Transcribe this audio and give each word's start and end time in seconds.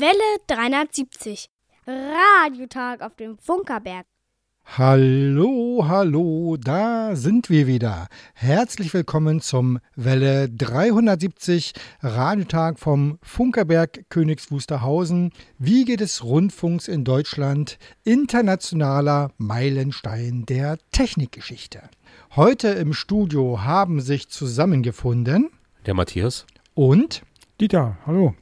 Welle 0.00 0.38
370. 0.46 1.50
Radiotag 1.86 3.02
auf 3.02 3.16
dem 3.16 3.36
Funkerberg. 3.36 4.06
Hallo, 4.64 5.84
hallo, 5.86 6.56
da 6.56 7.14
sind 7.16 7.50
wir 7.50 7.66
wieder. 7.66 8.06
Herzlich 8.32 8.94
willkommen 8.94 9.42
zum 9.42 9.78
Welle 9.96 10.48
370 10.48 11.74
Radiotag 12.00 12.78
vom 12.78 13.18
Funkerberg 13.20 14.06
Königs 14.08 14.50
Wusterhausen, 14.50 15.32
Wiege 15.58 15.98
des 15.98 16.24
Rundfunks 16.24 16.88
in 16.88 17.04
Deutschland, 17.04 17.76
internationaler 18.02 19.32
Meilenstein 19.36 20.46
der 20.46 20.78
Technikgeschichte. 20.92 21.82
Heute 22.36 22.68
im 22.68 22.94
Studio 22.94 23.64
haben 23.64 24.00
sich 24.00 24.30
zusammengefunden 24.30 25.50
der 25.84 25.92
Matthias 25.92 26.46
und 26.72 27.22
Dieter, 27.60 27.98
hallo. 28.06 28.34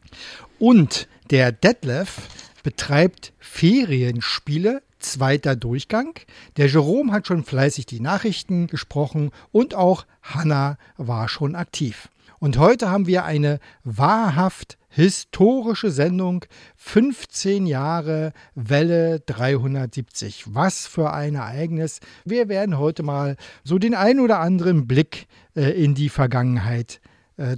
Und 0.60 1.08
der 1.30 1.50
Detlef 1.50 2.28
betreibt 2.62 3.32
Ferienspiele 3.40 4.80
zweiter 5.00 5.56
Durchgang. 5.56 6.20
Der 6.56 6.68
Jerome 6.68 7.10
hat 7.10 7.26
schon 7.26 7.42
fleißig 7.42 7.84
die 7.86 7.98
Nachrichten 7.98 8.68
gesprochen 8.68 9.32
und 9.50 9.74
auch 9.74 10.06
Hanna 10.22 10.78
war 10.96 11.28
schon 11.28 11.56
aktiv. 11.56 12.10
Und 12.38 12.58
heute 12.58 12.92
haben 12.92 13.08
wir 13.08 13.24
eine 13.24 13.58
wahrhaft 13.82 14.78
historische 14.88 15.90
Sendung. 15.90 16.44
15 16.76 17.66
Jahre 17.66 18.32
Welle 18.54 19.18
370. 19.18 20.44
Was 20.54 20.86
für 20.86 21.12
ein 21.12 21.34
Ereignis. 21.34 21.98
Wir 22.24 22.48
werden 22.48 22.78
heute 22.78 23.02
mal 23.02 23.36
so 23.64 23.78
den 23.78 23.96
ein 23.96 24.20
oder 24.20 24.38
anderen 24.38 24.86
Blick 24.86 25.26
äh, 25.56 25.70
in 25.70 25.96
die 25.96 26.08
Vergangenheit 26.08 27.00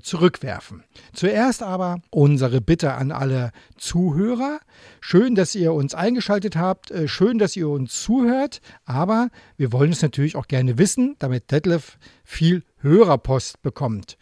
zurückwerfen. 0.01 0.85
Zuerst 1.13 1.63
aber 1.63 2.01
unsere 2.11 2.61
Bitte 2.61 2.93
an 2.95 3.13
alle 3.13 3.51
Zuhörer. 3.77 4.61
Schön, 5.01 5.35
dass 5.35 5.55
ihr 5.55 5.73
uns 5.73 5.95
eingeschaltet 5.95 6.57
habt, 6.57 6.91
äh, 6.91 7.09
schön, 7.09 7.39
dass 7.39 7.57
ihr 7.57 7.69
uns 7.69 8.03
zuhört, 8.03 8.61
aber 8.85 9.29
wir 9.57 9.73
wollen 9.73 9.93
es 9.93 10.03
natürlich 10.03 10.37
auch 10.37 10.49
gerne 10.49 10.79
wissen, 10.79 11.17
damit 11.19 11.51
Detlef 11.51 11.99
viel 12.25 12.63
Hörerpost 12.79 13.63
bekommt. 13.63 14.17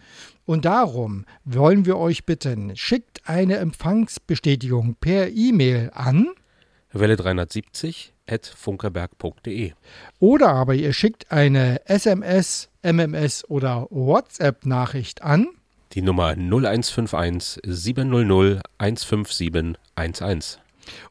Und 0.44 0.64
darum 0.64 1.27
wollen 1.44 1.84
wir 1.84 1.98
euch 1.98 2.25
bitten, 2.25 2.75
schickt 2.77 3.28
eine 3.28 3.56
Empfangsbestätigung 3.56 4.94
per 5.00 5.28
E-Mail 5.28 5.91
an 5.92 6.28
Welle 6.92 7.16
370 7.16 8.14
at 8.27 8.47
funkerberg.de. 8.47 9.72
Oder 10.20 10.48
aber 10.48 10.75
ihr 10.75 10.92
schickt 10.92 11.30
eine 11.30 11.86
SMS, 11.86 12.70
MMS 12.82 13.48
oder 13.48 13.86
WhatsApp-Nachricht 13.91 15.22
an. 15.22 15.48
Die 15.94 16.03
Nummer 16.03 16.36
0151 16.36 17.61
700 17.64 18.62
157 18.78 19.75
11. 19.97 20.58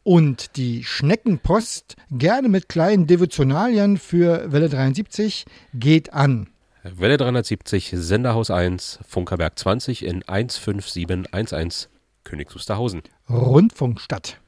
Und 0.04 0.56
die 0.56 0.84
Schneckenpost, 0.84 1.96
gerne 2.12 2.50
mit 2.50 2.70
kleinen 2.70 3.08
Devotionalien 3.08 3.98
für 3.98 4.52
Welle 4.52 4.70
73, 4.70 5.46
geht 5.74 6.14
an. 6.14 6.50
Welle 6.84 7.18
370, 7.18 7.94
Senderhaus 7.96 8.50
1, 8.50 9.00
Funkerberg 9.08 9.58
20 9.58 10.06
in 10.06 10.24
15711, 10.24 11.90
Königs 12.24 12.56
Wusterhausen. 12.56 13.02
Rundfunkstadt. 13.30 14.40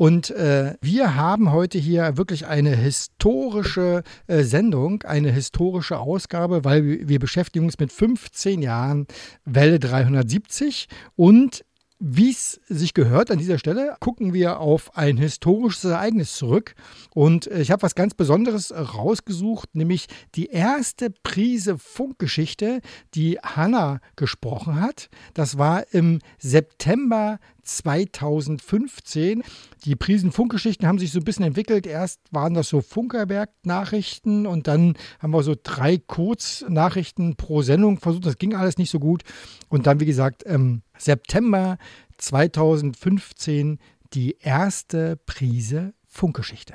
Und 0.00 0.30
äh, 0.30 0.76
wir 0.80 1.14
haben 1.14 1.52
heute 1.52 1.76
hier 1.76 2.16
wirklich 2.16 2.46
eine 2.46 2.74
historische 2.74 4.02
äh, 4.28 4.44
Sendung, 4.44 5.02
eine 5.02 5.30
historische 5.30 5.98
Ausgabe, 5.98 6.64
weil 6.64 7.06
wir, 7.06 7.18
beschäftigen 7.18 7.66
uns 7.66 7.78
mit 7.78 7.92
15 7.92 8.62
Jahren 8.62 9.06
Welle 9.44 9.78
370 9.78 10.88
und 11.16 11.66
wie 11.98 12.30
es 12.30 12.58
sich 12.66 12.94
gehört 12.94 13.30
an 13.30 13.36
dieser 13.36 13.58
Stelle, 13.58 13.94
gucken 14.00 14.32
wir 14.32 14.60
auf 14.60 14.96
ein 14.96 15.18
historisches 15.18 15.84
Ereignis 15.84 16.34
zurück. 16.34 16.74
Und 17.14 17.46
äh, 17.48 17.60
ich 17.60 17.70
habe 17.70 17.82
was 17.82 17.94
ganz 17.94 18.14
Besonderes 18.14 18.72
rausgesucht, 18.72 19.74
nämlich 19.74 20.06
die 20.34 20.46
erste 20.46 21.10
Prise 21.10 21.76
Funkgeschichte, 21.76 22.80
die 23.14 23.38
Hanna 23.38 24.00
gesprochen 24.16 24.80
hat. 24.80 25.10
Das 25.34 25.58
war 25.58 25.92
im 25.92 26.20
September 26.38 27.38
2015. 27.62 29.42
Die 29.84 29.96
Prisen-Funkgeschichten 29.96 30.86
haben 30.86 30.98
sich 30.98 31.12
so 31.12 31.18
ein 31.18 31.24
bisschen 31.24 31.44
entwickelt. 31.44 31.86
Erst 31.86 32.20
waren 32.30 32.54
das 32.54 32.68
so 32.68 32.80
Funkerberg-Nachrichten 32.80 34.46
und 34.46 34.66
dann 34.66 34.94
haben 35.18 35.32
wir 35.32 35.42
so 35.42 35.54
drei 35.60 35.98
Kurznachrichten 35.98 37.36
pro 37.36 37.62
Sendung 37.62 37.98
versucht. 37.98 38.26
Das 38.26 38.38
ging 38.38 38.54
alles 38.54 38.78
nicht 38.78 38.90
so 38.90 38.98
gut. 38.98 39.22
Und 39.68 39.86
dann, 39.86 40.00
wie 40.00 40.06
gesagt, 40.06 40.42
im 40.42 40.82
September 40.98 41.78
2015 42.18 43.78
die 44.12 44.36
erste 44.40 45.16
Prise 45.26 45.94
Funkgeschichte. 46.06 46.74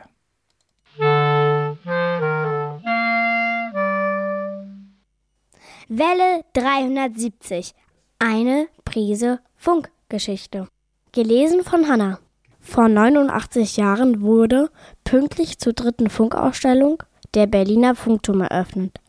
Welle 5.88 6.44
370. 6.54 7.74
Eine 8.18 8.68
Prise 8.86 9.40
Funkgeschichte. 9.56 10.68
Gelesen 11.16 11.64
von 11.64 11.88
Hanna. 11.88 12.20
Vor 12.60 12.90
89 12.90 13.78
Jahren 13.78 14.20
wurde, 14.20 14.70
pünktlich 15.06 15.60
zur 15.60 15.72
dritten 15.72 16.10
Funkausstellung, 16.10 17.02
der 17.36 17.48
Berliner 17.48 17.96
Funkturm 17.96 18.42
eröffnet. 18.42 19.00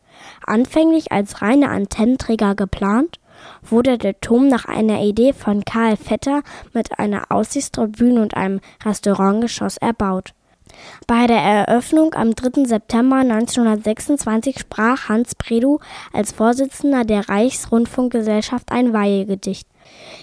Anfänglich 0.45 1.11
als 1.11 1.41
reiner 1.41 1.69
Antennenträger 1.69 2.55
geplant, 2.55 3.19
wurde 3.61 3.97
der 3.97 4.21
Turm 4.21 4.47
nach 4.47 4.63
einer 4.63 5.01
Idee 5.01 5.33
von 5.33 5.65
Karl 5.65 5.97
Vetter 5.97 6.43
mit 6.71 6.97
einer 6.97 7.29
Aussichtstribüne 7.29 8.21
und 8.21 8.37
einem 8.37 8.61
Restaurantgeschoss 8.85 9.75
erbaut. 9.75 10.33
Bei 11.07 11.27
der 11.27 11.41
Eröffnung 11.41 12.13
am 12.13 12.35
3. 12.35 12.63
September 12.63 13.17
1926 13.17 14.59
sprach 14.59 15.09
Hans 15.09 15.35
Bredow 15.35 15.81
als 16.13 16.31
Vorsitzender 16.31 17.03
der 17.03 17.27
Reichsrundfunkgesellschaft 17.27 18.71
ein 18.71 18.93
Weihegedicht. 18.93 19.67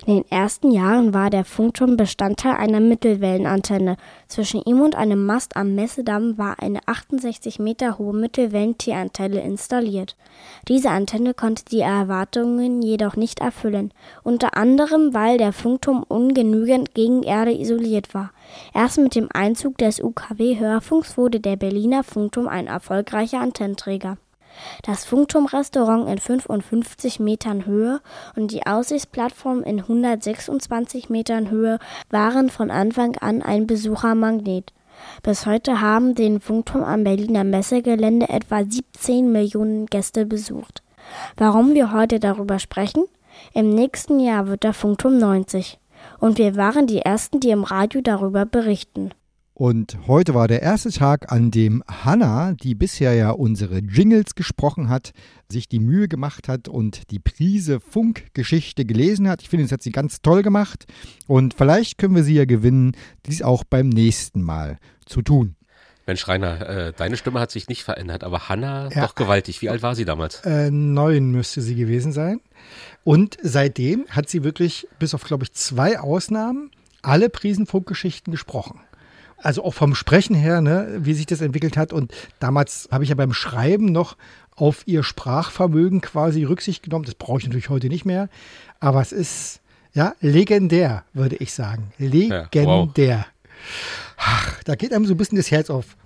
In 0.07 0.17
den 0.17 0.31
ersten 0.31 0.71
Jahren 0.71 1.15
war 1.15 1.31
der 1.31 1.45
Funkturm 1.45 1.97
Bestandteil 1.97 2.57
einer 2.57 2.81
Mittelwellenantenne. 2.81 3.97
Zwischen 4.29 4.63
ihm 4.65 4.81
und 4.81 4.95
einem 4.95 5.25
Mast 5.25 5.57
am 5.57 5.75
Messedamm 5.75 6.37
war 6.37 6.61
eine 6.61 6.81
68 6.87 7.59
Meter 7.59 7.99
hohe 7.99 8.15
Mittelwellen-T-Antenne 8.15 9.41
installiert. 9.43 10.17
Diese 10.69 10.91
Antenne 10.91 11.35
konnte 11.35 11.65
die 11.65 11.81
Erwartungen 11.81 12.83
jedoch 12.83 13.17
nicht 13.17 13.41
erfüllen, 13.41 13.93
unter 14.23 14.57
anderem 14.57 15.15
weil 15.15 15.39
der 15.39 15.53
Funkturm 15.53 16.05
ungenügend 16.07 16.95
gegen 16.95 17.23
Erde 17.23 17.53
isoliert 17.53 18.15
war. 18.15 18.31
Erst 18.75 18.99
mit 18.99 19.15
dem 19.15 19.29
Einzug 19.33 19.79
des 19.79 20.03
UKW-Hörfunks 20.03 21.17
wurde 21.17 21.41
der 21.41 21.57
Berliner 21.57 22.05
Funkturm 22.05 22.49
ein 22.49 22.67
erfolgreicher 22.67 23.41
Antennenträger. 23.41 24.19
Das 24.83 25.05
Funkturmrestaurant 25.05 26.09
in 26.09 26.19
55 26.19 27.21
Metern 27.21 27.67
Höhe 27.67 28.01
und 28.37 28.51
die 28.51 28.67
Aussichtsplattform 28.67 29.63
in 29.63 29.81
126 29.81 31.11
Metern 31.11 31.51
Höhe 31.51 31.79
waren 32.11 32.51
von 32.51 32.71
Anfang 32.71 33.17
an 33.17 33.43
ein 33.43 33.67
Besuchermagnet. 33.67 34.73
Bis 35.23 35.47
heute 35.47 35.81
haben 35.81 36.15
den 36.15 36.41
Funkturm 36.41 36.85
am 36.85 37.05
Berliner 37.05 37.45
Messegelände 37.45 38.29
etwa 38.29 38.65
17 38.65 39.31
Millionen 39.31 39.87
Gäste 39.87 40.27
besucht. 40.27 40.83
Warum 41.37 41.75
wir 41.75 41.93
heute 41.93 42.21
darüber 42.21 42.59
sprechen? 42.59 43.05
Im 43.53 43.71
nächsten 43.71 44.21
Jahr 44.21 44.47
wird 44.47 44.63
der 44.63 44.73
Funkturm 44.73 45.19
90. 45.19 45.79
Und 46.21 46.39
wir 46.39 46.57
waren 46.57 46.87
die 46.87 47.01
Ersten, 47.01 47.41
die 47.41 47.51
im 47.51 47.65
Radio 47.65 48.01
darüber 48.01 48.47
berichten. 48.47 49.11
Und 49.57 49.97
heute 50.09 50.35
war 50.35 50.49
der 50.49 50.63
erste 50.63 50.91
Tag, 50.91 51.31
an 51.31 51.53
dem 51.53 51.85
Hanna, 51.87 52.55
die 52.55 52.75
bisher 52.75 53.15
ja 53.15 53.31
unsere 53.31 53.79
Jingles 53.79 54.35
gesprochen 54.35 54.89
hat, 54.89 55.13
sich 55.49 55.69
die 55.69 55.79
Mühe 55.79 56.09
gemacht 56.09 56.49
hat 56.49 56.67
und 56.67 57.09
die 57.13 57.21
Prise 57.21 57.79
Funkgeschichte 57.79 58.85
gelesen 58.85 59.29
hat. 59.29 59.43
Ich 59.43 59.49
finde, 59.49 59.65
das 59.67 59.73
hat 59.73 59.85
sie 59.85 59.93
ganz 59.93 60.21
toll 60.23 60.43
gemacht. 60.43 60.87
Und 61.29 61.55
vielleicht 61.55 61.99
können 61.99 62.17
wir 62.17 62.25
sie 62.25 62.35
ja 62.35 62.47
gewinnen, 62.47 62.97
dies 63.27 63.43
auch 63.43 63.63
beim 63.63 63.89
nächsten 63.91 64.43
Mal 64.43 64.79
zu 65.07 65.23
tun. 65.23 65.55
Mensch, 66.05 66.27
Rainer, 66.27 66.69
äh, 66.69 66.93
deine 66.93 67.17
Stimme 67.17 67.39
hat 67.39 67.53
sich 67.53 67.69
nicht 67.69 67.85
verändert, 67.85 68.25
aber 68.25 68.49
Hanna 68.49 68.91
ja. 68.91 69.07
doch 69.07 69.15
gewaltig. 69.15 69.63
Wie 69.63 69.71
alt 69.71 69.83
war 69.83 69.95
sie 69.95 70.05
damals? 70.05 70.41
Äh, 70.45 70.73
neun 70.73 71.31
müsste 71.31 71.63
sie 71.63 71.77
gewesen 71.77 72.11
sein. 72.11 72.41
Und 73.05 73.39
seitdem 73.41 74.05
hat 74.11 74.29
sie 74.29 74.43
wirklich, 74.43 74.89
bis 74.99 75.15
auf, 75.15 75.23
glaube 75.23 75.45
ich, 75.45 75.53
zwei 75.53 76.01
Ausnahmen, 76.01 76.73
alle 77.03 77.31
Prisenfunkgeschichten 77.31 78.33
gesprochen 78.33 78.81
also 79.45 79.65
auch 79.65 79.75
vom 79.75 79.95
Sprechen 79.95 80.35
her, 80.35 80.61
ne, 80.61 80.99
wie 80.99 81.15
sich 81.15 81.27
das 81.27 81.41
entwickelt 81.41 81.77
hat. 81.77 81.93
Und 81.93 82.13
damals 82.41 82.89
habe 82.91 83.05
ich 83.05 83.11
ja 83.11 83.17
beim 83.17 83.33
Schreiben 83.33 83.87
noch 83.87 84.17
auf 84.57 84.83
ihr 84.87 85.03
Sprachvermögen 85.03 86.01
quasi 86.01 86.45
Rücksicht 86.45 86.83
genommen. 86.83 87.05
Das 87.05 87.15
brauche 87.15 87.39
ich 87.39 87.45
natürlich 87.45 87.69
heute 87.69 87.89
nicht 87.89 88.05
mehr. 88.05 88.29
Aber 88.81 89.01
es 89.01 89.13
ist 89.13 89.61
ja 89.93 90.15
legendär, 90.21 91.05
würde 91.13 91.37
ich 91.37 91.53
sagen. 91.53 91.93
Legendär. 91.99 92.49
Ja, 92.55 92.65
wow. 92.65 93.27
Ach, 94.17 94.63
da 94.65 94.75
geht 94.75 94.93
einem 94.93 95.07
so 95.07 95.15
ein 95.15 95.17
bisschen 95.17 95.37
das 95.37 95.51
Herz 95.51 95.71
auf. 95.71 95.97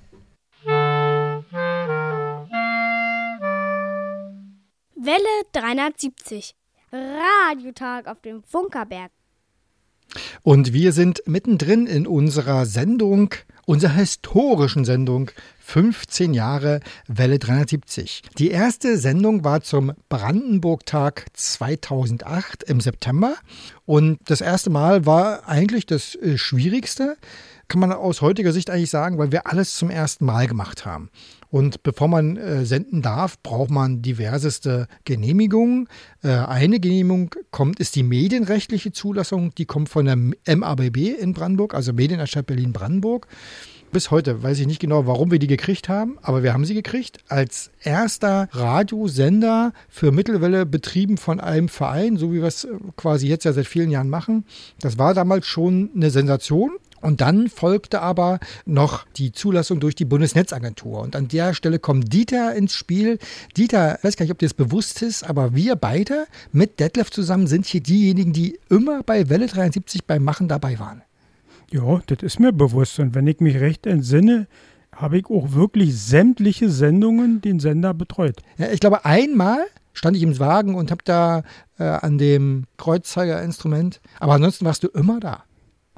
Welle 5.01 5.45
370. 5.53 6.55
Radiotag 6.93 8.07
auf 8.07 8.21
dem 8.21 8.43
Funkerberg. 8.43 9.11
Und 10.43 10.73
wir 10.73 10.93
sind 10.93 11.23
mittendrin 11.27 11.87
in 11.87 12.07
unserer 12.07 12.67
Sendung, 12.67 13.35
unserer 13.67 13.95
historischen 13.95 14.85
Sendung 14.85 15.31
15 15.61 16.33
Jahre 16.33 16.81
Welle 17.09 17.39
370. 17.39 18.23
Die 18.39 18.51
erste 18.51 18.97
Sendung 18.97 19.45
war 19.45 19.61
zum 19.61 19.93
Brandenburg-Tag 20.09 21.27
2008 21.35 22.63
im 22.63 22.81
September. 22.81 23.35
Und 23.85 24.19
das 24.25 24.41
erste 24.41 24.71
Mal 24.71 25.05
war 25.05 25.47
eigentlich 25.47 25.85
das 25.85 26.15
äh, 26.15 26.39
Schwierigste, 26.39 27.17
kann 27.69 27.81
man 27.81 27.93
aus 27.93 28.23
heutiger 28.23 28.53
Sicht 28.53 28.71
eigentlich 28.71 28.89
sagen, 28.89 29.19
weil 29.19 29.31
wir 29.31 29.47
alles 29.47 29.77
zum 29.77 29.91
ersten 29.91 30.25
Mal 30.25 30.47
gemacht 30.47 30.87
haben. 30.87 31.11
Und 31.51 31.83
bevor 31.83 32.09
man 32.09 32.37
äh, 32.37 32.65
senden 32.65 33.01
darf, 33.03 33.43
braucht 33.43 33.71
man 33.71 34.03
diverseste 34.03 34.87
Genehmigungen. 35.05 35.89
Äh, 36.23 36.29
eine 36.29 36.79
Genehmigung 36.79 37.35
kommt, 37.51 37.81
ist 37.81 37.97
die 37.97 38.03
medienrechtliche 38.03 38.93
Zulassung, 38.93 39.55
die 39.55 39.65
kommt 39.65 39.89
von 39.89 40.05
der 40.05 40.17
MABB 40.57 40.97
in 41.19 41.33
Brandenburg, 41.33 41.75
also 41.75 41.93
Medienanstalt 41.93 42.47
Berlin-Brandenburg. 42.47 43.27
Bis 43.91 44.11
heute 44.11 44.43
weiß 44.43 44.59
ich 44.61 44.67
nicht 44.67 44.81
genau, 44.81 45.07
warum 45.07 45.31
wir 45.31 45.39
die 45.39 45.47
gekriegt 45.47 45.89
haben, 45.89 46.19
aber 46.21 46.43
wir 46.43 46.53
haben 46.53 46.67
sie 46.67 46.75
gekriegt 46.75 47.21
als 47.29 47.71
erster 47.83 48.49
Radiosender 48.53 49.73
für 49.89 50.13
Mittelwelle 50.13 50.67
betrieben 50.67 51.17
von 51.17 51.41
einem 51.41 51.71
Verein, 51.71 52.19
so 52.19 52.31
wie 52.31 52.41
wir 52.41 52.49
es 52.49 52.65
äh, 52.65 52.69
quasi 52.97 53.29
jetzt 53.29 53.45
ja 53.45 53.55
seit 53.55 53.67
vielen 53.67 53.91
Jahren 53.91 54.11
machen. 54.11 54.45
Das 54.81 54.99
war 54.99 55.15
damals 55.15 55.47
schon 55.47 55.91
eine 55.97 56.11
Sensation 56.11 56.73
und 57.01 57.21
dann 57.21 57.49
folgte 57.49 58.01
aber 58.01 58.41
noch 58.67 59.07
die 59.17 59.33
Zulassung 59.33 59.81
durch 59.81 59.95
die 59.95 60.05
Bundesnetzagentur. 60.05 61.01
Und 61.01 61.17
an 61.17 61.29
der 61.29 61.55
Stelle 61.55 61.79
kommt 61.79 62.13
Dieter 62.13 62.55
ins 62.55 62.75
Spiel. 62.75 63.19
Dieter, 63.57 63.99
ich 63.99 64.05
weiß 64.05 64.17
gar 64.17 64.25
nicht, 64.25 64.33
ob 64.33 64.39
dir 64.39 64.47
das 64.47 64.55
bewusst 64.55 65.03
ist, 65.03 65.29
aber 65.29 65.55
wir 65.55 65.77
beide 65.77 66.27
mit 66.53 66.81
Detlef 66.81 67.11
zusammen 67.11 67.47
sind 67.47 67.67
hier 67.67 67.83
diejenigen, 67.83 68.33
die 68.33 68.59
immer 68.69 69.03
bei 69.03 69.29
Welle 69.29 69.47
73 69.47 70.05
beim 70.05 70.25
Machen 70.25 70.49
dabei 70.49 70.79
waren. 70.79 71.03
Ja, 71.71 72.01
das 72.07 72.23
ist 72.23 72.41
mir 72.41 72.53
bewusst. 72.53 72.99
Und 72.99 73.15
wenn 73.15 73.27
ich 73.27 73.41
mich 73.41 73.57
recht 73.57 73.87
entsinne, 73.87 74.47
habe 74.93 75.19
ich 75.19 75.27
auch 75.27 75.53
wirklich 75.53 75.97
sämtliche 75.99 76.71
Sendungen 76.71 77.41
den 77.41 77.61
Sender 77.61 77.95
betreut. 77.95 78.37
Ja, 78.57 78.71
ich 78.71 78.81
glaube, 78.81 79.05
einmal 79.05 79.67
stand 79.93 80.17
ich 80.17 80.23
im 80.23 80.39
Wagen 80.39 80.75
und 80.75 80.91
habe 80.91 81.03
da 81.05 81.43
äh, 81.79 81.85
an 81.85 82.19
dem 82.19 82.65
Kreuzzeigerinstrument, 82.77 84.01
aber 84.19 84.35
ansonsten 84.35 84.65
warst 84.65 84.83
du 84.83 84.89
immer 84.89 85.21
da. 85.21 85.45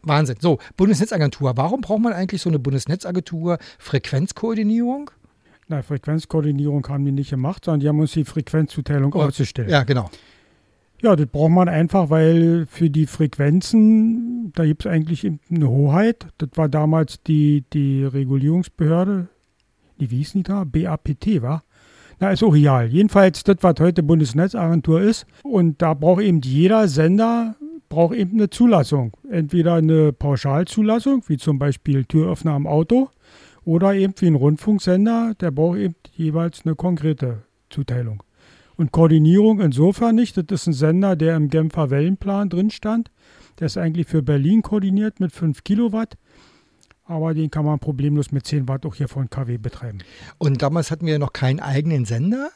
Wahnsinn. 0.02 0.37
So, 0.41 0.58
Bundesnetzagentur. 0.76 1.56
Warum 1.56 1.81
braucht 1.81 2.00
man 2.00 2.12
eigentlich 2.12 2.43
so 2.43 2.50
eine 2.50 2.58
Bundesnetzagentur? 2.58 3.58
Frequenzkoordinierung? 3.79 5.11
Na, 5.69 5.82
Frequenzkoordinierung 5.82 6.87
haben 6.88 7.05
die 7.05 7.12
nicht 7.12 7.31
gemacht, 7.31 7.64
sondern 7.64 7.81
die 7.81 7.88
haben 7.88 8.00
uns 8.00 8.12
die 8.12 8.25
Frequenzzuteilung 8.25 9.14
oh, 9.14 9.23
auszustellen. 9.23 9.70
Ja, 9.70 9.85
genau. 9.85 10.11
Ja, 11.02 11.17
das 11.17 11.26
braucht 11.29 11.52
man 11.52 11.69
einfach, 11.69 12.11
weil 12.11 12.67
für 12.67 12.91
die 12.91 13.06
Frequenzen, 13.06 14.52
da 14.55 14.67
gibt 14.67 14.85
es 14.85 14.91
eigentlich 14.91 15.25
eine 15.25 15.69
Hoheit. 15.69 16.26
Das 16.38 16.50
war 16.56 16.69
damals 16.69 17.23
die, 17.23 17.64
die 17.73 18.05
Regulierungsbehörde, 18.05 19.29
die 19.99 20.11
wie 20.11 20.19
hieß 20.19 20.32
die 20.32 20.43
da? 20.43 20.64
BAPT, 20.64 21.41
war? 21.41 21.62
Na, 22.19 22.31
ist 22.32 22.43
auch 22.43 22.52
real. 22.52 22.87
Jedenfalls, 22.88 23.44
das, 23.44 23.56
was 23.62 23.76
heute 23.79 24.02
Bundesnetzagentur 24.02 25.00
ist. 25.00 25.25
Und 25.43 25.81
da 25.81 25.94
braucht 25.94 26.23
eben 26.23 26.43
jeder 26.43 26.87
Sender 26.87 27.56
braucht 27.90 28.14
eben 28.14 28.38
eine 28.38 28.48
Zulassung. 28.48 29.12
Entweder 29.28 29.75
eine 29.75 30.14
Pauschalzulassung, 30.14 31.25
wie 31.26 31.37
zum 31.37 31.58
Beispiel 31.58 32.06
Türöffner 32.06 32.52
am 32.52 32.66
Auto, 32.66 33.10
oder 33.64 33.94
eben 33.94 34.14
wie 34.16 34.28
ein 34.28 34.37
Rundfunksender, 34.37 35.34
der 35.38 35.50
braucht 35.50 35.78
eben 35.78 35.94
jeweils 36.14 36.64
eine 36.64 36.75
konkrete 36.75 37.42
Zuteilung. 37.69 38.22
Und 38.76 38.92
Koordinierung 38.92 39.60
insofern 39.60 40.14
nicht. 40.14 40.38
Das 40.38 40.62
ist 40.62 40.66
ein 40.69 40.72
Sender, 40.72 41.14
der 41.14 41.37
im 41.37 41.50
Genfer 41.50 41.90
Wellenplan 41.90 42.48
drin 42.48 42.70
stand. 42.70 43.10
Der 43.58 43.66
ist 43.66 43.76
eigentlich 43.76 44.06
für 44.06 44.22
Berlin 44.22 44.62
koordiniert 44.62 45.20
mit 45.20 45.32
5 45.32 45.64
Kilowatt. 45.64 46.16
Aber 47.04 47.34
den 47.34 47.50
kann 47.50 47.66
man 47.66 47.78
problemlos 47.78 48.32
mit 48.32 48.46
10 48.46 48.69
Watt 48.69 48.87
auch 48.87 48.94
hier 48.94 49.08
von 49.08 49.28
KW 49.28 49.58
betreiben. 49.58 49.98
Und 50.38 50.62
damals 50.62 50.90
hatten 50.90 51.06
wir 51.06 51.19
noch 51.19 51.32
keinen 51.32 51.60
eigenen 51.60 52.06
Sender, 52.06 52.50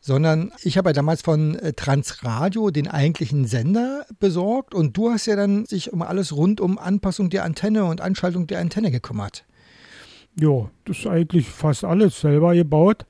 sondern 0.00 0.52
ich 0.62 0.78
habe 0.78 0.88
ja 0.88 0.92
damals 0.94 1.22
von 1.22 1.54
äh, 1.56 1.72
Transradio 1.74 2.70
den 2.70 2.88
eigentlichen 2.88 3.46
Sender 3.46 4.06
besorgt 4.18 4.74
und 4.74 4.96
du 4.96 5.10
hast 5.10 5.26
ja 5.26 5.36
dann 5.36 5.66
sich 5.66 5.92
um 5.92 6.02
alles 6.02 6.34
rund 6.34 6.60
um 6.60 6.78
Anpassung 6.78 7.30
der 7.30 7.44
Antenne 7.44 7.84
und 7.84 8.00
Anschaltung 8.00 8.46
der 8.46 8.60
Antenne 8.60 8.90
gekümmert. 8.90 9.44
Ja, 10.38 10.70
das 10.84 10.98
ist 10.98 11.06
eigentlich 11.06 11.48
fast 11.48 11.84
alles 11.84 12.20
selber 12.20 12.54
gebaut. 12.54 13.04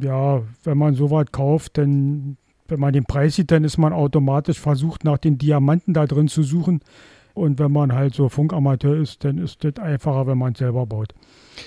Ja, 0.00 0.42
wenn 0.64 0.78
man 0.78 0.94
sowas 0.94 1.26
kauft, 1.32 1.78
dann, 1.78 2.36
wenn 2.68 2.80
man 2.80 2.92
den 2.92 3.04
Preis 3.04 3.36
sieht, 3.36 3.50
dann 3.50 3.64
ist 3.64 3.78
man 3.78 3.92
automatisch 3.92 4.60
versucht, 4.60 5.02
nach 5.04 5.18
den 5.18 5.38
Diamanten 5.38 5.94
da 5.94 6.06
drin 6.06 6.28
zu 6.28 6.42
suchen. 6.42 6.80
Und 7.36 7.58
wenn 7.58 7.70
man 7.70 7.92
halt 7.92 8.14
so 8.14 8.30
Funkamateur 8.30 8.96
ist, 8.96 9.22
dann 9.22 9.36
ist 9.36 9.62
das 9.62 9.76
einfacher, 9.76 10.26
wenn 10.26 10.38
man 10.38 10.54
es 10.54 10.58
selber 10.58 10.86
baut. 10.86 11.12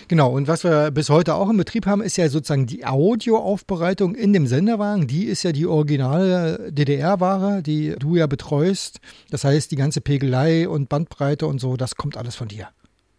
Genau, 0.07 0.36
und 0.36 0.48
was 0.48 0.63
wir 0.63 0.89
bis 0.89 1.12
heute 1.12 1.36
auch 1.36 1.48
im 1.48 1.57
Betrieb 1.57 1.86
haben, 1.86 2.01
ist 2.01 2.18
ja 2.18 2.27
sozusagen 2.27 2.66
die 2.66 2.88
Audioaufbereitung 2.88 4.16
in 4.16 4.33
dem 4.33 4.48
Senderwagen. 4.48 5.06
Die 5.06 5.25
ist 5.25 5.44
ja 5.44 5.51
die 5.51 5.68
originale 5.68 6.71
DDR-Ware, 6.71 7.62
die 7.62 7.94
du 8.00 8.16
ja 8.16 8.25
betreust. 8.25 9.00
Das 9.30 9.44
heißt, 9.44 9.69
die 9.71 9.75
ganze 9.75 10.01
Pegelei 10.01 10.68
und 10.68 10.89
Bandbreite 10.89 11.45
und 11.45 11.62
so, 11.62 11.77
das 11.77 11.95
kommt 11.95 12.18
alles 12.18 12.36
von 12.36 12.48
dir. 12.48 12.69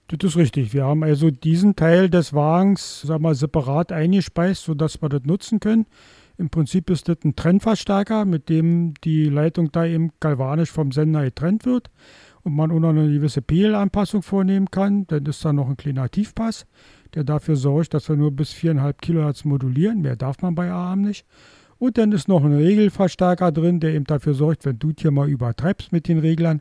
Das 0.09 0.19
ist 0.33 0.37
richtig. 0.37 0.75
Wir 0.75 0.87
haben 0.87 1.05
also 1.05 1.31
diesen 1.31 1.77
Teil 1.77 2.11
des 2.11 2.35
Wagens 2.35 3.03
sag 3.03 3.21
mal, 3.21 3.37
separat 3.37 3.93
eingespeist, 3.93 4.65
sodass 4.65 5.01
wir 5.01 5.09
das 5.09 5.23
nutzen 5.23 5.61
können. 5.61 5.87
Im 6.37 6.51
Prinzip 6.51 6.91
ist 6.91 7.09
das 7.09 7.19
ein 7.25 7.37
Trennverstärker, 7.37 8.25
mit 8.25 8.49
dem 8.49 8.95
die 9.05 9.27
Leitung 9.27 9.71
da 9.71 9.85
eben 9.85 10.11
galvanisch 10.19 10.73
vom 10.73 10.91
Sender 10.91 11.23
getrennt 11.23 11.65
wird 11.65 11.91
und 12.43 12.55
man 12.55 12.71
auch 12.71 12.81
noch 12.81 12.91
eine 12.91 13.11
gewisse 13.11 13.43
Pegelanpassung 13.43 14.23
vornehmen 14.23 14.71
kann. 14.71 15.07
Dann 15.07 15.27
ist 15.27 15.45
da 15.45 15.53
noch 15.53 15.69
ein 15.69 15.77
kleiner 15.77 16.11
Tiefpass, 16.11 16.67
der 17.15 17.25
dafür 17.25 17.57
sorgt, 17.57 17.95
dass 17.95 18.09
wir 18.09 18.17
nur 18.17 18.31
bis 18.31 18.53
4,5 18.53 18.95
Kilohertz 19.01 19.45
modulieren. 19.45 20.01
Mehr 20.01 20.17
darf 20.17 20.41
man 20.43 20.55
bei 20.55 20.71
AM 20.71 21.03
nicht. 21.03 21.27
Und 21.79 21.97
dann 21.97 22.13
ist 22.13 22.29
noch 22.29 22.45
ein 22.45 22.53
Regelverstärker 22.53 23.53
drin, 23.53 23.81
der 23.81 23.95
eben 23.95 24.05
dafür 24.05 24.35
sorgt, 24.35 24.67
wenn 24.67 24.79
du 24.79 24.93
hier 24.99 25.11
mal 25.11 25.29
übertreibst 25.29 25.93
mit 25.93 26.09
den 26.09 26.19
Reglern, 26.19 26.61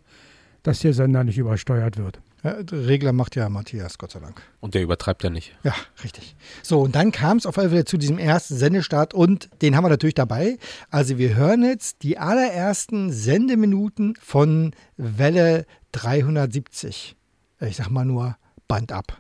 dass 0.64 0.80
der 0.80 0.94
Sender 0.94 1.24
nicht 1.24 1.38
übersteuert 1.38 1.98
wird. 1.98 2.22
Ja, 2.44 2.56
Regler 2.72 3.12
macht 3.12 3.36
ja 3.36 3.50
Matthias, 3.50 3.98
Gott 3.98 4.12
sei 4.12 4.20
Dank. 4.20 4.42
Und 4.62 4.74
der 4.74 4.82
übertreibt 4.82 5.24
ja 5.24 5.30
nicht. 5.30 5.58
Ja, 5.64 5.74
richtig. 6.04 6.36
So, 6.64 6.80
und 6.80 6.96
dann 6.96 7.12
kam 7.12 7.38
es 7.38 7.46
auf 7.46 7.60
einmal 7.60 7.84
zu 7.84 7.98
diesem 7.98 8.18
ersten 8.18 8.56
Sendestart 8.56 9.14
und 9.14 9.50
den 9.62 9.76
haben 9.76 9.84
wir 9.84 9.90
natürlich 9.90 10.16
dabei. 10.16 10.58
Also 10.90 11.18
wir 11.18 11.36
hören 11.36 11.64
jetzt 11.64 12.04
die 12.04 12.18
allerersten 12.18 13.12
Sendeminuten 13.12 14.16
von 14.22 14.74
Welle 14.96 15.66
370. 15.92 17.18
Ich 17.60 17.76
sag 17.76 17.90
mal 17.90 18.06
nur 18.06 18.38
Band 18.70 18.94
ab. 18.94 19.18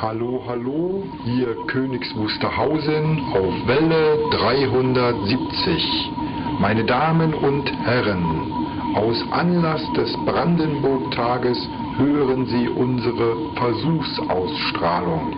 Hallo, 0.00 0.42
hallo, 0.48 1.04
hier 1.24 1.54
Königs 1.68 2.08
Wusterhausen 2.16 3.20
auf 3.34 3.68
Welle 3.68 4.16
370. 4.30 6.31
Meine 6.58 6.84
Damen 6.84 7.34
und 7.34 7.70
Herren, 7.84 8.52
aus 8.94 9.16
Anlass 9.30 9.82
des 9.94 10.12
Brandenburg-Tages 10.24 11.58
hören 11.96 12.46
Sie 12.46 12.68
unsere 12.68 13.54
Versuchsausstrahlung. 13.54 15.34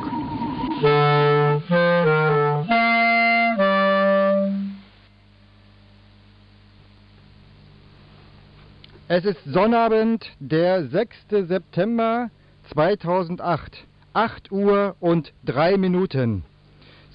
Es 9.08 9.24
ist 9.24 9.44
Sonnabend, 9.44 10.26
der 10.40 10.86
6. 10.88 11.16
September 11.48 12.30
2008, 12.72 13.84
8 14.14 14.50
Uhr 14.50 14.96
und 15.00 15.32
3 15.44 15.76
Minuten. 15.76 16.44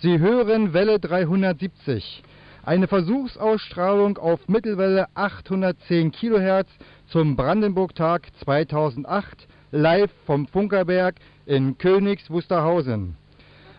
Sie 0.01 0.19
hören 0.19 0.73
Welle 0.73 0.99
370 0.99 2.23
eine 2.69 2.87
Versuchsausstrahlung 2.87 4.19
auf 4.19 4.47
Mittelwelle 4.47 5.07
810 5.15 6.11
kHz 6.11 6.67
zum 7.07 7.35
Brandenburg-Tag 7.35 8.27
2008 8.43 9.47
live 9.71 10.11
vom 10.27 10.45
Funkerberg 10.45 11.15
in 11.47 11.79
Königs 11.79 12.29
Wusterhausen. 12.29 13.17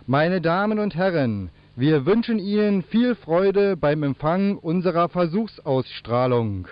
Meine 0.08 0.40
Damen 0.40 0.80
und 0.80 0.96
Herren, 0.96 1.50
wir 1.76 2.04
wünschen 2.04 2.40
Ihnen 2.40 2.82
viel 2.82 3.14
Freude 3.14 3.76
beim 3.76 4.02
Empfang 4.02 4.58
unserer 4.58 5.08
Versuchsausstrahlung. 5.08 6.66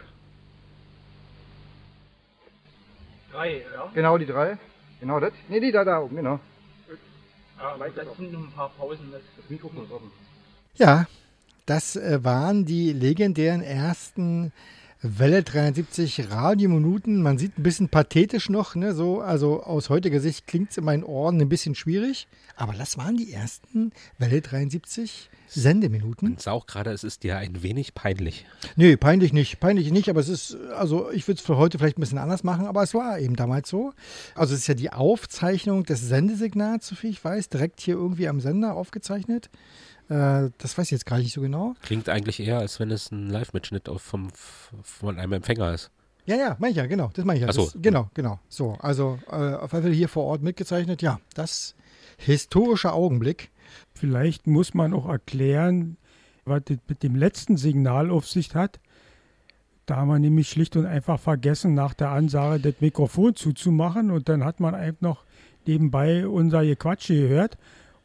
Drei, 3.30 3.58
ja? 3.58 3.90
Genau 3.94 4.18
die 4.18 4.26
drei. 4.26 4.58
Genau 4.98 5.20
das. 5.20 5.32
Ne, 5.48 5.60
die 5.60 5.70
da, 5.70 5.84
da 5.84 6.00
oben, 6.00 6.16
genau. 6.16 6.40
Ah, 7.60 7.76
das 7.78 8.16
sind 8.16 8.32
noch 8.32 8.40
ein 8.40 8.50
paar 8.50 8.70
Pausen. 8.70 9.08
Das, 9.12 9.20
das 9.36 9.48
Mikrofon 9.48 9.84
ist 9.84 9.92
offen. 9.92 10.10
Ja, 10.78 11.06
das 11.68 11.96
äh, 11.96 12.24
waren 12.24 12.64
die 12.64 12.92
legendären 12.92 13.62
ersten 13.62 14.52
Welle 15.00 15.44
73 15.44 16.30
Radiominuten. 16.30 17.22
Man 17.22 17.38
sieht 17.38 17.56
ein 17.56 17.62
bisschen 17.62 17.88
pathetisch 17.88 18.48
noch, 18.48 18.74
ne? 18.74 18.94
So, 18.94 19.20
also 19.20 19.62
aus 19.62 19.90
heutiger 19.90 20.18
Sicht 20.18 20.48
klingt 20.48 20.72
es 20.72 20.78
in 20.78 20.84
meinen 20.84 21.04
Ohren 21.04 21.40
ein 21.40 21.48
bisschen 21.48 21.76
schwierig. 21.76 22.26
Aber 22.56 22.72
das 22.72 22.98
waren 22.98 23.16
die 23.16 23.32
ersten 23.32 23.92
Welle 24.18 24.40
73 24.40 25.30
Sendeminuten. 25.46 26.30
Und 26.30 26.48
auch 26.48 26.66
gerade, 26.66 26.90
es 26.90 27.04
ist 27.04 27.22
dir 27.22 27.36
ein 27.36 27.62
wenig 27.62 27.94
peinlich. 27.94 28.44
Nee, 28.74 28.96
peinlich 28.96 29.32
nicht. 29.32 29.60
Peinlich 29.60 29.92
nicht, 29.92 30.08
aber 30.08 30.20
es 30.20 30.28
ist, 30.28 30.56
also 30.76 31.10
ich 31.12 31.28
würde 31.28 31.38
es 31.38 31.46
für 31.46 31.56
heute 31.56 31.78
vielleicht 31.78 31.98
ein 31.98 32.00
bisschen 32.00 32.18
anders 32.18 32.42
machen, 32.42 32.66
aber 32.66 32.82
es 32.82 32.92
war 32.92 33.20
eben 33.20 33.36
damals 33.36 33.68
so. 33.68 33.92
Also 34.34 34.54
es 34.54 34.60
ist 34.62 34.66
ja 34.66 34.74
die 34.74 34.90
Aufzeichnung 34.92 35.84
des 35.84 36.00
Sendesignals, 36.00 36.88
soviel 36.88 37.10
ich 37.10 37.24
weiß, 37.24 37.50
direkt 37.50 37.80
hier 37.80 37.94
irgendwie 37.94 38.26
am 38.26 38.40
Sender 38.40 38.74
aufgezeichnet. 38.74 39.48
Äh, 40.08 40.50
das 40.58 40.76
weiß 40.78 40.86
ich 40.86 40.90
jetzt 40.92 41.06
gar 41.06 41.18
nicht 41.18 41.32
so 41.32 41.40
genau. 41.40 41.74
Klingt 41.82 42.08
eigentlich 42.08 42.40
eher, 42.40 42.58
als 42.58 42.80
wenn 42.80 42.90
es 42.90 43.10
ein 43.12 43.28
Live-Mitschnitt 43.28 43.88
auf- 43.88 44.02
vom, 44.02 44.30
von 44.82 45.18
einem 45.18 45.32
Empfänger 45.34 45.72
ist. 45.74 45.90
Ja, 46.24 46.36
ja, 46.36 46.56
meine 46.58 46.70
ich 46.72 46.76
ja, 46.76 46.86
genau. 46.86 47.10
Das 47.14 47.24
meine 47.24 47.40
ich 47.40 47.46
ja. 47.46 47.52
So. 47.52 47.64
Das, 47.64 47.76
genau, 47.80 48.10
genau. 48.14 48.38
So, 48.48 48.72
also 48.80 49.18
äh, 49.30 49.54
auf 49.54 49.72
jeden 49.72 49.84
Fall 49.84 49.92
hier 49.92 50.08
vor 50.08 50.24
Ort 50.24 50.42
mitgezeichnet. 50.42 51.00
Ja, 51.02 51.20
das 51.34 51.74
historischer 52.18 52.92
Augenblick. 52.94 53.50
Vielleicht 53.94 54.46
muss 54.46 54.74
man 54.74 54.92
auch 54.94 55.08
erklären, 55.08 55.96
was 56.44 56.62
das 56.66 56.78
mit 56.88 57.02
dem 57.02 57.14
letzten 57.16 57.56
Signal 57.56 58.10
auf 58.10 58.26
sich 58.28 58.54
hat. 58.54 58.78
Da 59.86 59.96
haben 59.96 60.08
wir 60.08 60.18
nämlich 60.18 60.50
schlicht 60.50 60.76
und 60.76 60.84
einfach 60.84 61.18
vergessen, 61.18 61.72
nach 61.74 61.94
der 61.94 62.10
Ansage 62.10 62.60
das 62.60 62.74
Mikrofon 62.80 63.34
zuzumachen 63.34 64.10
und 64.10 64.28
dann 64.28 64.44
hat 64.44 64.60
man 64.60 64.74
einfach 64.74 65.00
noch 65.00 65.24
nebenbei 65.66 66.26
unser 66.28 66.62
Gequatsche 66.64 67.14
gehört. 67.14 67.56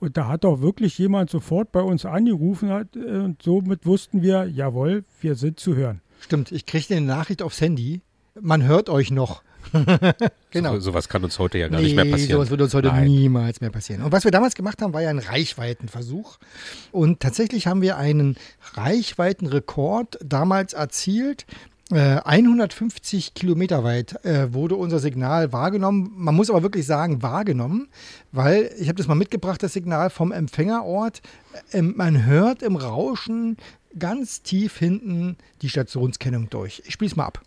Und 0.04 0.18
da 0.18 0.28
hat 0.28 0.44
auch 0.44 0.60
wirklich 0.60 0.98
jemand 0.98 1.30
sofort 1.30 1.72
bei 1.72 1.80
uns 1.80 2.06
angerufen 2.06 2.68
hat, 2.68 2.94
äh, 2.98 3.20
und 3.20 3.42
somit 3.42 3.86
wussten 3.86 4.22
wir, 4.22 4.44
jawohl, 4.44 5.06
wir 5.22 5.36
sind 5.36 5.62
zu 5.62 5.78
hören. 5.78 6.02
Stimmt, 6.20 6.52
ich 6.52 6.66
kriegte 6.66 6.94
eine 6.94 7.06
Nachricht 7.06 7.42
aufs 7.42 7.62
Handy. 7.62 8.02
Man 8.38 8.64
hört 8.64 8.90
euch 8.90 9.12
noch. 9.12 9.44
genau. 10.52 10.74
So, 10.74 10.80
sowas 10.82 11.08
kann 11.08 11.24
uns 11.24 11.40
heute 11.40 11.58
ja 11.58 11.70
gar 11.70 11.80
nicht 11.80 11.96
mehr 11.96 12.04
passieren. 12.04 12.34
sowas 12.34 12.50
würde 12.50 12.66
uns 12.66 12.74
heute 12.74 12.90
Nein. 12.90 13.06
niemals 13.06 13.62
mehr 13.62 13.70
passieren. 13.70 14.04
Und 14.04 14.12
was 14.12 14.26
wir 14.26 14.32
damals 14.32 14.56
gemacht 14.56 14.82
haben, 14.82 14.92
war 14.92 15.02
ja 15.02 15.10
ein 15.10 15.20
Reichweitenversuch. 15.20 16.38
Und 16.92 17.22
tatsächlich 17.22 17.68
haben 17.68 17.82
wir 17.82 17.96
einen 17.96 18.36
Reichweitenrekord 18.74 20.20
damals 20.22 20.74
erzielt. 20.74 21.46
Äh, 21.92 22.22
150 22.24 23.34
Kilometer 23.34 23.84
weit 23.84 24.24
äh, 24.26 24.54
wurde 24.54 24.76
unser 24.76 25.00
Signal 25.00 25.52
wahrgenommen. 25.52 26.14
Man 26.16 26.34
muss 26.34 26.50
aber 26.50 26.64
wirklich 26.64 26.86
sagen, 26.86 27.22
wahrgenommen, 27.22 27.90
weil 28.32 28.72
ich 28.80 28.88
habe 28.88 28.98
das 28.98 29.08
mal 29.08 29.16
mitgebracht, 29.16 29.62
das 29.62 29.74
Signal 29.74 30.10
vom 30.10 30.32
Empfängerort. 30.32 31.22
Ähm, 31.74 31.94
man 31.98 32.26
hört 32.26 32.64
im 32.64 32.78
Rauschen 32.78 33.58
ganz 34.00 34.42
tief 34.42 34.78
hinten 34.78 35.36
die 35.62 35.70
Stationskennung 35.70 36.50
durch. 36.50 36.82
Ich 36.86 36.94
spiele 36.94 37.12
es 37.12 37.18
mal 37.18 37.26
ab. 37.26 37.42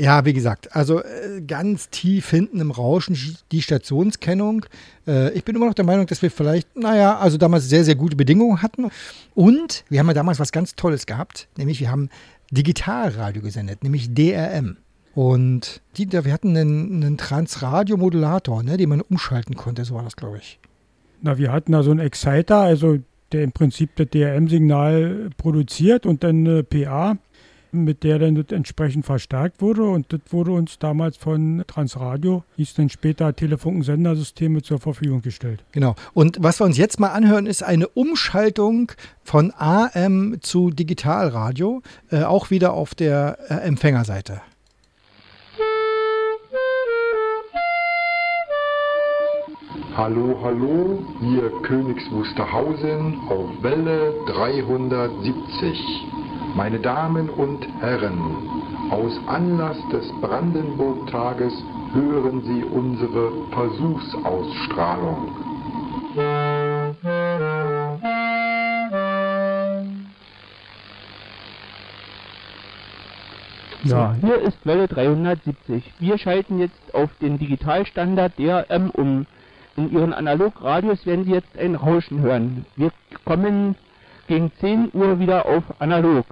Ja, 0.00 0.24
wie 0.24 0.32
gesagt, 0.32 0.74
also 0.74 1.02
äh, 1.02 1.42
ganz 1.46 1.90
tief 1.90 2.30
hinten 2.30 2.58
im 2.58 2.70
Rauschen 2.70 3.18
die 3.52 3.60
Stationskennung. 3.60 4.64
Äh, 5.06 5.32
ich 5.34 5.44
bin 5.44 5.54
immer 5.54 5.66
noch 5.66 5.74
der 5.74 5.84
Meinung, 5.84 6.06
dass 6.06 6.22
wir 6.22 6.30
vielleicht, 6.30 6.74
naja, 6.74 7.18
also 7.18 7.36
damals 7.36 7.68
sehr, 7.68 7.84
sehr 7.84 7.96
gute 7.96 8.16
Bedingungen 8.16 8.62
hatten. 8.62 8.90
Und 9.34 9.84
wir 9.90 10.00
haben 10.00 10.06
ja 10.06 10.14
damals 10.14 10.40
was 10.40 10.52
ganz 10.52 10.74
Tolles 10.74 11.04
gehabt, 11.04 11.48
nämlich 11.58 11.80
wir 11.80 11.90
haben 11.90 12.08
Digitalradio 12.50 13.42
gesendet, 13.42 13.84
nämlich 13.84 14.14
DRM. 14.14 14.78
Und 15.14 15.82
die, 15.98 16.10
wir 16.10 16.32
hatten 16.32 16.56
einen, 16.56 17.04
einen 17.04 17.18
Transradiomodulator, 17.18 18.62
ne, 18.62 18.78
den 18.78 18.88
man 18.88 19.02
umschalten 19.02 19.54
konnte, 19.54 19.84
so 19.84 19.96
war 19.96 20.02
das, 20.02 20.16
glaube 20.16 20.38
ich. 20.38 20.60
Na, 21.20 21.36
wir 21.36 21.52
hatten 21.52 21.72
da 21.72 21.82
so 21.82 21.90
einen 21.90 22.00
Exciter, 22.00 22.60
also 22.60 22.96
der 23.32 23.44
im 23.44 23.52
Prinzip 23.52 23.96
das 23.96 24.08
DRM-Signal 24.08 25.28
produziert 25.36 26.06
und 26.06 26.24
dann 26.24 26.46
eine 26.46 26.64
PA, 26.64 27.18
mit 27.72 28.04
der 28.04 28.18
dann 28.18 28.34
das 28.34 28.46
entsprechend 28.50 29.04
verstärkt 29.04 29.60
wurde. 29.60 29.84
Und 29.84 30.12
das 30.12 30.20
wurde 30.30 30.52
uns 30.52 30.78
damals 30.78 31.16
von 31.16 31.64
Transradio, 31.66 32.44
hieß 32.56 32.74
dann 32.74 32.88
später 32.88 33.34
Telefunkensendersysteme 33.34 34.62
zur 34.62 34.78
Verfügung 34.78 35.22
gestellt. 35.22 35.64
Genau. 35.72 35.94
Und 36.14 36.38
was 36.40 36.60
wir 36.60 36.64
uns 36.64 36.76
jetzt 36.76 37.00
mal 37.00 37.10
anhören, 37.10 37.46
ist 37.46 37.62
eine 37.62 37.88
Umschaltung 37.88 38.92
von 39.22 39.52
AM 39.56 40.38
zu 40.40 40.70
Digitalradio, 40.70 41.82
äh, 42.10 42.22
auch 42.22 42.50
wieder 42.50 42.72
auf 42.72 42.94
der 42.94 43.38
äh, 43.48 43.54
Empfängerseite. 43.66 44.40
Hallo, 49.96 50.38
hallo, 50.42 51.04
hier 51.20 51.50
Königs 51.62 52.10
Wusterhausen 52.10 53.18
auf 53.28 53.62
Welle 53.62 54.14
370. 54.28 55.76
Meine 56.54 56.78
Damen 56.80 57.30
und 57.30 57.66
Herren, 57.80 58.18
aus 58.90 59.18
Anlass 59.26 59.76
des 59.92 60.10
Brandenburg-Tages 60.20 61.52
hören 61.92 62.42
Sie 62.42 62.64
unsere 62.64 63.32
Versuchsausstrahlung. 63.52 65.36
Ja, 73.84 74.14
hier 74.20 74.40
ist 74.40 74.58
Welle 74.66 74.88
370. 74.88 75.92
Wir 75.98 76.18
schalten 76.18 76.58
jetzt 76.58 76.94
auf 76.94 77.10
den 77.20 77.38
Digitalstandard 77.38 78.38
DRM 78.38 78.90
um. 78.90 79.26
In 79.76 79.92
Ihren 79.92 80.12
Analogradios 80.12 81.06
werden 81.06 81.24
Sie 81.24 81.32
jetzt 81.32 81.56
ein 81.56 81.76
Rauschen 81.76 82.20
hören. 82.20 82.66
Wir 82.76 82.90
kommen 83.24 83.76
gegen 84.30 84.52
10 84.60 84.90
Uhr 84.92 85.18
wieder 85.18 85.44
auf 85.44 85.64
Analog. 85.80 86.24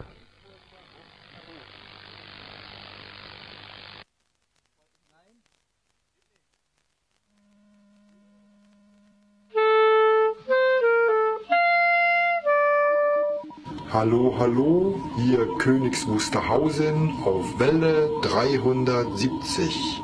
Hallo, 13.91 14.37
hallo, 14.39 15.01
hier 15.17 15.49
Königs 15.59 16.07
Wusterhausen 16.07 17.17
auf 17.25 17.59
Welle 17.59 18.11
370. 18.23 20.01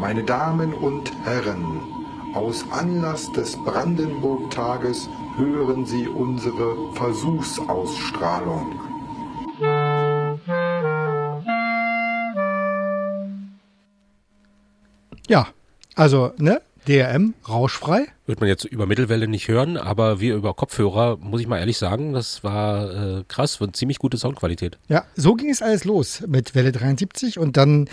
Meine 0.00 0.24
Damen 0.24 0.74
und 0.74 1.12
Herren, 1.24 1.80
aus 2.34 2.64
Anlass 2.72 3.30
des 3.30 3.56
Brandenburg-Tages 3.56 5.08
hören 5.36 5.84
Sie 5.84 6.08
unsere 6.08 6.92
Versuchsausstrahlung. 6.94 8.80
Ja, 15.28 15.48
also, 15.94 16.32
ne? 16.38 16.60
DRM, 16.86 17.34
rauschfrei. 17.48 18.06
Wird 18.26 18.40
man 18.40 18.48
jetzt 18.48 18.64
über 18.64 18.86
Mittelwelle 18.86 19.26
nicht 19.26 19.48
hören, 19.48 19.76
aber 19.76 20.20
wir 20.20 20.36
über 20.36 20.54
Kopfhörer, 20.54 21.16
muss 21.16 21.40
ich 21.40 21.48
mal 21.48 21.58
ehrlich 21.58 21.78
sagen, 21.78 22.12
das 22.12 22.44
war 22.44 23.18
äh, 23.18 23.24
krass, 23.26 23.60
war 23.60 23.72
ziemlich 23.72 23.98
gute 23.98 24.18
Soundqualität. 24.18 24.78
Ja, 24.88 25.04
so 25.16 25.34
ging 25.34 25.50
es 25.50 25.62
alles 25.62 25.84
los 25.84 26.22
mit 26.28 26.54
Welle 26.54 26.70
73 26.70 27.40
und 27.40 27.56
dann 27.56 27.88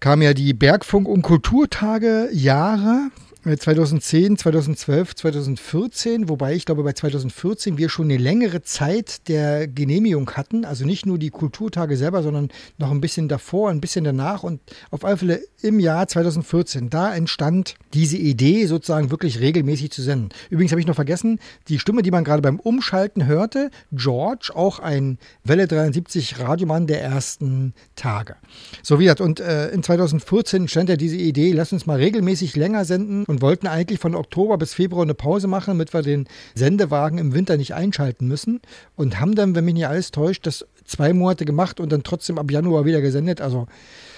kam 0.00 0.22
ja 0.22 0.32
die 0.32 0.54
Bergfunk- 0.54 1.08
und 1.08 1.22
Kulturtage 1.22 2.30
Jahre. 2.32 3.10
Äh, 3.46 3.56
2010, 3.56 4.36
2012, 4.36 5.14
2014, 5.14 6.28
wobei 6.28 6.54
ich 6.54 6.64
glaube, 6.64 6.82
bei 6.82 6.92
2014 6.92 7.78
wir 7.78 7.88
schon 7.88 8.06
eine 8.06 8.16
längere 8.16 8.62
Zeit 8.62 9.28
der 9.28 9.68
Genehmigung 9.68 10.30
hatten, 10.32 10.64
also 10.64 10.84
nicht 10.84 11.06
nur 11.06 11.18
die 11.18 11.30
Kulturtage 11.30 11.96
selber, 11.96 12.22
sondern 12.22 12.48
noch 12.78 12.90
ein 12.90 13.00
bisschen 13.00 13.28
davor, 13.28 13.70
ein 13.70 13.80
bisschen 13.80 14.04
danach 14.04 14.42
und 14.42 14.60
auf 14.90 15.04
alle 15.04 15.16
Fälle 15.16 15.42
im 15.62 15.80
Jahr 15.80 16.06
2014, 16.06 16.90
da 16.90 17.14
entstand 17.14 17.74
diese 17.94 18.16
Idee, 18.16 18.66
sozusagen 18.66 19.10
wirklich 19.10 19.40
regelmäßig 19.40 19.90
zu 19.90 20.02
senden. 20.02 20.28
Übrigens 20.50 20.72
habe 20.72 20.80
ich 20.80 20.86
noch 20.86 20.94
vergessen, 20.94 21.38
die 21.68 21.78
Stimme, 21.78 22.02
die 22.02 22.10
man 22.10 22.24
gerade 22.24 22.42
beim 22.42 22.60
Umschalten 22.60 23.26
hörte, 23.26 23.70
George, 23.92 24.52
auch 24.54 24.78
ein 24.78 25.18
Welle 25.44 25.66
73 25.66 26.38
Radiomann 26.38 26.86
der 26.86 27.02
ersten 27.02 27.74
Tage. 27.94 28.36
So 28.82 28.98
wie 28.98 29.04
gesagt, 29.04 29.20
und 29.20 29.40
äh, 29.40 29.68
in 29.70 29.82
2014 29.82 30.68
stand 30.68 30.88
ja 30.88 30.96
diese 30.96 31.16
Idee, 31.16 31.52
lass 31.52 31.72
uns 31.72 31.86
mal 31.86 31.96
regelmäßig 31.96 32.56
länger 32.56 32.84
senden 32.84 33.24
und 33.24 33.35
wollten 33.40 33.66
eigentlich 33.66 34.00
von 34.00 34.14
Oktober 34.14 34.58
bis 34.58 34.74
Februar 34.74 35.02
eine 35.02 35.14
Pause 35.14 35.46
machen, 35.48 35.72
damit 35.72 35.92
wir 35.94 36.02
den 36.02 36.28
Sendewagen 36.54 37.18
im 37.18 37.34
Winter 37.34 37.56
nicht 37.56 37.74
einschalten 37.74 38.28
müssen 38.28 38.60
und 38.96 39.20
haben 39.20 39.34
dann, 39.34 39.54
wenn 39.54 39.64
mich 39.64 39.74
nicht 39.74 39.86
alles 39.86 40.10
täuscht, 40.10 40.46
das 40.46 40.66
zwei 40.84 41.12
Monate 41.12 41.44
gemacht 41.44 41.80
und 41.80 41.90
dann 41.90 42.02
trotzdem 42.02 42.38
ab 42.38 42.50
Januar 42.50 42.84
wieder 42.84 43.00
gesendet. 43.00 43.40
Also 43.40 43.66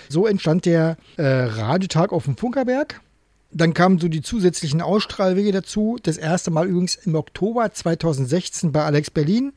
so 0.09 0.27
entstand 0.27 0.67
der 0.67 0.97
äh, 1.17 1.25
Radiotag 1.25 2.13
auf 2.13 2.25
dem 2.25 2.37
Funkerberg. 2.37 3.01
Dann 3.51 3.73
kamen 3.73 3.99
so 3.99 4.09
die 4.09 4.21
zusätzlichen 4.21 4.83
Ausstrahlwege 4.83 5.53
dazu. 5.53 5.97
Das 6.03 6.19
erste 6.19 6.51
Mal 6.51 6.69
übrigens 6.69 6.97
im 6.97 7.15
Oktober 7.15 7.73
2016 7.73 8.73
bei 8.73 8.85
Alex 8.85 9.11
Berlin. 9.11 9.53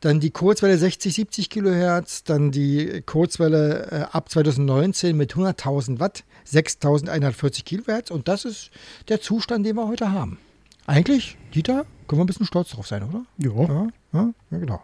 Dann 0.00 0.20
die 0.20 0.30
Kurzwelle 0.30 0.76
60, 0.76 1.14
70 1.14 1.50
Kilohertz, 1.50 2.24
dann 2.24 2.50
die 2.50 3.02
Kurzwelle 3.04 3.90
äh, 3.90 4.16
ab 4.16 4.28
2019 4.30 5.16
mit 5.16 5.34
100.000 5.34 6.00
Watt, 6.00 6.24
6.140 6.50 7.64
Kilohertz 7.64 8.10
und 8.10 8.28
das 8.28 8.44
ist 8.44 8.70
der 9.08 9.20
Zustand, 9.20 9.66
den 9.66 9.76
wir 9.76 9.86
heute 9.86 10.12
haben. 10.12 10.38
Eigentlich, 10.86 11.36
Dieter, 11.54 11.84
können 12.08 12.20
wir 12.20 12.24
ein 12.24 12.26
bisschen 12.26 12.46
stolz 12.46 12.70
drauf 12.70 12.86
sein, 12.86 13.02
oder? 13.04 13.24
Ja. 13.38 13.52
Ja, 13.52 13.88
ja, 14.12 14.34
ja 14.50 14.58
genau. 14.58 14.82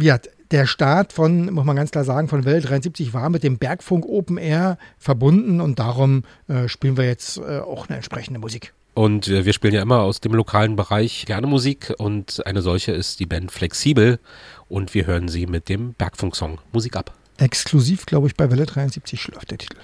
Ja, 0.00 0.18
der 0.50 0.66
Start 0.66 1.12
von, 1.12 1.52
muss 1.52 1.64
man 1.64 1.76
ganz 1.76 1.90
klar 1.90 2.04
sagen, 2.04 2.28
von 2.28 2.44
Welle 2.44 2.60
73 2.60 3.14
war 3.14 3.30
mit 3.30 3.42
dem 3.42 3.58
Bergfunk 3.58 4.06
Open 4.06 4.36
Air 4.36 4.78
verbunden 4.98 5.60
und 5.60 5.78
darum 5.78 6.24
äh, 6.48 6.68
spielen 6.68 6.96
wir 6.96 7.04
jetzt 7.04 7.38
äh, 7.38 7.60
auch 7.60 7.88
eine 7.88 7.96
entsprechende 7.96 8.40
Musik. 8.40 8.74
Und 8.94 9.28
äh, 9.28 9.44
wir 9.44 9.52
spielen 9.52 9.74
ja 9.74 9.82
immer 9.82 10.00
aus 10.00 10.20
dem 10.20 10.32
lokalen 10.32 10.76
Bereich 10.76 11.26
gerne 11.26 11.46
Musik 11.46 11.92
und 11.98 12.46
eine 12.46 12.62
solche 12.62 12.92
ist 12.92 13.20
die 13.20 13.26
Band 13.26 13.50
Flexibel 13.50 14.20
und 14.68 14.94
wir 14.94 15.06
hören 15.06 15.28
sie 15.28 15.46
mit 15.46 15.68
dem 15.68 15.94
Bergfunk-Song 15.94 16.58
Musik 16.72 16.96
ab. 16.96 17.12
Exklusiv, 17.38 18.06
glaube 18.06 18.28
ich, 18.28 18.36
bei 18.36 18.50
Welle 18.50 18.66
73 18.66 19.28
läuft 19.28 19.50
der 19.50 19.58
Titel. 19.58 19.78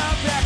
Ist 0.00 0.39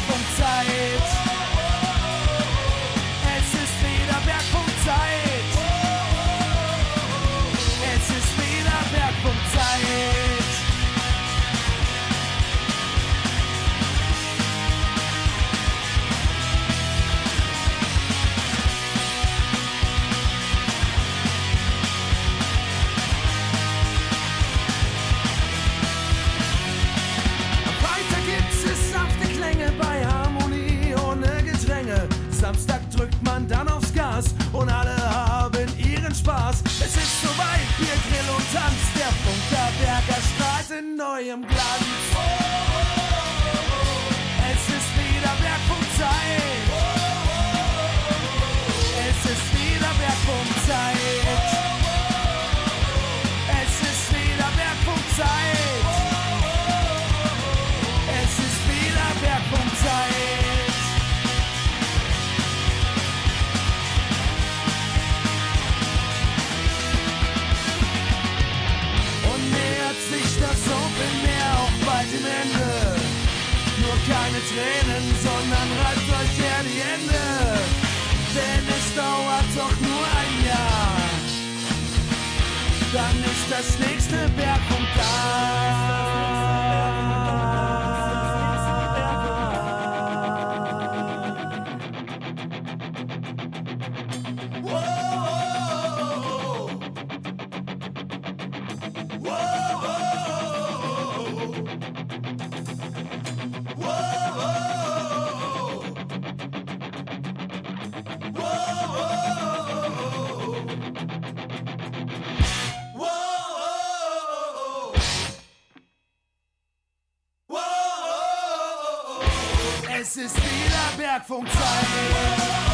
Es 120.17 120.27
ist 120.27 120.37
wieder 120.37 120.97
Bergfunkzeit. 120.97 122.74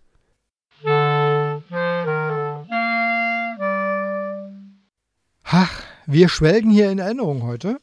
Ach, 5.53 5.83
wir 6.05 6.29
schwelgen 6.29 6.71
hier 6.71 6.89
in 6.91 6.99
Erinnerung 6.99 7.43
heute, 7.43 7.81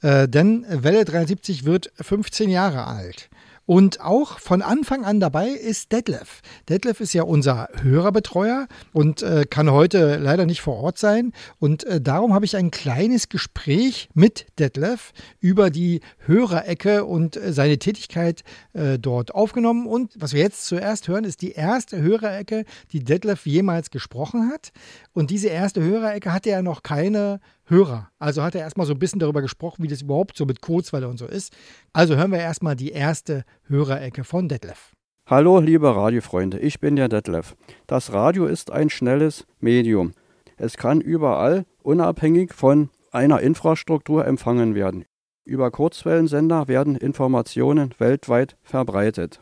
äh, 0.00 0.26
denn 0.26 0.64
Welle 0.66 1.04
73 1.04 1.66
wird 1.66 1.92
15 2.00 2.48
Jahre 2.48 2.86
alt. 2.86 3.28
Und 3.64 4.00
auch 4.00 4.40
von 4.40 4.60
Anfang 4.60 5.04
an 5.04 5.20
dabei 5.20 5.48
ist 5.48 5.92
Detlef. 5.92 6.40
Detlef 6.68 7.00
ist 7.00 7.12
ja 7.12 7.22
unser 7.22 7.68
Hörerbetreuer 7.80 8.66
und 8.92 9.22
äh, 9.22 9.44
kann 9.48 9.70
heute 9.70 10.16
leider 10.16 10.46
nicht 10.46 10.60
vor 10.60 10.78
Ort 10.78 10.98
sein. 10.98 11.32
Und 11.60 11.84
äh, 11.84 12.00
darum 12.00 12.34
habe 12.34 12.44
ich 12.44 12.56
ein 12.56 12.72
kleines 12.72 13.28
Gespräch 13.28 14.08
mit 14.14 14.46
Detlef 14.58 15.12
über 15.38 15.70
die 15.70 16.00
Hörerecke 16.26 17.04
und 17.04 17.36
äh, 17.36 17.52
seine 17.52 17.78
Tätigkeit 17.78 18.42
äh, 18.72 18.98
dort 18.98 19.32
aufgenommen. 19.34 19.86
Und 19.86 20.12
was 20.16 20.32
wir 20.32 20.42
jetzt 20.42 20.66
zuerst 20.66 21.06
hören, 21.06 21.24
ist 21.24 21.40
die 21.40 21.52
erste 21.52 22.02
Hörerecke, 22.02 22.64
die 22.90 23.04
Detlef 23.04 23.46
jemals 23.46 23.90
gesprochen 23.90 24.50
hat. 24.52 24.72
Und 25.12 25.30
diese 25.30 25.48
erste 25.48 25.82
Hörerecke 25.82 26.32
hatte 26.32 26.50
ja 26.50 26.62
noch 26.62 26.82
keine 26.82 27.40
Hörer. 27.66 28.10
Also 28.18 28.42
hat 28.42 28.54
er 28.54 28.62
erstmal 28.62 28.86
so 28.86 28.92
ein 28.92 28.98
bisschen 28.98 29.20
darüber 29.20 29.42
gesprochen, 29.42 29.82
wie 29.82 29.88
das 29.88 30.02
überhaupt 30.02 30.36
so 30.36 30.46
mit 30.46 30.60
Kurzwelle 30.60 31.08
und 31.08 31.18
so 31.18 31.26
ist. 31.26 31.52
Also 31.92 32.16
hören 32.16 32.32
wir 32.32 32.38
erstmal 32.38 32.76
die 32.76 32.90
erste 32.90 33.44
Hörerecke 33.68 34.24
von 34.24 34.48
Detlef. 34.48 34.92
Hallo, 35.26 35.60
liebe 35.60 35.94
Radiofreunde, 35.94 36.58
ich 36.58 36.80
bin 36.80 36.96
der 36.96 37.08
Detlef. 37.08 37.54
Das 37.86 38.12
Radio 38.12 38.46
ist 38.46 38.70
ein 38.72 38.90
schnelles 38.90 39.46
Medium. 39.60 40.12
Es 40.56 40.76
kann 40.76 41.00
überall, 41.00 41.64
unabhängig 41.82 42.52
von 42.52 42.90
einer 43.12 43.40
Infrastruktur, 43.40 44.26
empfangen 44.26 44.74
werden. 44.74 45.04
Über 45.44 45.70
Kurzwellensender 45.70 46.68
werden 46.68 46.96
Informationen 46.96 47.94
weltweit 47.98 48.56
verbreitet. 48.62 49.40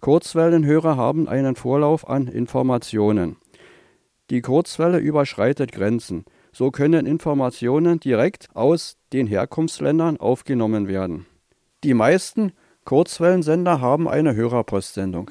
Kurzwellenhörer 0.00 0.96
haben 0.96 1.28
einen 1.28 1.54
Vorlauf 1.54 2.08
an 2.08 2.28
Informationen. 2.28 3.36
Die 4.30 4.40
Kurzwelle 4.40 4.98
überschreitet 4.98 5.72
Grenzen. 5.72 6.24
So 6.52 6.70
können 6.70 7.06
Informationen 7.06 7.98
direkt 7.98 8.48
aus 8.54 8.96
den 9.12 9.26
Herkunftsländern 9.26 10.18
aufgenommen 10.18 10.86
werden. 10.86 11.26
Die 11.82 11.94
meisten 11.94 12.52
Kurzwellensender 12.84 13.80
haben 13.80 14.08
eine 14.08 14.34
Hörerpostsendung. 14.34 15.30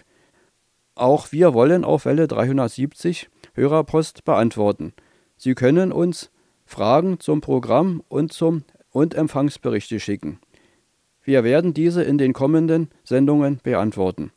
Auch 0.96 1.32
wir 1.32 1.54
wollen 1.54 1.84
auf 1.84 2.06
Welle 2.06 2.28
370 2.28 3.30
Hörerpost 3.54 4.24
beantworten. 4.26 4.94
Sie 5.38 5.56
können 5.56 5.92
uns 5.92 6.32
Fragen 6.66 7.20
zum 7.20 7.42
Programm 7.42 8.04
und 8.08 8.34
zum 8.34 8.64
und 8.92 9.14
Empfangsberichte 9.14 10.00
schicken. 10.00 10.40
Wir 11.24 11.44
werden 11.44 11.74
diese 11.74 12.04
in 12.04 12.18
den 12.18 12.34
kommenden 12.34 12.90
Sendungen 13.04 13.60
beantworten. 13.64 14.32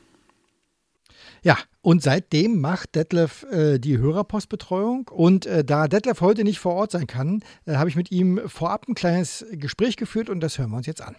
Ja, 1.43 1.57
und 1.81 2.03
seitdem 2.03 2.61
macht 2.61 2.97
Detlef 2.97 3.47
äh, 3.53 3.79
die 3.79 3.99
Hörerpostbetreuung. 3.99 5.09
Und 5.09 5.47
äh, 5.47 5.65
da 5.65 5.87
Detlef 5.87 6.21
heute 6.21 6.43
nicht 6.43 6.59
vor 6.59 6.75
Ort 6.75 6.91
sein 6.91 7.07
kann, 7.07 7.45
äh, 7.67 7.77
habe 7.77 7.89
ich 7.89 7.95
mit 7.95 8.11
ihm 8.11 8.41
vorab 8.47 8.89
ein 8.89 8.95
kleines 8.95 9.47
Gespräch 9.53 9.97
geführt 9.97 10.29
und 10.31 10.41
das 10.41 10.59
hören 10.59 10.71
wir 10.71 10.79
uns 10.79 10.87
jetzt 10.87 11.03
an. 11.03 11.15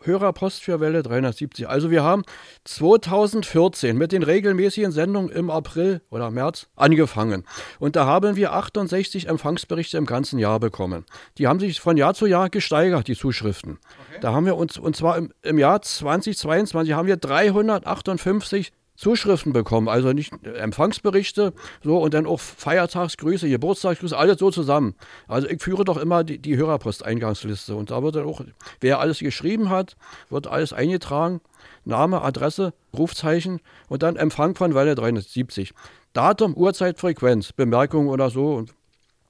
Hörerpost 0.00 0.62
für 0.62 0.80
Welle 0.80 1.02
370. 1.02 1.68
Also 1.68 1.90
wir 1.90 2.02
haben 2.02 2.22
2014 2.64 3.96
mit 3.96 4.12
den 4.12 4.22
regelmäßigen 4.22 4.92
Sendungen 4.92 5.30
im 5.30 5.50
April 5.50 6.00
oder 6.10 6.30
März 6.30 6.68
angefangen. 6.76 7.44
Und 7.78 7.96
da 7.96 8.06
haben 8.06 8.36
wir 8.36 8.52
68 8.52 9.28
Empfangsberichte 9.28 9.98
im 9.98 10.06
ganzen 10.06 10.38
Jahr 10.38 10.60
bekommen. 10.60 11.04
Die 11.38 11.46
haben 11.48 11.60
sich 11.60 11.80
von 11.80 11.96
Jahr 11.96 12.14
zu 12.14 12.26
Jahr 12.26 12.48
gesteigert, 12.48 13.08
die 13.08 13.16
Zuschriften. 13.16 13.78
Okay. 14.10 14.18
Da 14.20 14.32
haben 14.32 14.46
wir 14.46 14.56
uns, 14.56 14.78
und 14.78 14.94
zwar 14.94 15.18
im, 15.18 15.32
im 15.42 15.58
Jahr 15.58 15.82
2022 15.82 16.94
haben 16.94 17.08
wir 17.08 17.16
358 17.16 18.72
Zuschriften 18.98 19.52
bekommen, 19.52 19.88
also 19.88 20.12
nicht 20.12 20.32
Empfangsberichte, 20.44 21.52
so 21.84 21.98
und 21.98 22.14
dann 22.14 22.26
auch 22.26 22.40
Feiertagsgrüße, 22.40 23.48
Geburtstagsgrüße, 23.48 24.18
alles 24.18 24.38
so 24.40 24.50
zusammen. 24.50 24.96
Also 25.28 25.48
ich 25.48 25.62
führe 25.62 25.84
doch 25.84 25.96
immer 25.98 26.24
die, 26.24 26.38
die 26.38 26.56
Hörerposteingangsliste 26.56 27.76
und 27.76 27.92
da 27.92 28.02
wird 28.02 28.16
dann 28.16 28.26
auch, 28.26 28.40
wer 28.80 28.98
alles 28.98 29.20
geschrieben 29.20 29.70
hat, 29.70 29.96
wird 30.30 30.48
alles 30.48 30.72
eingetragen, 30.72 31.40
Name, 31.84 32.22
Adresse, 32.22 32.74
Rufzeichen 32.92 33.60
und 33.88 34.02
dann 34.02 34.16
Empfang 34.16 34.56
von 34.56 34.74
Welle 34.74 34.96
370. 34.96 35.74
Datum, 36.12 36.54
Uhrzeit, 36.54 36.98
Frequenz, 36.98 37.52
Bemerkungen 37.52 38.08
oder 38.08 38.30
so 38.30 38.54
und 38.54 38.74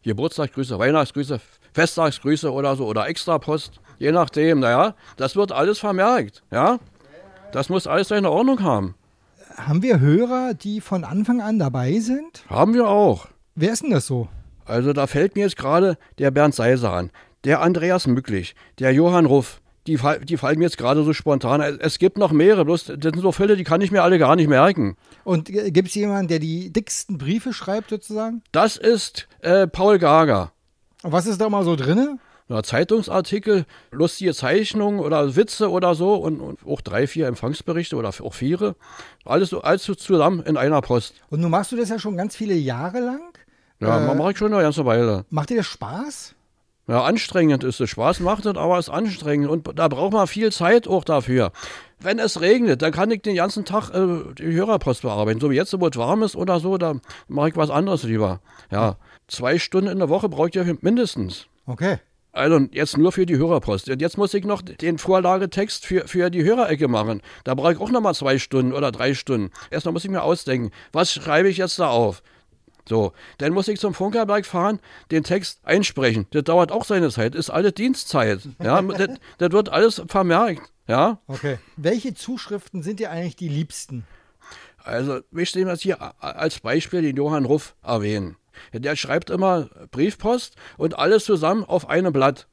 Geburtstagsgrüße, 0.03 0.79
Weihnachtsgrüße, 0.79 1.41
Festtagsgrüße 1.75 2.51
oder 2.51 2.75
so 2.75 2.87
oder 2.87 3.07
Extrapost, 3.07 3.81
je 3.99 4.13
nachdem, 4.13 4.61
naja, 4.61 4.95
das 5.19 5.37
wird 5.37 5.53
alles 5.53 5.79
vermerkt, 5.79 6.43
ja. 6.51 6.79
Das 7.53 7.69
muss 7.69 7.87
alles 7.87 8.09
seine 8.09 8.31
Ordnung 8.31 8.63
haben 8.63 8.95
haben 9.67 9.83
wir 9.83 10.01
Hörer, 10.01 10.55
die 10.55 10.81
von 10.81 11.05
Anfang 11.05 11.41
an 11.41 11.59
dabei 11.59 11.99
sind? 11.99 12.45
Haben 12.49 12.75
wir 12.75 12.89
auch. 12.89 13.29
Wer 13.55 13.73
ist 13.73 13.83
denn 13.83 13.91
das 13.91 14.07
so? 14.07 14.29
Also 14.65 14.93
da 14.93 15.07
fällt 15.07 15.35
mir 15.35 15.43
jetzt 15.43 15.57
gerade 15.57 15.97
der 16.19 16.31
Bernd 16.31 16.55
Seiser 16.55 16.93
an, 16.93 17.11
der 17.45 17.61
Andreas 17.63 18.07
Mücklich, 18.07 18.55
der 18.79 18.93
Johann 18.93 19.27
Ruff, 19.27 19.61
die, 19.87 19.99
die 20.25 20.37
fallen 20.37 20.59
mir 20.59 20.67
jetzt 20.67 20.77
gerade 20.77 21.03
so 21.03 21.13
spontan. 21.15 21.61
Es 21.61 21.99
gibt 21.99 22.19
noch 22.19 22.31
mehrere, 22.31 22.65
bloß 22.67 22.85
das 22.85 22.99
sind 23.01 23.21
so 23.21 23.33
Fälle, 23.33 23.57
die 23.57 23.65
kann 23.65 23.81
ich 23.81 23.91
mir 23.91 24.03
alle 24.03 24.19
gar 24.19 24.37
nicht 24.37 24.49
merken. 24.49 24.97
Und 25.25 25.47
gibt 25.47 25.89
es 25.89 25.95
jemanden, 25.95 26.29
der 26.29 26.39
die 26.39 26.71
dicksten 26.71 27.17
Briefe 27.17 27.53
schreibt 27.53 27.91
sozusagen? 27.91 28.43
Das 28.53 28.77
ist 28.77 29.27
äh, 29.41 29.67
Paul 29.67 29.99
Gager. 29.99 30.53
Und 31.03 31.13
was 31.13 31.27
ist 31.27 31.41
da 31.41 31.49
mal 31.49 31.65
so 31.65 31.75
drinne? 31.75 32.19
Na, 32.49 32.63
Zeitungsartikel, 32.63 33.67
lustige 33.91 34.35
Zeichnungen 34.35 35.01
oder 35.01 35.37
Witze 35.37 35.71
oder 35.71 35.95
so 35.95 36.15
und, 36.15 36.41
und, 36.41 36.59
auch 36.67 36.81
drei, 36.81 37.07
vier 37.07 37.27
Empfangsberichte 37.27 37.95
oder 37.95 38.09
auch 38.09 38.35
vier. 38.35 38.75
Alles, 39.27 39.53
alles 39.53 39.83
zusammen 39.83 40.43
in 40.45 40.57
einer 40.57 40.81
Post. 40.81 41.15
Und 41.29 41.41
nun 41.41 41.51
machst 41.51 41.73
du 41.73 41.77
das 41.77 41.91
ja 41.91 41.99
schon 41.99 42.17
ganz 42.17 42.37
viele 42.37 42.55
Jahre 42.55 43.01
lang? 43.01 43.21
Ja, 43.81 44.11
äh, 44.11 44.15
mache 44.15 44.33
ich 44.33 44.39
schon 44.39 44.53
eine 44.53 44.63
ganze 44.63 44.87
Weile. 44.87 45.27
Macht 45.29 45.51
dir 45.51 45.59
das 45.59 45.67
Spaß? 45.67 46.35
Ja, 46.89 47.05
anstrengend 47.05 47.65
ist 47.65 47.81
es. 47.81 47.91
Spaß 47.91 48.21
macht 48.21 48.47
es, 48.47 48.57
aber 48.57 48.79
es 48.79 48.89
ist 48.89 48.95
anstrengend. 48.95 49.51
Und 49.51 49.79
da 49.79 49.89
braucht 49.89 50.15
man 50.15 50.27
viel 50.27 50.51
Zeit 50.51 50.89
auch 50.89 51.05
dafür. 51.05 51.53
Wenn 52.01 52.19
es 52.19 52.41
regnet, 52.41 52.81
dann 52.81 52.93
kann 52.93 53.11
ich 53.11 53.21
den 53.21 53.37
ganzen 53.37 53.67
Tag 53.67 53.91
äh, 53.91 54.33
die 54.39 54.55
Hörerpost 54.55 55.03
bearbeiten. 55.03 55.39
So 55.39 55.51
wie 55.51 55.57
jetzt, 55.57 55.79
wo 55.79 55.87
es 55.87 55.97
warm 55.99 56.23
ist 56.23 56.35
oder 56.35 56.61
so, 56.61 56.79
da 56.79 56.95
mache 57.29 57.51
ich 57.51 57.57
was 57.57 57.69
anderes 57.69 58.05
lieber. 58.05 58.41
Ja, 58.71 58.97
zwei 59.27 59.59
Stunden 59.59 59.91
in 59.91 59.99
der 59.99 60.09
Woche 60.09 60.31
brauche 60.31 60.49
ich 60.49 60.55
ja 60.55 60.65
mindestens. 60.81 61.47
Okay. 61.67 61.99
Also 62.39 62.61
jetzt 62.71 62.97
nur 62.97 63.11
für 63.13 63.27
die 63.27 63.37
Hörerpost. 63.37 63.91
Und 63.91 64.01
jetzt 64.01 64.17
muss 64.17 64.33
ich 64.33 64.45
noch 64.45 64.63
den 64.63 64.99
Vorlagetext 64.99 65.85
für, 65.85 66.07
für 66.07 66.31
die 66.31 66.45
Hörerecke 66.45 66.87
machen. 66.87 67.21
Da 67.45 67.55
brauche 67.55 67.73
ich 67.73 67.81
auch 67.81 67.91
nochmal 67.91 68.15
zwei 68.15 68.39
Stunden 68.39 68.73
oder 68.73 68.93
drei 68.93 69.15
Stunden. 69.15 69.51
Erstmal 69.71 69.93
muss 69.93 70.05
ich 70.05 70.11
mir 70.11 70.23
ausdenken, 70.23 70.71
was 70.93 71.13
schreibe 71.13 71.49
ich 71.49 71.57
jetzt 71.57 71.79
da 71.79 71.89
auf? 71.89 72.23
So, 72.89 73.13
dann 73.39 73.53
muss 73.53 73.69
ich 73.69 73.81
zum 73.81 73.93
Funkerberg 73.93 74.47
fahren, 74.47 74.81
den 75.11 75.25
Text 75.25 75.61
einsprechen. 75.65 76.27
Das 76.31 76.45
dauert 76.45 76.73
auch 76.73 76.85
seine 76.85 77.11
Zeit, 77.11 77.35
ist 77.35 77.51
alle 77.51 77.73
Dienstzeit. 77.73 78.41
Ja, 78.63 78.81
das, 78.99 79.11
das 79.39 79.53
wird 79.53 79.69
alles 79.69 80.03
vermerkt. 80.07 80.63
Ja. 80.87 81.19
Okay. 81.27 81.59
Welche 81.77 82.15
Zuschriften 82.15 82.83
sind 82.83 83.01
dir 83.01 83.11
eigentlich 83.11 83.37
die 83.37 83.49
liebsten? 83.49 84.07
Also, 84.79 85.19
ich 85.19 85.25
möchte 85.33 85.63
das 85.65 85.83
hier 85.83 86.15
als 86.23 86.61
Beispiel 86.61 87.03
den 87.03 87.17
Johann 87.17 87.45
Ruff 87.45 87.75
erwähnen. 87.83 88.37
Der 88.73 88.97
schreibt 88.97 89.31
immer 89.31 89.69
Briefpost 89.91 90.57
und 90.77 90.99
alles 90.99 91.25
zusammen 91.25 91.65
auf 91.65 91.89
einem 91.89 92.13
Blatt. 92.13 92.47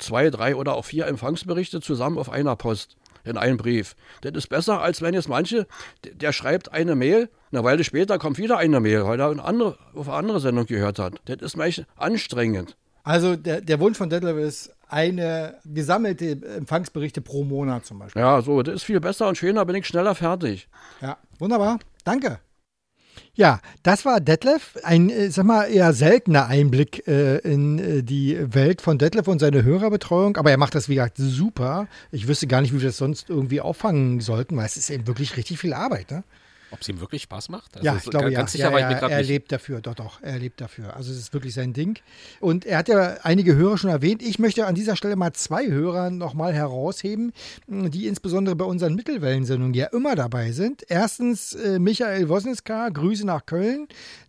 Zwei, 0.00 0.30
drei 0.30 0.56
oder 0.56 0.74
auch 0.74 0.84
vier 0.84 1.06
Empfangsberichte 1.06 1.80
zusammen 1.80 2.18
auf 2.18 2.30
einer 2.30 2.56
Post 2.56 2.96
in 3.24 3.36
einem 3.36 3.56
Brief. 3.56 3.94
Das 4.22 4.32
ist 4.34 4.48
besser, 4.48 4.80
als 4.80 5.00
wenn 5.00 5.14
jetzt 5.14 5.28
manche, 5.28 5.66
der 6.04 6.32
schreibt 6.32 6.72
eine 6.72 6.94
Mail, 6.94 7.30
eine 7.52 7.62
Weile 7.64 7.84
später 7.84 8.18
kommt 8.18 8.38
wieder 8.38 8.58
eine 8.58 8.80
Mail, 8.80 9.04
weil 9.04 9.20
er 9.20 9.30
eine 9.30 9.44
andere, 9.44 9.78
auf 9.94 10.08
eine 10.08 10.18
andere 10.18 10.40
Sendung 10.40 10.66
gehört 10.66 10.98
hat. 10.98 11.14
Das 11.26 11.36
ist 11.40 11.56
manchmal 11.56 11.86
anstrengend. 11.96 12.76
Also 13.04 13.36
der, 13.36 13.60
der 13.60 13.80
Wunsch 13.80 13.98
von 13.98 14.10
Detlef 14.10 14.36
ist 14.36 14.74
eine 14.88 15.58
gesammelte 15.64 16.32
Empfangsberichte 16.56 17.20
pro 17.20 17.44
Monat 17.44 17.86
zum 17.86 17.98
Beispiel. 17.98 18.20
Ja, 18.20 18.42
so, 18.42 18.62
das 18.62 18.74
ist 18.76 18.82
viel 18.84 19.00
besser 19.00 19.28
und 19.28 19.38
schöner, 19.38 19.64
bin 19.64 19.76
ich 19.76 19.86
schneller 19.86 20.14
fertig. 20.14 20.68
Ja, 21.00 21.16
wunderbar. 21.38 21.78
Danke. 22.04 22.38
Ja, 23.34 23.60
das 23.82 24.04
war 24.04 24.20
Detlef. 24.20 24.76
Ein, 24.82 25.08
äh, 25.08 25.30
sag 25.30 25.46
mal, 25.46 25.64
eher 25.64 25.94
seltener 25.94 26.48
Einblick 26.48 27.08
äh, 27.08 27.38
in 27.38 27.78
äh, 27.78 28.02
die 28.02 28.38
Welt 28.54 28.82
von 28.82 28.98
Detlef 28.98 29.26
und 29.26 29.38
seine 29.38 29.64
Hörerbetreuung. 29.64 30.36
Aber 30.36 30.50
er 30.50 30.58
macht 30.58 30.74
das, 30.74 30.90
wie 30.90 30.96
gesagt, 30.96 31.16
super. 31.16 31.88
Ich 32.10 32.28
wüsste 32.28 32.46
gar 32.46 32.60
nicht, 32.60 32.74
wie 32.74 32.80
wir 32.80 32.88
das 32.88 32.98
sonst 32.98 33.30
irgendwie 33.30 33.62
auffangen 33.62 34.20
sollten, 34.20 34.56
weil 34.56 34.66
es 34.66 34.76
ist 34.76 34.90
eben 34.90 35.06
wirklich 35.06 35.38
richtig 35.38 35.58
viel 35.58 35.72
Arbeit. 35.72 36.10
Ne? 36.10 36.24
Ob 36.72 36.80
es 36.80 36.88
ihm 36.88 37.00
wirklich 37.00 37.22
Spaß 37.22 37.50
macht? 37.50 37.76
Also 37.76 37.86
ja, 37.86 37.96
ich 37.96 38.04
glaube, 38.04 38.30
ganz 38.32 38.54
ja. 38.54 38.66
Sicher 38.66 38.78
ja, 38.78 38.90
ja, 38.90 38.98
gerade 38.98 39.12
er 39.12 39.18
nicht. 39.18 39.28
lebt 39.28 39.52
dafür, 39.52 39.80
doch, 39.80 39.94
doch, 39.94 40.22
er 40.22 40.38
lebt 40.38 40.60
dafür. 40.60 40.96
Also 40.96 41.12
es 41.12 41.18
ist 41.18 41.34
wirklich 41.34 41.52
sein 41.54 41.74
Ding. 41.74 41.98
Und 42.40 42.64
er 42.64 42.78
hat 42.78 42.88
ja 42.88 43.18
einige 43.22 43.54
Hörer 43.54 43.76
schon 43.76 43.90
erwähnt. 43.90 44.22
Ich 44.22 44.38
möchte 44.38 44.66
an 44.66 44.74
dieser 44.74 44.96
Stelle 44.96 45.16
mal 45.16 45.32
zwei 45.34 45.66
Hörer 45.66 46.10
nochmal 46.10 46.54
herausheben, 46.54 47.32
die 47.66 48.06
insbesondere 48.06 48.56
bei 48.56 48.64
unseren 48.64 48.94
Mittelwellensendungen 48.94 49.74
ja 49.74 49.86
immer 49.86 50.14
dabei 50.16 50.52
sind. 50.52 50.82
Erstens 50.88 51.52
äh, 51.52 51.78
Michael 51.78 52.28
Wosnitzka, 52.28 52.88
Grüße 52.88 53.26
nach 53.26 53.44
Köln, 53.44 53.86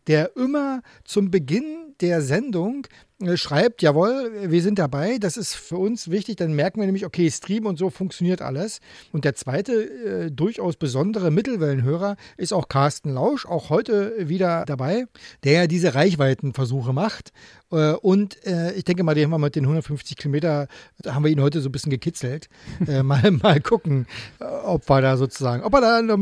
der 0.07 0.35
immer 0.35 0.81
zum 1.05 1.31
Beginn 1.31 1.95
der 2.01 2.21
Sendung 2.21 2.87
schreibt, 3.35 3.81
jawohl, 3.81 4.31
wir 4.51 4.61
sind 4.61 4.79
dabei, 4.79 5.17
das 5.17 5.37
ist 5.37 5.55
für 5.55 5.77
uns 5.77 6.09
wichtig, 6.09 6.37
dann 6.37 6.53
merken 6.53 6.79
wir 6.79 6.85
nämlich, 6.85 7.05
okay, 7.05 7.29
Stream 7.31 7.65
und 7.65 7.77
so 7.77 7.89
funktioniert 7.89 8.41
alles. 8.41 8.79
Und 9.11 9.25
der 9.25 9.35
zweite, 9.35 9.73
äh, 9.73 10.31
durchaus 10.31 10.75
besondere 10.75 11.31
Mittelwellenhörer 11.31 12.17
ist 12.37 12.53
auch 12.53 12.67
Carsten 12.67 13.13
Lausch, 13.13 13.45
auch 13.45 13.69
heute 13.69 14.27
wieder 14.27 14.65
dabei, 14.65 15.05
der 15.43 15.53
ja 15.53 15.67
diese 15.67 15.95
Reichweitenversuche 15.95 16.93
macht. 16.93 17.31
Äh, 17.71 17.93
und 17.93 18.45
äh, 18.45 18.73
ich 18.73 18.83
denke 18.83 19.03
mal, 19.03 19.15
die 19.15 19.23
haben 19.23 19.31
wir 19.31 19.37
mit 19.37 19.55
den 19.55 19.63
150 19.63 20.17
Kilometer, 20.17 20.67
da 20.99 21.15
haben 21.15 21.23
wir 21.23 21.31
ihn 21.31 21.41
heute 21.41 21.61
so 21.61 21.69
ein 21.69 21.71
bisschen 21.71 21.91
gekitzelt. 21.91 22.49
Äh, 22.87 23.01
mal, 23.01 23.31
mal 23.31 23.61
gucken, 23.61 24.07
äh, 24.39 24.43
ob 24.43 24.89
wir 24.89 25.01
da 25.01 25.15
sozusagen, 25.15 25.63
ob 25.63 25.73
er 25.75 25.81
da 25.81 26.15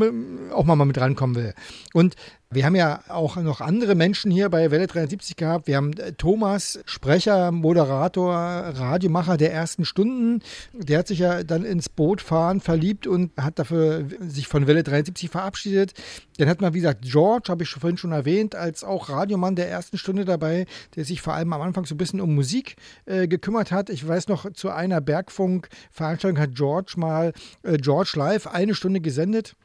auch 0.54 0.64
mal 0.64 0.76
mit 0.86 1.00
rankommen 1.00 1.36
will. 1.36 1.54
Und 1.94 2.16
wir 2.54 2.66
haben 2.66 2.76
ja 2.76 3.02
auch 3.08 3.38
noch 3.38 3.62
andere 3.62 3.96
Menschen 3.96 4.30
hier 4.30 4.50
bei 4.50 4.72
Welle 4.72 4.86
73 4.86 5.38
gehabt. 5.38 5.68
Wir 5.68 5.78
haben 5.78 5.94
äh, 5.94 6.12
Thomas, 6.12 6.80
Sprecher, 6.86 7.52
Moderator, 7.52 8.34
Radiomacher 8.34 9.38
der 9.38 9.54
ersten 9.54 9.86
Stunden. 9.86 10.42
Der 10.74 11.00
hat 11.00 11.08
sich 11.08 11.20
ja 11.20 11.44
dann 11.44 11.64
ins 11.66 11.90
Boot 11.90 12.22
fahren 12.22 12.60
verliebt 12.62 13.08
und 13.08 13.32
hat 13.38 13.60
dafür 13.60 14.06
sich 14.20 14.48
von 14.48 14.68
Welle 14.68 14.84
73 14.84 15.30
verabschiedet. 15.30 15.94
Dann 16.38 16.50
hat 16.50 16.62
man, 16.62 16.74
wie 16.74 16.80
gesagt, 16.80 17.04
George, 17.04 17.50
habe 17.50 17.64
ich 17.64 17.70
vorhin 17.70 17.98
schon 17.98 18.12
erwähnt, 18.12 18.56
als 18.56 18.84
auch 18.84 19.10
Radiomann 19.10 19.56
der 19.56 19.70
ersten 19.70 19.98
Stunde 19.98 20.26
dabei, 20.26 20.66
der 20.96 21.06
sich 21.06 21.22
vor 21.22 21.34
allem 21.34 21.54
am 21.54 21.62
Anfang 21.62 21.86
so 21.86 21.96
ein 21.96 21.98
bisschen 21.98 22.22
um 22.22 22.34
Musik 22.36 22.76
äh, 23.06 23.28
gekümmert 23.28 23.72
hat. 23.72 23.90
Ich 23.90 24.08
weiß 24.08 24.28
noch, 24.28 24.52
zu 24.54 24.70
einer 24.70 25.02
Bergfunk-Veranstaltung 25.02 26.40
hat 26.40 26.56
George 26.56 26.94
mal 26.98 27.34
äh, 27.64 27.78
George 27.78 28.14
Live 28.16 28.48
eine 28.48 28.76
Stunde 28.76 29.02
gesendet 29.02 29.56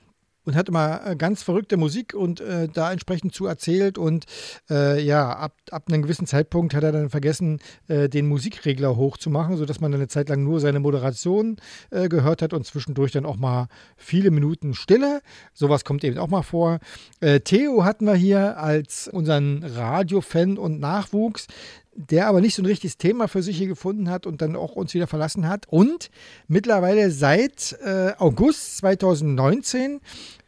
und 0.47 0.57
hat 0.57 0.69
immer 0.69 1.05
äh, 1.05 1.17
ganz 1.17 1.43
verrückte 1.43 1.77
Musik 1.77 2.15
und 2.15 2.41
äh, 2.41 2.69
da 2.73 2.93
entsprechend 2.93 3.35
zu 3.35 3.47
erzählt. 3.47 3.99
Und 3.99 4.25
äh, 4.71 5.03
ja, 5.03 5.31
ab, 5.31 5.55
ab 5.71 5.85
einem 5.89 6.03
gewissen 6.03 6.27
Zeitpunkt 6.27 6.73
hat 6.73 6.85
er 6.85 6.93
dann 6.93 7.11
vergessen, 7.11 7.61
äh, 7.89 8.09
den 8.09 8.29
Musikregler 8.29 8.97
hochzumachen, 8.97 9.57
sodass 9.57 9.81
man 9.81 9.91
dann 9.91 10.01
eine 10.01 10.09
Zeit 10.09 10.29
lang 10.29 10.43
nur 10.45 10.61
seine 10.61 10.81
Moderation 10.81 11.57
äh, 11.91 12.09
gehört 12.09 12.43
hat 12.43 12.53
und 12.53 12.65
zwischendurch 12.65 13.13
dann 13.13 13.27
auch 13.27 13.37
mal 13.37 13.67
viele 13.97 14.31
Minuten 14.31 14.75
Stille. 14.75 15.21
Sowas 15.53 15.85
kommt 15.85 16.05
eben 16.05 16.19
auch 16.19 16.29
mal 16.29 16.43
vor. 16.43 16.79
Äh, 17.21 17.41
Theo 17.41 17.85
hatten 17.85 18.07
wir 18.07 18.15
hier 18.15 18.59
als 18.59 19.09
unseren 19.09 19.65
Radiofan 19.65 20.59
und 20.59 20.79
Nachwuchs 20.79 21.49
der 21.97 22.27
aber 22.27 22.41
nicht 22.41 22.55
so 22.55 22.63
ein 22.63 22.67
richtiges 22.67 22.99
Thema 22.99 23.27
für 23.27 23.43
sich 23.43 23.57
hier 23.57 23.67
gefunden 23.67 24.11
hat 24.11 24.27
und 24.27 24.43
dann 24.43 24.55
auch 24.55 24.77
uns 24.77 24.95
wieder 24.95 25.07
verlassen 25.07 25.49
hat. 25.49 25.67
Und 25.69 26.11
mittlerweile 26.47 27.11
seit 27.11 27.77
äh, 27.85 28.13
August 28.19 28.79
2019 28.79 30.01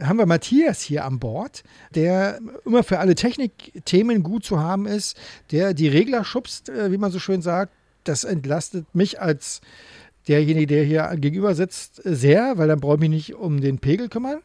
haben 0.02 0.18
wir 0.18 0.26
Matthias 0.26 0.82
hier 0.82 1.04
an 1.04 1.18
Bord, 1.18 1.64
der 1.94 2.38
immer 2.64 2.82
für 2.82 2.98
alle 2.98 3.14
Technikthemen 3.14 4.22
gut 4.22 4.44
zu 4.44 4.60
haben 4.60 4.86
ist, 4.86 5.16
der 5.50 5.74
die 5.74 5.88
Regler 5.88 6.24
schubst, 6.24 6.68
äh, 6.68 6.92
wie 6.92 6.98
man 6.98 7.10
so 7.10 7.18
schön 7.18 7.42
sagt. 7.42 7.72
Das 8.04 8.24
entlastet 8.24 8.86
mich 8.94 9.20
als 9.20 9.60
derjenige, 10.28 10.66
der 10.66 10.84
hier 10.84 11.16
gegenüber 11.16 11.54
sitzt, 11.54 12.02
sehr, 12.04 12.58
weil 12.58 12.68
dann 12.68 12.80
brauche 12.80 12.94
ich 12.94 13.00
mich 13.00 13.10
nicht 13.10 13.34
um 13.34 13.60
den 13.60 13.78
Pegel 13.78 14.08
kümmern. 14.08 14.40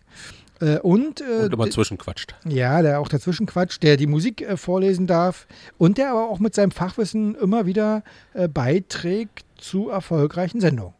Äh, 0.64 0.80
und, 0.80 1.20
äh, 1.22 1.44
Und 1.46 1.54
immer 1.54 1.70
zwischenquatscht. 1.70 2.36
ja, 2.48 2.82
der 2.82 3.00
auch 3.00 3.08
dazwischen 3.10 3.46
quatscht, 3.48 3.84
der 3.84 3.98
die 3.98 4.08
Musik 4.08 4.42
äh, 4.42 4.56
vorlesen 4.56 5.08
darf 5.08 5.48
und 5.78 5.98
der 5.98 6.12
aber 6.12 6.30
auch 6.30 6.40
mit 6.40 6.56
seinem 6.56 6.72
Fachwissen 6.72 7.36
immer 7.36 7.66
wieder 7.66 8.04
äh, 8.34 8.48
beiträgt 8.48 9.46
zu 9.58 9.90
erfolgreichen 9.90 10.62
Sendungen. 10.62 10.94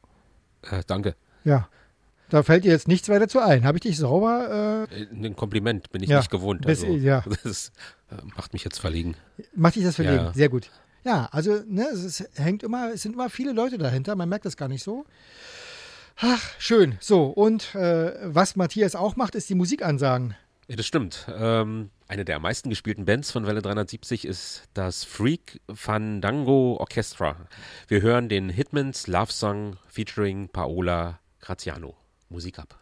Äh, 0.70 0.82
danke. 0.88 1.16
Ja. 1.44 1.68
Da 2.30 2.42
fällt 2.42 2.64
dir 2.64 2.72
jetzt 2.72 2.88
nichts 2.88 3.10
weiter 3.10 3.28
zu 3.28 3.40
ein. 3.40 3.64
Habe 3.64 3.78
ich 3.78 3.84
dich 3.84 3.98
sauber? 3.98 4.88
Äh, 4.90 5.06
Ein 5.14 5.36
Kompliment 5.36 5.92
bin 5.92 6.02
ich 6.02 6.10
Ja, 6.10 6.18
nicht 6.18 6.32
gewohnt. 6.32 6.66
bis- 6.66 6.84
Also, 6.84 6.96
ja. 6.96 7.24
Das 7.44 7.72
macht 8.36 8.54
mich 8.54 8.64
jetzt 8.64 8.80
verlegen. 8.80 9.16
macht 9.56 9.76
dich 9.76 9.84
das 9.84 9.96
verlegen? 9.96 10.16
Ja. 10.26 10.34
Sehr 10.34 10.50
gut. 10.50 10.70
Ja, 11.06 11.28
also 11.32 11.60
ne, 11.68 11.86
es 11.94 12.04
ist, 12.04 12.30
hängt 12.40 12.64
immer, 12.64 12.92
es 12.94 13.02
sind 13.04 13.14
immer 13.14 13.30
viele 13.30 13.52
Leute 13.52 13.78
dahinter. 13.78 14.16
Man 14.16 14.30
merkt 14.30 14.46
das 14.46 14.56
gar 14.58 14.68
nicht 14.70 14.84
so. 14.84 15.06
Ach, 16.18 16.52
schön. 16.60 16.98
So, 17.00 17.26
und 17.26 17.76
äh, 17.76 18.14
was 18.24 18.56
Matthias 18.56 18.96
auch 18.96 19.16
macht, 19.16 19.36
ist 19.36 19.50
die 19.50 19.56
Musikansagen. 19.56 20.36
Ja, 20.68 20.76
das 20.78 20.86
stimmt. 20.86 21.28
Ähm, 21.36 21.90
eine 22.08 22.26
der 22.26 22.38
am 22.38 22.44
meisten 22.44 22.70
gespielten 22.70 23.06
Bands 23.06 23.32
von 23.32 23.46
Welle 23.46 23.62
370 23.62 24.26
ist 24.26 24.64
das 24.74 25.04
Freak 25.04 25.60
Fandango 25.74 26.78
Orchestra. 26.80 27.36
Wir 27.88 28.02
hören 28.02 28.30
den 28.30 28.50
Hitmans 28.50 29.08
Love 29.08 29.32
Song 29.32 29.78
featuring 29.88 30.50
Paola 30.50 31.20
Graziano. 31.40 31.96
Musik 32.30 32.60
ab. 32.60 32.80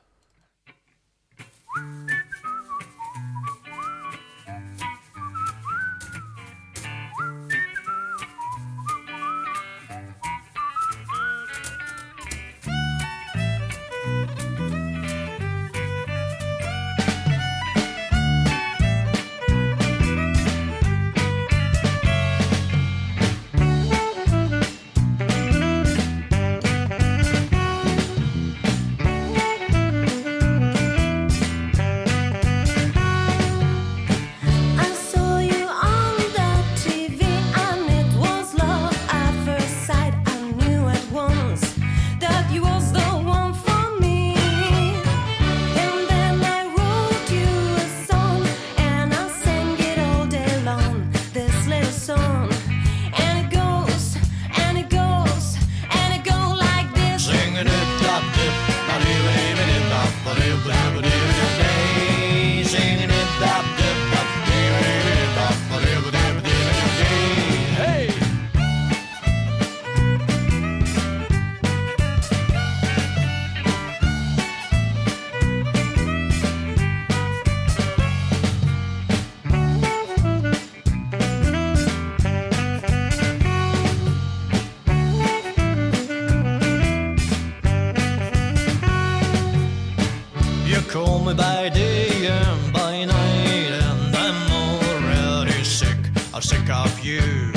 You 97.03 97.51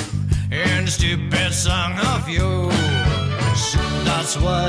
and 0.50 0.86
the 0.86 0.90
stupid 0.90 1.52
song 1.52 1.92
of 2.14 2.28
yours. 2.28 3.76
That's 4.04 4.36
why 4.38 4.63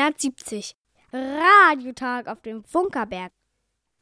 1970. 0.00 0.74
Radiotag 1.12 2.26
auf 2.26 2.40
dem 2.40 2.64
Funkerberg. 2.64 3.32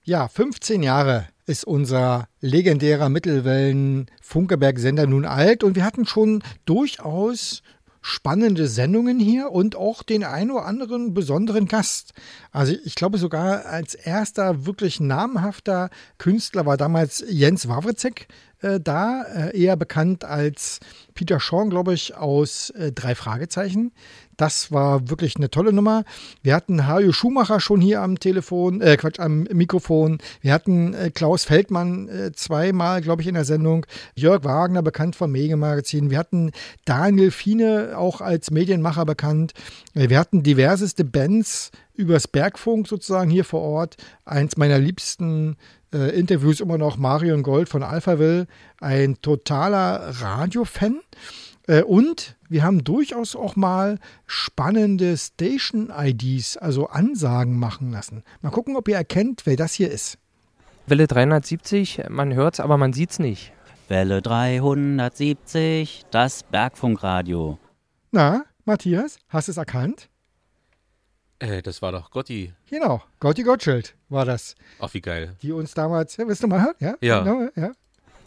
Ja, 0.04 0.28
15 0.28 0.84
Jahre 0.84 1.26
ist 1.46 1.64
unser 1.64 2.28
legendärer 2.40 3.08
Mittelwellen-Funkerberg-Sender 3.08 5.06
nun 5.06 5.24
alt 5.24 5.64
und 5.64 5.74
wir 5.74 5.84
hatten 5.84 6.06
schon 6.06 6.44
durchaus 6.66 7.62
spannende 8.00 8.68
Sendungen 8.68 9.18
hier 9.18 9.50
und 9.50 9.74
auch 9.74 10.02
den 10.04 10.22
ein 10.24 10.50
oder 10.52 10.66
anderen 10.66 11.14
besonderen 11.14 11.66
Gast. 11.66 12.14
Also 12.52 12.74
ich 12.84 12.94
glaube 12.94 13.18
sogar 13.18 13.66
als 13.66 13.94
erster 13.94 14.64
wirklich 14.66 15.00
namhafter 15.00 15.90
Künstler 16.16 16.64
war 16.64 16.76
damals 16.76 17.24
Jens 17.28 17.68
Wawrzyk 17.68 18.28
äh, 18.60 18.80
da, 18.80 19.22
äh, 19.22 19.60
eher 19.60 19.76
bekannt 19.76 20.24
als 20.24 20.80
Peter 21.14 21.38
Schorn, 21.40 21.70
glaube 21.70 21.94
ich, 21.94 22.16
aus 22.16 22.70
äh, 22.70 22.92
drei 22.92 23.14
Fragezeichen. 23.14 23.92
Das 24.38 24.70
war 24.70 25.10
wirklich 25.10 25.36
eine 25.36 25.50
tolle 25.50 25.72
Nummer. 25.72 26.04
Wir 26.42 26.54
hatten 26.54 26.86
Hajo 26.86 27.10
Schumacher 27.10 27.58
schon 27.58 27.80
hier 27.80 28.02
am 28.02 28.20
Telefon, 28.20 28.80
äh, 28.80 28.96
Quatsch, 28.96 29.18
am 29.18 29.42
Mikrofon. 29.52 30.18
Wir 30.40 30.52
hatten 30.52 30.94
äh, 30.94 31.10
Klaus 31.10 31.42
Feldmann 31.42 32.08
äh, 32.08 32.30
zweimal, 32.32 33.00
glaube 33.00 33.20
ich, 33.20 33.26
in 33.26 33.34
der 33.34 33.44
Sendung. 33.44 33.84
Jörg 34.14 34.44
Wagner, 34.44 34.82
bekannt 34.82 35.16
vom 35.16 35.32
Medienmagazin. 35.32 36.10
Wir 36.10 36.18
hatten 36.18 36.52
Daniel 36.84 37.32
Fiene, 37.32 37.94
auch 37.96 38.20
als 38.20 38.52
Medienmacher 38.52 39.04
bekannt. 39.04 39.54
Äh, 39.94 40.08
wir 40.08 40.20
hatten 40.20 40.44
diverseste 40.44 41.04
Bands 41.04 41.72
übers 41.94 42.28
Bergfunk 42.28 42.86
sozusagen 42.86 43.30
hier 43.30 43.44
vor 43.44 43.62
Ort. 43.62 43.96
Eins 44.24 44.56
meiner 44.56 44.78
liebsten 44.78 45.56
äh, 45.92 46.16
Interviews 46.16 46.60
immer 46.60 46.78
noch 46.78 46.96
Marion 46.96 47.42
Gold 47.42 47.68
von 47.68 47.82
Alphaville, 47.82 48.46
ein 48.80 49.20
totaler 49.20 50.14
Radiofan. 50.20 51.00
Äh, 51.68 51.82
und 51.82 52.36
wir 52.48 52.64
haben 52.64 52.82
durchaus 52.82 53.36
auch 53.36 53.54
mal 53.54 53.98
spannende 54.26 55.16
Station-IDs, 55.16 56.56
also 56.56 56.88
Ansagen 56.88 57.56
machen 57.58 57.92
lassen. 57.92 58.24
Mal 58.40 58.50
gucken, 58.50 58.76
ob 58.76 58.88
ihr 58.88 58.96
erkennt, 58.96 59.42
wer 59.44 59.56
das 59.56 59.74
hier 59.74 59.90
ist. 59.90 60.18
Welle 60.86 61.06
370, 61.06 62.04
man 62.08 62.34
hört's, 62.34 62.58
aber 62.58 62.78
man 62.78 62.94
sieht's 62.94 63.18
nicht. 63.18 63.52
Welle 63.88 64.22
370, 64.22 66.06
das 66.10 66.42
Bergfunkradio. 66.42 67.58
Na, 68.10 68.44
Matthias, 68.64 69.18
hast 69.28 69.48
du 69.48 69.52
es 69.52 69.58
erkannt? 69.58 70.08
Äh, 71.38 71.60
das 71.60 71.82
war 71.82 71.92
doch 71.92 72.10
Gotti. 72.10 72.54
Genau, 72.70 73.02
Gotti 73.20 73.42
Gottschild 73.42 73.94
war 74.08 74.24
das. 74.24 74.56
Ach, 74.80 74.92
wie 74.94 75.02
geil. 75.02 75.36
Die 75.42 75.52
uns 75.52 75.74
damals, 75.74 76.16
ja, 76.16 76.26
willst 76.26 76.42
du 76.42 76.48
mal 76.48 76.62
hören? 76.62 76.74
Ja. 76.80 76.94
Ja. 77.02 77.20
Genau, 77.20 77.48
ja. 77.54 77.72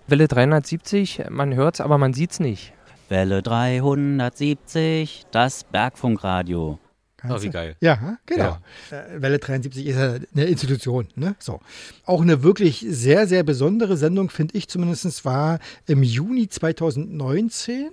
Welle 0.08 0.28
370, 0.28 1.24
man 1.30 1.56
hört's, 1.56 1.82
aber 1.82 1.98
man 1.98 2.14
sieht's 2.14 2.40
nicht. 2.40 2.74
Welle 3.12 3.42
370, 3.42 5.26
das 5.32 5.66
Bergfunkradio. 5.66 6.80
Kannst 7.18 7.38
Oh, 7.38 7.42
wie 7.44 7.50
geil. 7.50 7.76
Ja, 7.82 8.18
genau. 8.26 8.58
Äh, 8.90 9.22
Welle 9.22 9.38
73 9.38 9.86
ist 9.86 9.98
ja 9.98 10.16
eine 10.34 10.46
Institution. 10.46 11.10
Ne? 11.16 11.36
So. 11.38 11.60
Auch 12.06 12.22
eine 12.22 12.42
wirklich 12.42 12.86
sehr, 12.88 13.28
sehr 13.28 13.44
besondere 13.44 13.98
Sendung, 13.98 14.30
finde 14.30 14.58
ich 14.58 14.70
zumindest, 14.70 15.26
war 15.26 15.60
im 15.88 16.04
Juni 16.04 16.48
2019 16.48 17.90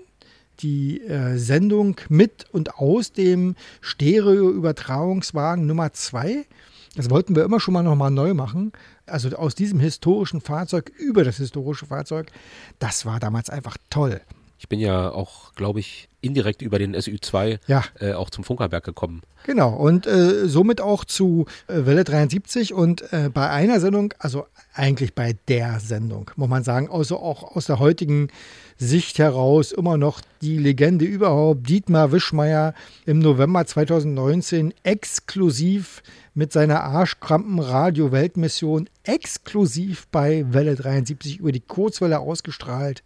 die 0.61 1.01
äh, 1.01 1.37
Sendung 1.37 1.97
mit 2.09 2.47
und 2.53 2.77
aus 2.77 3.11
dem 3.11 3.57
Stereo-Übertragungswagen 3.81 5.67
Nummer 5.67 5.93
2. 5.93 6.47
Das 6.95 7.11
wollten 7.11 7.35
wir 7.35 7.43
immer 7.43 7.59
schon 7.59 7.75
mal 7.75 7.83
nochmal 7.83 8.13
neu 8.13 8.35
machen. 8.35 8.71
Also 9.05 9.31
aus 9.31 9.57
diesem 9.57 9.81
historischen 9.81 10.41
Fahrzeug 10.41 10.93
über 10.97 11.25
das 11.25 11.39
historische 11.39 11.87
Fahrzeug. 11.87 12.31
Das 12.79 13.05
war 13.05 13.19
damals 13.19 13.51
einfach 13.51 13.77
toll. 13.91 14.21
Ich 14.59 14.69
bin 14.69 14.81
ja 14.81 15.11
auch, 15.11 15.55
glaube 15.55 15.81
ich, 15.81 16.09
indirekt 16.21 16.63
über 16.63 16.81
den 16.81 16.97
SU2 16.97 17.61
Ja. 17.69 17.85
äh, 18.01 18.13
auch 18.13 18.29
zum 18.29 18.43
Funkerberg 18.43 18.83
gekommen. 18.85 19.23
Genau, 19.47 19.73
und 19.75 20.07
äh, 20.09 20.49
somit 20.49 20.81
auch 20.81 21.05
zu 21.05 21.47
äh, 21.69 21.87
Welle 21.87 22.03
73 22.03 22.75
und 22.75 23.13
äh, 23.13 23.31
bei 23.33 23.49
einer 23.51 23.79
Sendung, 23.79 24.13
also 24.19 24.47
eigentlich 24.75 25.15
bei 25.15 25.37
der 25.47 25.79
Sendung, 25.79 26.33
muss 26.35 26.49
man 26.49 26.65
sagen, 26.65 26.91
also 26.91 27.19
auch 27.19 27.55
aus 27.57 27.67
der 27.67 27.79
heutigen 27.79 28.29
Sicht 28.79 29.19
heraus 29.21 29.71
immer 29.73 29.97
noch 29.97 30.21
die 30.43 30.59
Legende 30.59 31.05
überhaupt, 31.05 31.69
Dietmar 31.69 32.11
Wischmeier 32.11 32.75
im 33.07 33.21
November 33.21 33.65
2019 33.65 34.75
exklusiv 34.83 36.03
mit 36.35 36.53
seiner 36.53 36.83
Arschkrampen-Radio-Weltmission 36.83 38.89
exklusiv 39.05 40.09
bei 40.11 40.45
Welle 40.53 40.75
73 40.75 41.39
über 41.39 41.53
die 41.53 41.61
Kurzwelle 41.61 42.19
ausgestrahlt. 42.21 43.03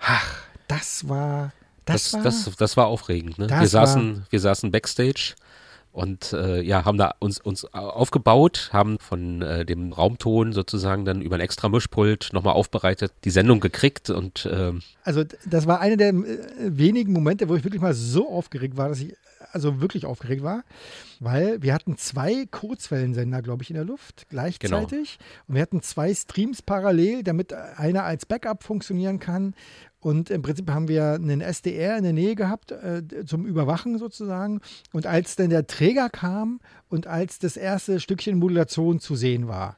Ach, 0.00 0.36
das 0.70 1.08
war, 1.08 1.52
das, 1.84 2.04
Das, 2.04 2.12
war, 2.12 2.22
das, 2.22 2.56
das 2.56 2.76
war 2.76 2.86
aufregend. 2.86 3.38
Ne? 3.38 3.48
Wir, 3.48 3.68
saßen, 3.68 4.26
wir 4.30 4.40
saßen 4.40 4.70
backstage 4.70 5.34
und 5.92 6.32
äh, 6.32 6.60
ja, 6.62 6.84
haben 6.84 6.98
da 6.98 7.14
uns, 7.18 7.40
uns 7.40 7.64
aufgebaut, 7.64 8.70
haben 8.72 8.98
von 9.00 9.42
äh, 9.42 9.64
dem 9.64 9.92
Raumton 9.92 10.52
sozusagen 10.52 11.04
dann 11.04 11.20
über 11.20 11.36
ein 11.36 11.40
extra 11.40 11.68
Mischpult 11.68 12.30
nochmal 12.32 12.54
aufbereitet, 12.54 13.12
die 13.24 13.30
Sendung 13.30 13.58
gekriegt 13.58 14.08
und 14.10 14.48
ähm, 14.50 14.82
Also 15.02 15.24
das 15.44 15.66
war 15.66 15.80
einer 15.80 15.96
der 15.96 16.10
äh, 16.10 16.38
wenigen 16.58 17.12
Momente, 17.12 17.48
wo 17.48 17.56
ich 17.56 17.64
wirklich 17.64 17.82
mal 17.82 17.94
so 17.94 18.30
aufgeregt 18.30 18.76
war, 18.76 18.88
dass 18.88 19.00
ich 19.00 19.16
also 19.52 19.80
wirklich 19.80 20.06
aufgeregt 20.06 20.42
war, 20.42 20.64
weil 21.18 21.62
wir 21.62 21.74
hatten 21.74 21.96
zwei 21.96 22.46
Kurzwellensender, 22.50 23.42
glaube 23.42 23.62
ich, 23.62 23.70
in 23.70 23.76
der 23.76 23.84
Luft 23.84 24.26
gleichzeitig 24.28 25.18
und 25.46 25.54
wir 25.54 25.62
hatten 25.62 25.82
zwei 25.82 26.14
Streams 26.14 26.62
parallel, 26.62 27.22
damit 27.22 27.52
einer 27.52 28.04
als 28.04 28.26
Backup 28.26 28.62
funktionieren 28.62 29.18
kann. 29.18 29.54
Und 30.00 30.30
im 30.30 30.40
Prinzip 30.40 30.70
haben 30.70 30.88
wir 30.88 31.12
einen 31.12 31.42
SDR 31.42 31.98
in 31.98 32.04
der 32.04 32.14
Nähe 32.14 32.34
gehabt 32.34 32.72
äh, 32.72 33.02
zum 33.26 33.44
Überwachen 33.44 33.98
sozusagen. 33.98 34.60
Und 34.92 35.06
als 35.06 35.36
dann 35.36 35.50
der 35.50 35.66
Träger 35.66 36.08
kam 36.08 36.60
und 36.88 37.06
als 37.06 37.38
das 37.38 37.58
erste 37.58 38.00
Stückchen 38.00 38.38
Modulation 38.38 38.98
zu 38.98 39.14
sehen 39.14 39.46
war, 39.46 39.76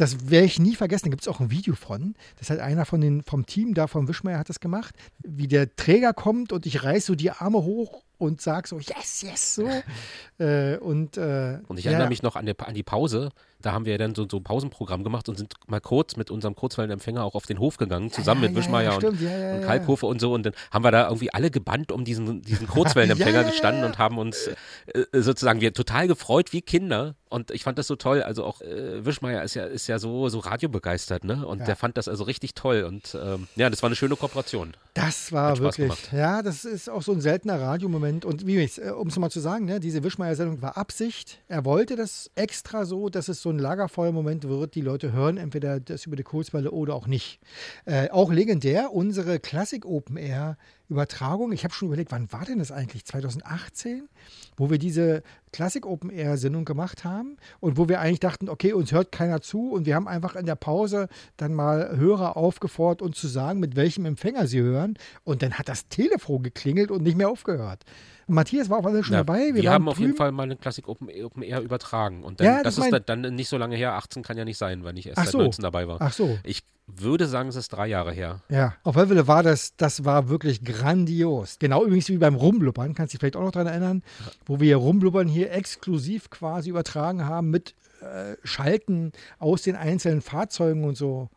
das 0.00 0.30
werde 0.30 0.46
ich 0.46 0.58
nie 0.58 0.76
vergessen. 0.76 1.06
Da 1.06 1.10
gibt 1.10 1.22
es 1.22 1.28
auch 1.28 1.40
ein 1.40 1.50
Video 1.50 1.74
von. 1.74 2.14
Das 2.38 2.48
hat 2.48 2.58
einer 2.58 2.86
von 2.86 3.00
den, 3.00 3.22
vom 3.22 3.44
Team 3.44 3.74
da, 3.74 3.86
vom 3.86 4.08
Wischmeier 4.08 4.38
hat 4.38 4.48
das 4.48 4.60
gemacht. 4.60 4.94
Wie 5.18 5.46
der 5.46 5.76
Träger 5.76 6.14
kommt 6.14 6.52
und 6.52 6.64
ich 6.64 6.84
reiß 6.84 7.06
so 7.06 7.14
die 7.14 7.30
Arme 7.30 7.58
hoch 7.64 8.04
und 8.20 8.40
sag 8.40 8.68
so, 8.68 8.78
yes, 8.78 9.22
yes, 9.22 9.54
so. 9.54 9.68
äh, 10.38 10.76
und, 10.76 11.16
äh, 11.16 11.58
Und 11.66 11.78
ich 11.78 11.84
ja, 11.84 11.92
erinnere 11.92 12.10
mich 12.10 12.22
noch 12.22 12.36
an, 12.36 12.46
der, 12.46 12.54
an 12.66 12.74
die 12.74 12.82
Pause, 12.82 13.30
Da 13.62 13.72
haben 13.72 13.84
wir 13.84 13.98
dann 13.98 14.14
so, 14.14 14.26
so 14.30 14.38
ein 14.38 14.42
Pausenprogramm 14.42 15.04
gemacht 15.04 15.28
und 15.28 15.36
sind 15.36 15.54
mal 15.66 15.80
kurz 15.80 16.16
mit 16.16 16.30
unserem 16.30 16.54
Kurzwellenempfänger 16.54 17.24
auch 17.24 17.34
auf 17.34 17.46
den 17.46 17.58
Hof 17.58 17.76
gegangen, 17.76 18.10
zusammen 18.10 18.42
ja, 18.42 18.48
mit 18.48 18.56
ja, 18.56 18.62
Wischmeier 18.62 19.00
ja, 19.00 19.08
und, 19.08 19.20
ja, 19.20 19.30
ja, 19.30 19.54
und 19.54 19.60
ja. 19.60 19.66
Kalkofe 19.66 20.06
und 20.06 20.20
so. 20.20 20.32
Und 20.32 20.46
dann 20.46 20.52
haben 20.70 20.84
wir 20.84 20.90
da 20.90 21.04
irgendwie 21.04 21.32
alle 21.32 21.50
gebannt 21.50 21.92
um 21.92 22.04
diesen, 22.04 22.42
diesen 22.42 22.66
Kurzwellenempfänger 22.68 23.30
Ja, 23.30 23.40
ja, 23.40 23.46
ja, 23.46 23.50
gestanden 23.50 23.82
ja. 23.82 23.86
und 23.88 23.98
haben 23.98 24.18
uns 24.18 24.48
äh, 24.86 25.04
sozusagen 25.20 25.60
wir 25.60 25.72
total 25.72 26.08
gefreut 26.08 26.52
wie 26.52 26.62
Kinder. 26.62 27.14
Und 27.28 27.52
ich 27.52 27.62
fand 27.62 27.78
das 27.78 27.86
so 27.86 27.94
toll. 27.94 28.22
Also 28.22 28.44
auch 28.44 28.60
äh, 28.60 29.04
Wischmeier 29.04 29.44
ist 29.44 29.54
ja, 29.54 29.64
ist 29.64 29.86
ja 29.86 30.00
so, 30.00 30.28
so 30.28 30.40
radiobegeistert, 30.40 31.22
ne? 31.22 31.46
Und 31.46 31.60
Ja. 31.60 31.66
der 31.66 31.76
fand 31.76 31.96
das 31.96 32.08
also 32.08 32.24
richtig 32.24 32.54
toll. 32.54 32.82
Und 32.82 33.16
ähm, 33.20 33.46
ja, 33.54 33.70
das 33.70 33.82
war 33.82 33.88
eine 33.88 33.94
schöne 33.94 34.16
Kooperation. 34.16 34.74
Das 34.94 35.30
war 35.30 35.56
wirklich, 35.58 35.86
gemacht. 35.86 36.08
ja, 36.12 36.42
das 36.42 36.64
ist 36.64 36.90
auch 36.90 37.02
so 37.02 37.12
ein 37.12 37.20
seltener 37.20 37.60
Radiomoment. 37.60 38.24
Und 38.24 38.46
wie 38.46 38.58
ich, 38.58 38.82
um 38.82 39.06
es 39.08 39.16
mal 39.16 39.30
zu 39.30 39.38
sagen, 39.38 39.64
ne, 39.66 39.78
diese 39.78 40.02
Wischmeier-Sendung 40.02 40.60
war 40.60 40.76
Absicht. 40.76 41.38
Er 41.46 41.64
wollte 41.64 41.94
das 41.94 42.32
extra 42.34 42.84
so, 42.84 43.08
dass 43.08 43.28
es 43.28 43.40
so 43.40 43.49
ein 43.50 43.58
Lagerfeuermoment 43.58 44.48
wird. 44.48 44.74
Die 44.74 44.80
Leute 44.80 45.12
hören 45.12 45.36
entweder 45.36 45.80
das 45.80 46.06
über 46.06 46.16
die 46.16 46.22
Kurzwelle 46.22 46.70
oder 46.70 46.94
auch 46.94 47.06
nicht. 47.06 47.40
Äh, 47.84 48.10
auch 48.10 48.32
legendär, 48.32 48.92
unsere 48.92 49.38
Klassik 49.38 49.84
Open 49.84 50.16
Air 50.16 50.56
Übertragung. 50.90 51.52
Ich 51.52 51.64
habe 51.64 51.72
schon 51.72 51.88
überlegt, 51.88 52.10
wann 52.12 52.30
war 52.32 52.44
denn 52.44 52.58
das 52.58 52.72
eigentlich? 52.72 53.04
2018? 53.06 54.08
Wo 54.56 54.70
wir 54.70 54.78
diese 54.78 55.22
Klassik 55.52 55.86
Open 55.86 56.10
Air 56.10 56.36
Sendung 56.36 56.64
gemacht 56.64 57.04
haben 57.04 57.36
und 57.60 57.76
wo 57.78 57.88
wir 57.88 58.00
eigentlich 58.00 58.20
dachten, 58.20 58.48
okay, 58.48 58.72
uns 58.72 58.92
hört 58.92 59.10
keiner 59.12 59.40
zu 59.40 59.70
und 59.72 59.86
wir 59.86 59.94
haben 59.94 60.06
einfach 60.08 60.36
in 60.36 60.46
der 60.46 60.56
Pause 60.56 61.08
dann 61.36 61.54
mal 61.54 61.96
Hörer 61.96 62.36
aufgefordert, 62.36 63.02
uns 63.02 63.18
zu 63.18 63.26
sagen, 63.28 63.60
mit 63.60 63.76
welchem 63.76 64.04
Empfänger 64.04 64.46
sie 64.46 64.60
hören 64.60 64.94
und 65.24 65.42
dann 65.42 65.54
hat 65.54 65.68
das 65.68 65.88
Telefon 65.88 66.42
geklingelt 66.42 66.90
und 66.90 67.02
nicht 67.02 67.16
mehr 67.16 67.28
aufgehört. 67.30 67.84
Matthias 68.26 68.70
war 68.70 68.78
auch 68.78 68.86
alle 68.86 69.02
schon 69.02 69.14
Ja, 69.14 69.20
dabei. 69.24 69.54
wir 69.54 69.64
waren 69.64 69.72
haben 69.72 69.88
auf 69.88 69.98
jeden. 69.98 70.14
Fall 70.14 70.30
mal 70.30 70.44
eine 70.44 70.56
Klassik 70.56 70.86
Open, 70.88 71.08
Open 71.24 71.42
Air 71.42 71.62
übertragen. 71.62 72.22
Und 72.22 72.38
dann, 72.40 72.46
Ja, 72.46 72.62
das, 72.62 72.76
das 72.76 72.84
ist 72.86 73.08
dann, 73.08 73.22
dann 73.22 73.34
nicht 73.34 73.48
so 73.48 73.56
lange 73.56 73.74
her. 73.76 73.94
18 73.94 74.22
kann 74.22 74.36
ja 74.38 74.44
nicht 74.44 74.58
sein, 74.58 74.84
weil 74.84 74.96
ich 74.98 75.06
erst 75.08 75.18
Ach 75.18 75.24
seit 75.24 75.32
so. 75.32 75.38
19 75.38 75.62
dabei 75.64 75.88
war. 75.88 75.96
Ach 76.00 76.12
so. 76.12 76.38
Ich 76.44 76.62
würde 76.96 77.26
sagen, 77.26 77.48
es 77.48 77.56
ist 77.56 77.68
drei 77.68 77.86
Jahre 77.86 78.12
her. 78.12 78.40
Ja, 78.48 78.74
auf 78.82 78.94
Fälle 78.94 79.26
war 79.26 79.42
das, 79.42 79.76
das 79.76 80.04
war 80.04 80.28
wirklich 80.28 80.64
grandios. 80.64 81.58
Genau 81.58 81.84
übrigens 81.84 82.08
wie 82.08 82.18
beim 82.18 82.34
Rumblubbern, 82.34 82.94
kannst 82.94 83.12
du 83.12 83.16
dich 83.16 83.20
vielleicht 83.20 83.36
auch 83.36 83.42
noch 83.42 83.52
daran 83.52 83.68
erinnern, 83.68 84.02
wo 84.46 84.60
wir 84.60 84.76
Rumblubbern 84.76 85.28
hier 85.28 85.52
exklusiv 85.52 86.30
quasi 86.30 86.70
übertragen 86.70 87.26
haben 87.26 87.50
mit 87.50 87.74
äh, 88.00 88.36
Schalten 88.44 89.12
aus 89.38 89.62
den 89.62 89.76
einzelnen 89.76 90.20
Fahrzeugen 90.22 90.84
und 90.84 90.96
so. 90.96 91.28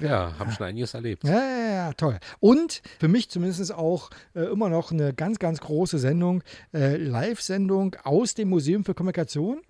Ja, 0.00 0.32
haben 0.38 0.52
schon 0.52 0.66
einiges 0.66 0.94
erlebt. 0.94 1.24
Ja, 1.24 1.32
ja, 1.32 1.70
ja, 1.70 1.92
toll. 1.92 2.18
Und 2.40 2.82
für 3.00 3.08
mich 3.08 3.30
zumindest 3.30 3.72
auch 3.74 4.10
äh, 4.34 4.44
immer 4.44 4.68
noch 4.68 4.92
eine 4.92 5.12
ganz, 5.12 5.38
ganz 5.38 5.60
große 5.60 5.98
Sendung, 5.98 6.42
äh, 6.72 6.96
Live-Sendung 6.96 7.96
aus 8.04 8.34
dem 8.34 8.48
Museum 8.48 8.84
für 8.84 8.94
Kommunikation. 8.94 9.60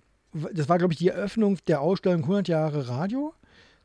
Das 0.53 0.69
war, 0.69 0.77
glaube 0.77 0.93
ich, 0.93 0.99
die 0.99 1.07
Eröffnung 1.09 1.57
der 1.67 1.81
Ausstellung 1.81 2.21
100 2.21 2.47
Jahre 2.47 2.87
Radio. 2.87 3.33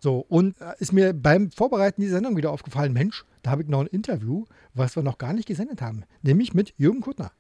So, 0.04 0.18
und 0.28 0.60
äh, 0.60 0.74
ist 0.80 0.92
mir 0.92 1.14
beim 1.14 1.50
Vorbereiten 1.50 2.02
dieser 2.02 2.16
Sendung 2.16 2.36
wieder 2.36 2.50
aufgefallen, 2.50 2.92
Mensch, 2.92 3.24
da 3.42 3.52
habe 3.52 3.62
ich 3.62 3.68
noch 3.68 3.80
ein 3.80 3.86
Interview, 3.86 4.44
was 4.74 4.96
wir 4.96 5.02
noch 5.02 5.16
gar 5.16 5.32
nicht 5.32 5.48
gesendet 5.48 5.80
haben, 5.80 6.04
nämlich 6.20 6.52
mit 6.52 6.74
Jürgen 6.76 7.00
Kuttner. 7.00 7.32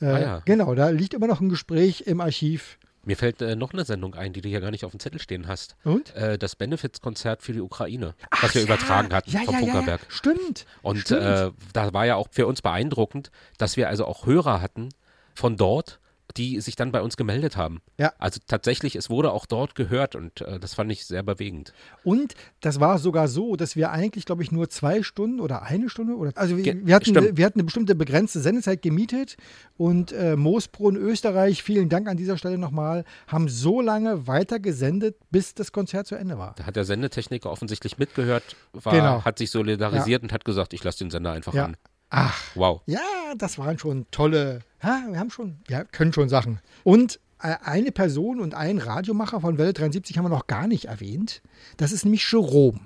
Äh, 0.00 0.06
Ah 0.06 0.20
ja. 0.20 0.42
Genau, 0.44 0.76
da 0.76 0.90
liegt 0.90 1.12
immer 1.12 1.26
noch 1.26 1.40
ein 1.40 1.48
Gespräch 1.48 2.02
im 2.02 2.20
Archiv. 2.20 2.78
Mir 3.04 3.16
fällt 3.16 3.42
äh, 3.42 3.56
noch 3.56 3.72
eine 3.72 3.84
Sendung 3.84 4.14
ein, 4.14 4.32
die 4.32 4.42
du 4.42 4.48
hier 4.48 4.60
gar 4.60 4.70
nicht 4.70 4.84
auf 4.84 4.92
dem 4.92 5.00
Zettel 5.00 5.20
stehen 5.20 5.48
hast. 5.48 5.74
Und? 5.82 6.14
Äh, 6.14 6.38
das 6.38 6.54
Benefits-Konzert 6.54 7.42
für 7.42 7.52
die 7.52 7.60
Ukraine, 7.60 8.14
was 8.42 8.54
wir 8.54 8.62
übertragen 8.62 9.12
hatten 9.12 9.32
ja, 9.32 9.40
vom 9.40 9.54
ja, 9.54 9.60
ja, 9.60 9.66
ja, 9.66 9.72
Funkerberg. 9.72 10.00
Stimmt. 10.08 10.66
Und 10.82 10.98
stimmt. 10.98 11.22
äh, 11.22 11.50
da 11.72 11.92
war 11.92 12.06
ja 12.06 12.14
auch 12.14 12.28
für 12.30 12.46
uns 12.46 12.62
beeindruckend, 12.62 13.32
dass 13.56 13.76
wir 13.76 13.88
also 13.88 14.04
auch 14.04 14.24
Hörer 14.24 14.62
hatten 14.62 14.90
von 15.34 15.56
dort, 15.56 15.98
die 16.38 16.60
sich 16.60 16.76
dann 16.76 16.92
bei 16.92 17.02
uns 17.02 17.16
gemeldet 17.16 17.56
haben. 17.56 17.80
Ja. 17.98 18.12
Also 18.18 18.40
tatsächlich, 18.46 18.94
es 18.96 19.10
wurde 19.10 19.32
auch 19.32 19.44
dort 19.44 19.74
gehört 19.74 20.14
und 20.14 20.40
äh, 20.40 20.58
das 20.60 20.74
fand 20.74 20.90
ich 20.92 21.04
sehr 21.04 21.22
bewegend. 21.22 21.72
Und 22.04 22.34
das 22.60 22.80
war 22.80 22.98
sogar 22.98 23.28
so, 23.28 23.56
dass 23.56 23.76
wir 23.76 23.90
eigentlich, 23.90 24.24
glaube 24.24 24.42
ich, 24.42 24.52
nur 24.52 24.70
zwei 24.70 25.02
Stunden 25.02 25.40
oder 25.40 25.62
eine 25.62 25.90
Stunde 25.90 26.14
oder 26.14 26.32
also 26.36 26.56
wir, 26.56 26.62
Ge- 26.62 26.80
wir, 26.84 26.94
hatten, 26.94 27.06
stimmt. 27.10 27.36
wir 27.36 27.44
hatten 27.44 27.58
eine 27.58 27.64
bestimmte 27.64 27.94
begrenzte 27.94 28.40
Sendezeit 28.40 28.80
gemietet 28.82 29.36
und 29.76 30.12
äh, 30.12 30.36
Moosbrunn 30.36 30.96
Österreich, 30.96 31.62
vielen 31.62 31.88
Dank 31.88 32.08
an 32.08 32.16
dieser 32.16 32.38
Stelle 32.38 32.56
nochmal, 32.56 33.04
haben 33.26 33.48
so 33.48 33.80
lange 33.80 34.26
weiter 34.26 34.60
gesendet, 34.60 35.16
bis 35.30 35.54
das 35.54 35.72
Konzert 35.72 36.06
zu 36.06 36.14
Ende 36.14 36.38
war. 36.38 36.54
Da 36.56 36.64
hat 36.66 36.76
der 36.76 36.84
Sendetechniker 36.84 37.50
offensichtlich 37.50 37.98
mitgehört, 37.98 38.56
war, 38.72 38.92
Genau. 38.92 39.24
hat 39.24 39.38
sich 39.38 39.50
solidarisiert 39.50 40.22
und 40.22 40.32
hat 40.32 40.44
gesagt, 40.44 40.72
ich 40.72 40.84
lasse 40.84 40.98
den 40.98 41.10
Sender 41.10 41.32
einfach 41.32 41.54
Ja. 41.54 41.64
an. 41.64 41.76
Ach. 42.10 42.42
Wow. 42.54 42.80
Ja, 42.86 43.00
das 43.36 43.58
waren 43.58 43.78
schon 43.78 44.06
tolle, 44.10 44.60
ja, 44.82 45.04
wir 45.08 45.18
haben 45.18 45.30
schon, 45.30 45.58
wir 45.66 45.84
können 45.84 46.12
schon 46.12 46.28
Sachen. 46.28 46.60
Und 46.84 47.20
äh, 47.42 47.56
eine 47.62 47.92
Person 47.92 48.40
und 48.40 48.54
ein 48.54 48.78
Radiomacher 48.78 49.40
von 49.40 49.58
Welle 49.58 49.72
73 49.72 50.16
haben 50.16 50.24
wir 50.24 50.30
noch 50.30 50.46
gar 50.46 50.66
nicht 50.66 50.86
erwähnt. 50.86 51.42
Das 51.76 51.92
ist 51.92 52.04
nämlich 52.04 52.30
Jerome. 52.30 52.80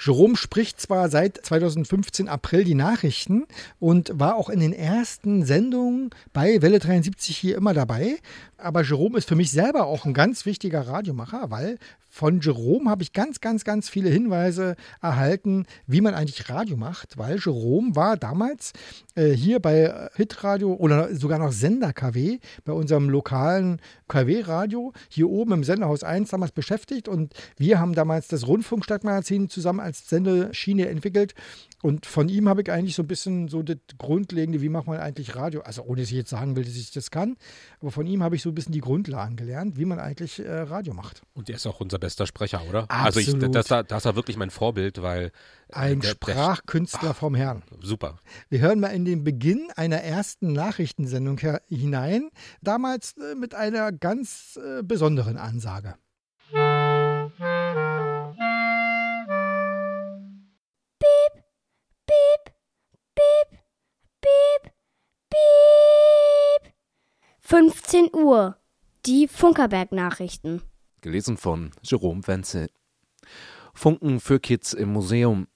Jerome 0.00 0.36
spricht 0.36 0.80
zwar 0.80 1.08
seit 1.08 1.44
2015 1.44 2.28
April 2.28 2.62
die 2.62 2.76
Nachrichten 2.76 3.46
und 3.80 4.12
war 4.14 4.36
auch 4.36 4.48
in 4.48 4.60
den 4.60 4.72
ersten 4.72 5.44
Sendungen 5.44 6.10
bei 6.32 6.62
Welle 6.62 6.78
73 6.78 7.36
hier 7.36 7.56
immer 7.56 7.74
dabei. 7.74 8.18
Aber 8.60 8.82
Jerome 8.82 9.16
ist 9.16 9.28
für 9.28 9.36
mich 9.36 9.52
selber 9.52 9.86
auch 9.86 10.04
ein 10.04 10.14
ganz 10.14 10.44
wichtiger 10.44 10.80
Radiomacher, 10.80 11.50
weil 11.50 11.78
von 12.10 12.40
Jerome 12.40 12.90
habe 12.90 13.02
ich 13.02 13.12
ganz, 13.12 13.40
ganz, 13.40 13.64
ganz 13.64 13.88
viele 13.88 14.08
Hinweise 14.08 14.74
erhalten, 15.00 15.66
wie 15.86 16.00
man 16.00 16.14
eigentlich 16.14 16.48
Radio 16.48 16.76
macht, 16.76 17.18
weil 17.18 17.38
Jerome 17.38 17.94
war 17.94 18.16
damals 18.16 18.72
äh, 19.14 19.30
hier 19.30 19.60
bei 19.60 19.82
äh, 19.82 20.08
Hitradio 20.16 20.72
oder 20.74 21.14
sogar 21.14 21.38
noch 21.38 21.52
Sender 21.52 21.92
KW, 21.92 22.38
bei 22.64 22.72
unserem 22.72 23.08
lokalen 23.10 23.80
KW-Radio, 24.08 24.92
hier 25.08 25.28
oben 25.28 25.52
im 25.52 25.64
Senderhaus 25.64 26.02
1 26.02 26.30
damals 26.30 26.52
beschäftigt. 26.52 27.08
Und 27.08 27.34
wir 27.56 27.78
haben 27.78 27.94
damals 27.94 28.26
das 28.26 28.46
Rundfunkstadtmagazin 28.46 29.48
zusammen 29.48 29.80
als 29.80 30.08
Sendeschiene 30.08 30.88
entwickelt. 30.88 31.34
Und 31.80 32.06
von 32.06 32.28
ihm 32.28 32.48
habe 32.48 32.62
ich 32.62 32.72
eigentlich 32.72 32.96
so 32.96 33.02
ein 33.02 33.06
bisschen 33.06 33.46
so 33.46 33.62
das 33.62 33.76
Grundlegende, 33.98 34.60
wie 34.60 34.68
macht 34.68 34.88
man 34.88 34.98
eigentlich 34.98 35.36
Radio, 35.36 35.60
also 35.60 35.84
ohne 35.84 36.00
dass 36.00 36.10
ich 36.10 36.16
jetzt 36.16 36.30
sagen 36.30 36.56
will, 36.56 36.64
dass 36.64 36.74
ich 36.74 36.90
das 36.90 37.12
kann, 37.12 37.36
aber 37.80 37.92
von 37.92 38.04
ihm 38.06 38.24
habe 38.24 38.34
ich 38.34 38.42
so 38.42 38.47
ein 38.48 38.54
bisschen 38.54 38.72
die 38.72 38.80
Grundlagen 38.80 39.36
gelernt, 39.36 39.76
wie 39.78 39.84
man 39.84 39.98
eigentlich 39.98 40.38
äh, 40.38 40.50
Radio 40.60 40.94
macht. 40.94 41.22
Und 41.34 41.48
der 41.48 41.56
ist 41.56 41.66
auch 41.66 41.80
unser 41.80 41.98
bester 41.98 42.26
Sprecher, 42.26 42.62
oder? 42.68 42.86
Also 42.90 43.20
ich, 43.20 43.28
Absolut. 43.28 43.54
das, 43.54 43.70
war- 43.70 43.84
das 43.84 44.04
war 44.04 44.16
wirklich 44.16 44.36
mein 44.36 44.50
Vorbild, 44.50 45.00
weil 45.02 45.26
äh, 45.26 45.30
Ein 45.74 46.00
der- 46.00 46.14
der- 46.14 46.32
Sprachkünstler 46.32 47.14
vom 47.14 47.34
Herrn. 47.34 47.62
super. 47.80 48.18
Wir 48.48 48.60
hören 48.60 48.80
mal 48.80 48.88
in 48.88 49.04
den 49.04 49.24
Beginn 49.24 49.68
einer 49.76 49.98
ersten 50.02 50.52
Nachrichtensendung 50.52 51.40
hinein, 51.68 52.30
damals 52.62 53.14
äh, 53.18 53.34
mit 53.34 53.54
einer 53.54 53.92
ganz 53.92 54.58
äh, 54.62 54.82
besonderen 54.82 55.36
Ansage. 55.36 55.94
15 67.50 68.10
Uhr. 68.12 68.56
Die 69.06 69.26
Funkerberg-Nachrichten. 69.26 70.60
Gelesen 71.00 71.38
von 71.38 71.70
Jerome 71.82 72.20
Wenzel. 72.26 72.68
Funken 73.72 74.20
für 74.20 74.38
Kids 74.38 74.74
im 74.74 74.92
Museum. 74.92 75.46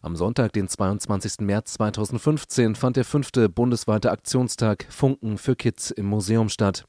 Am 0.00 0.16
Sonntag, 0.16 0.54
den 0.54 0.66
22. 0.66 1.40
März 1.40 1.74
2015, 1.74 2.74
fand 2.74 2.96
der 2.96 3.04
fünfte 3.04 3.50
bundesweite 3.50 4.12
Aktionstag 4.12 4.86
Funken 4.88 5.36
für 5.36 5.54
Kids 5.54 5.90
im 5.90 6.06
Museum 6.06 6.48
statt. 6.48 6.86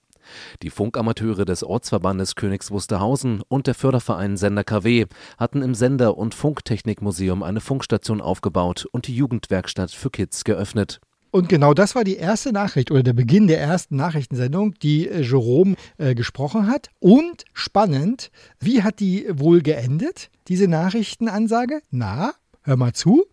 Die 0.61 0.69
Funkamateure 0.69 1.43
des 1.43 1.65
Ortsverbandes 1.65 2.35
Königs 2.35 2.71
Wusterhausen 2.71 3.41
und 3.49 3.67
der 3.67 3.75
Förderverein 3.75 4.37
Sender 4.37 4.63
KW 4.63 5.07
hatten 5.37 5.61
im 5.61 5.75
Sender- 5.75 6.17
und 6.17 6.35
Funktechnikmuseum 6.35 7.43
eine 7.43 7.59
Funkstation 7.59 8.21
aufgebaut 8.21 8.85
und 8.93 9.07
die 9.07 9.15
Jugendwerkstatt 9.17 9.91
für 9.91 10.09
Kids 10.09 10.45
geöffnet. 10.45 11.01
Und 11.33 11.49
genau 11.49 11.73
das 11.73 11.95
war 11.95 12.03
die 12.03 12.17
erste 12.17 12.53
Nachricht 12.53 12.91
oder 12.91 13.01
der 13.01 13.13
Beginn 13.13 13.47
der 13.47 13.59
ersten 13.59 13.95
Nachrichtensendung, 13.95 14.75
die 14.75 15.07
äh, 15.07 15.21
Jerome 15.21 15.75
äh, 15.97 16.13
gesprochen 16.13 16.67
hat. 16.67 16.91
Und 16.99 17.45
spannend, 17.53 18.29
wie 18.59 18.83
hat 18.83 18.99
die 18.99 19.25
wohl 19.31 19.63
geendet, 19.63 20.29
diese 20.47 20.67
Nachrichtenansage? 20.67 21.81
Na, 21.89 22.35
hör 22.61 22.77
mal 22.77 22.93
zu. 22.93 23.25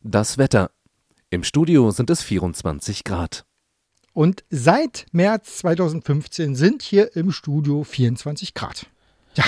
Das 0.00 0.38
Wetter. 0.38 0.70
Im 1.28 1.42
Studio 1.42 1.90
sind 1.90 2.08
es 2.10 2.22
24 2.22 3.02
Grad. 3.02 3.44
Und 4.12 4.44
seit 4.50 5.06
März 5.10 5.58
2015 5.58 6.54
sind 6.54 6.82
hier 6.82 7.16
im 7.16 7.32
Studio 7.32 7.82
24 7.82 8.54
Grad. 8.54 8.86
Ja, 9.34 9.44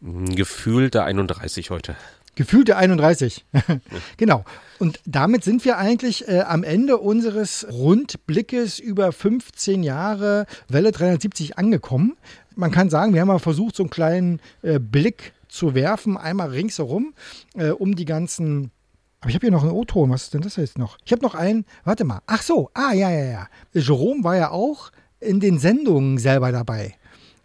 Gefühlte 0.00 1.04
31 1.04 1.68
heute. 1.68 1.96
Gefühlte 2.34 2.76
31. 2.76 3.44
genau. 4.16 4.44
Und 4.78 5.00
damit 5.04 5.44
sind 5.44 5.64
wir 5.64 5.76
eigentlich 5.76 6.28
äh, 6.28 6.40
am 6.40 6.64
Ende 6.64 6.96
unseres 6.96 7.66
Rundblickes 7.70 8.78
über 8.78 9.12
15 9.12 9.82
Jahre 9.82 10.46
Welle 10.68 10.92
370 10.92 11.58
angekommen. 11.58 12.16
Man 12.56 12.70
kann 12.70 12.90
sagen, 12.90 13.12
wir 13.12 13.20
haben 13.20 13.28
mal 13.28 13.38
versucht, 13.38 13.76
so 13.76 13.82
einen 13.82 13.90
kleinen 13.90 14.40
äh, 14.62 14.78
Blick 14.78 15.34
zu 15.48 15.74
werfen, 15.74 16.16
einmal 16.16 16.48
ringsherum, 16.48 17.14
äh, 17.54 17.68
um 17.68 17.94
die 17.94 18.06
ganzen. 18.06 18.70
Aber 19.20 19.28
ich 19.28 19.34
habe 19.36 19.46
hier 19.46 19.52
noch 19.52 19.62
einen 19.62 19.72
O-Ton. 19.72 20.10
Was 20.10 20.24
ist 20.24 20.34
denn 20.34 20.40
das 20.40 20.56
jetzt 20.56 20.78
noch? 20.78 20.98
Ich 21.04 21.12
habe 21.12 21.22
noch 21.22 21.34
einen. 21.34 21.66
Warte 21.84 22.04
mal. 22.04 22.20
Ach 22.26 22.42
so. 22.42 22.70
Ah, 22.74 22.92
ja, 22.92 23.10
ja, 23.10 23.24
ja. 23.24 23.46
Jerome 23.72 24.24
war 24.24 24.36
ja 24.36 24.50
auch 24.50 24.90
in 25.20 25.38
den 25.38 25.58
Sendungen 25.58 26.18
selber 26.18 26.50
dabei. 26.50 26.96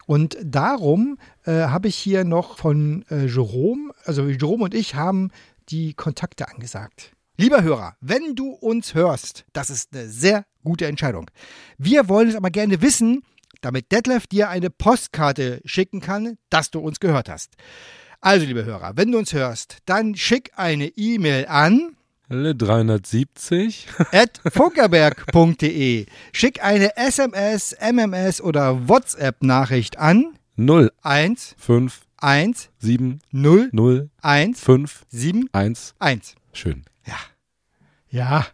Und 0.07 0.37
darum 0.41 1.19
äh, 1.43 1.51
habe 1.51 1.89
ich 1.89 1.95
hier 1.95 2.23
noch 2.23 2.57
von 2.57 3.05
äh, 3.11 3.25
Jerome, 3.25 3.93
also 4.05 4.27
Jerome 4.27 4.63
und 4.63 4.73
ich 4.73 4.95
haben 4.95 5.31
die 5.67 5.93
Kontakte 5.93 6.47
angesagt. 6.47 7.11
Lieber 7.35 7.61
Hörer, 7.61 7.97
wenn 7.99 8.33
du 8.33 8.51
uns 8.51 8.95
hörst, 8.95 9.45
das 9.51 9.69
ist 9.69 9.93
eine 9.93 10.07
sehr 10.07 10.45
gute 10.63 10.87
Entscheidung. 10.87 11.29
Wir 11.77 12.07
wollen 12.07 12.29
es 12.29 12.35
aber 12.35 12.49
gerne 12.49 12.81
wissen, 12.81 13.21
damit 13.59 13.91
Detlef 13.91 14.27
dir 14.27 14.49
eine 14.49 14.69
Postkarte 14.69 15.61
schicken 15.65 15.99
kann, 15.99 16.37
dass 16.49 16.71
du 16.71 16.79
uns 16.79 17.01
gehört 17.01 17.27
hast. 17.27 17.55
Also, 18.21 18.45
liebe 18.45 18.63
Hörer, 18.63 18.93
wenn 18.95 19.11
du 19.11 19.17
uns 19.17 19.33
hörst, 19.33 19.79
dann 19.85 20.15
schick 20.15 20.51
eine 20.55 20.87
E-Mail 20.87 21.47
an 21.47 21.96
370 22.30 23.88
at 24.11 24.39
funkerberg.de. 24.51 26.05
Schick 26.34 26.63
eine 26.63 26.95
SMS, 26.97 27.75
MMS 27.80 28.41
oder 28.41 28.88
WhatsApp-Nachricht 28.88 29.97
an. 29.97 30.38
0 30.55 30.91
1 31.03 31.55
5 31.57 32.01
1 32.17 32.69
7 32.80 33.19
0 33.32 33.69
0 33.71 34.09
1 34.21 34.59
5 34.59 35.05
7 35.09 35.49
1 35.51 35.95
1. 35.99 36.36
Schön. 36.53 36.84
Ja, 38.09 38.47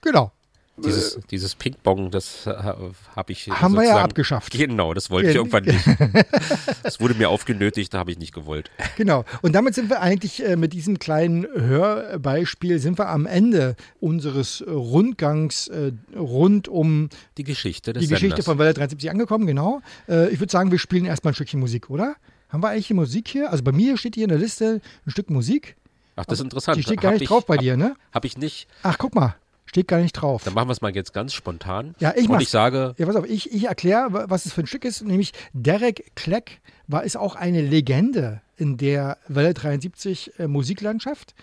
genau. 0.00 0.32
Dieses, 0.76 1.20
dieses 1.30 1.54
Ping-Pong, 1.54 2.10
das 2.10 2.46
äh, 2.46 2.50
habe 2.52 3.30
ich. 3.32 3.48
Haben 3.48 3.74
wir 3.74 3.84
ja 3.84 4.02
abgeschafft. 4.02 4.52
Genau, 4.52 4.92
das 4.92 5.08
wollte 5.08 5.28
ich 5.28 5.34
Gen- 5.34 5.46
irgendwann 5.46 5.64
nicht. 5.64 5.84
Das 6.82 7.00
wurde 7.00 7.14
mir 7.14 7.28
aufgenötigt, 7.30 7.94
da 7.94 7.98
habe 7.98 8.10
ich 8.10 8.18
nicht 8.18 8.34
gewollt. 8.34 8.70
Genau. 8.96 9.24
Und 9.42 9.52
damit 9.54 9.74
sind 9.74 9.88
wir 9.88 10.00
eigentlich 10.00 10.44
äh, 10.44 10.56
mit 10.56 10.72
diesem 10.72 10.98
kleinen 10.98 11.46
Hörbeispiel 11.46 12.78
sind 12.78 12.98
wir 12.98 13.08
am 13.08 13.26
Ende 13.26 13.76
unseres 14.00 14.60
äh, 14.60 14.70
Rundgangs 14.70 15.68
äh, 15.68 15.92
rund 16.16 16.68
um 16.68 17.08
Die 17.38 17.44
Geschichte 17.44 17.92
des 17.92 18.02
die 18.02 18.08
Geschichte 18.08 18.28
Senders. 18.42 18.44
von 18.46 18.58
Welle 18.58 18.74
73 18.74 19.10
angekommen, 19.10 19.46
genau. 19.46 19.80
Äh, 20.08 20.28
ich 20.30 20.40
würde 20.40 20.50
sagen, 20.50 20.70
wir 20.70 20.78
spielen 20.78 21.04
erstmal 21.04 21.32
ein 21.32 21.34
Stückchen 21.34 21.60
Musik, 21.60 21.88
oder? 21.90 22.16
Haben 22.48 22.62
wir 22.62 22.68
eigentlich 22.70 22.90
Musik 22.90 23.28
hier? 23.28 23.50
Also 23.50 23.62
bei 23.64 23.72
mir 23.72 23.96
steht 23.96 24.14
hier 24.14 24.24
in 24.24 24.28
der 24.30 24.38
Liste 24.38 24.80
ein 25.06 25.10
Stück 25.10 25.30
Musik. 25.30 25.76
Ach, 26.16 26.24
das 26.26 26.38
ist 26.38 26.44
interessant. 26.44 26.76
Die 26.78 26.82
steht 26.82 27.00
gar 27.00 27.08
Hab 27.10 27.14
nicht 27.14 27.22
ich- 27.22 27.28
drauf 27.28 27.46
bei 27.46 27.54
hab- 27.54 27.62
dir, 27.62 27.76
ne? 27.76 27.96
Habe 28.12 28.26
ich 28.26 28.36
nicht. 28.38 28.68
Ach, 28.82 28.98
guck 28.98 29.14
mal. 29.14 29.34
Steht 29.74 29.88
gar 29.88 29.98
nicht 29.98 30.12
drauf. 30.12 30.44
Dann 30.44 30.54
machen 30.54 30.68
wir 30.68 30.72
es 30.72 30.82
mal 30.82 30.94
jetzt 30.94 31.12
ganz 31.12 31.32
spontan. 31.34 31.96
Ja, 31.98 32.12
ich 32.14 32.28
Und 32.28 32.40
ich 32.40 32.48
sage, 32.48 32.94
Ja, 32.96 33.06
pass 33.06 33.16
auf, 33.16 33.28
ich, 33.28 33.52
ich 33.52 33.64
erkläre, 33.64 34.12
wa- 34.12 34.26
was 34.28 34.46
es 34.46 34.52
für 34.52 34.60
ein 34.60 34.68
Stück 34.68 34.84
ist. 34.84 35.02
Nämlich 35.02 35.32
Derek 35.52 36.12
Kleck 36.14 36.60
war, 36.86 37.02
ist 37.02 37.16
auch 37.16 37.34
eine 37.34 37.60
Legende 37.60 38.40
in 38.56 38.76
der 38.76 39.18
Welle 39.26 39.52
73 39.52 40.38
äh, 40.38 40.46
Musiklandschaft. 40.46 41.34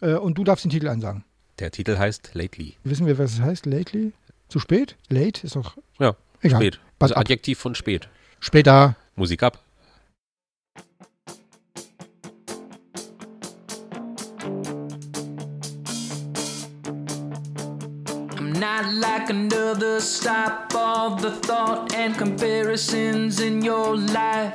Äh, 0.00 0.14
und 0.14 0.36
du 0.36 0.42
darfst 0.42 0.64
den 0.64 0.70
Titel 0.72 0.88
ansagen. 0.88 1.22
der 1.60 1.70
Titel 1.70 1.96
heißt 1.96 2.30
Lately. 2.34 2.74
Wissen 2.82 3.06
wir, 3.06 3.18
was 3.18 3.34
es 3.34 3.40
heißt? 3.40 3.66
Lately? 3.66 4.12
Zu 4.48 4.58
spät? 4.58 4.96
Late 5.08 5.46
ist 5.46 5.54
doch 5.54 5.76
Ja, 6.00 6.16
Egal. 6.40 6.60
spät. 6.60 6.80
Pass 6.98 7.10
Also 7.12 7.14
ab. 7.14 7.20
Adjektiv 7.20 7.60
von 7.60 7.76
spät. 7.76 8.08
später. 8.40 8.96
Musik 9.14 9.44
ab. 9.44 9.62
Not 18.58 18.92
like 18.94 19.28
another 19.28 20.00
stop 20.00 20.74
of 20.74 21.20
the 21.20 21.30
thought 21.30 21.94
and 21.94 22.16
comparisons 22.16 23.40
in 23.40 23.62
your 23.62 23.96
life. 23.96 24.54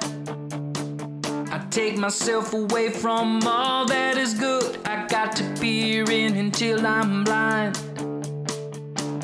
I 1.52 1.64
take 1.70 1.98
myself 1.98 2.54
away 2.54 2.90
from 2.90 3.42
all 3.46 3.86
that 3.86 4.18
is 4.18 4.34
good. 4.34 4.80
I 4.86 5.06
got 5.08 5.36
to 5.36 5.44
peer 5.60 6.10
in 6.10 6.36
until 6.36 6.86
I'm 6.88 7.24
blind. 7.24 7.78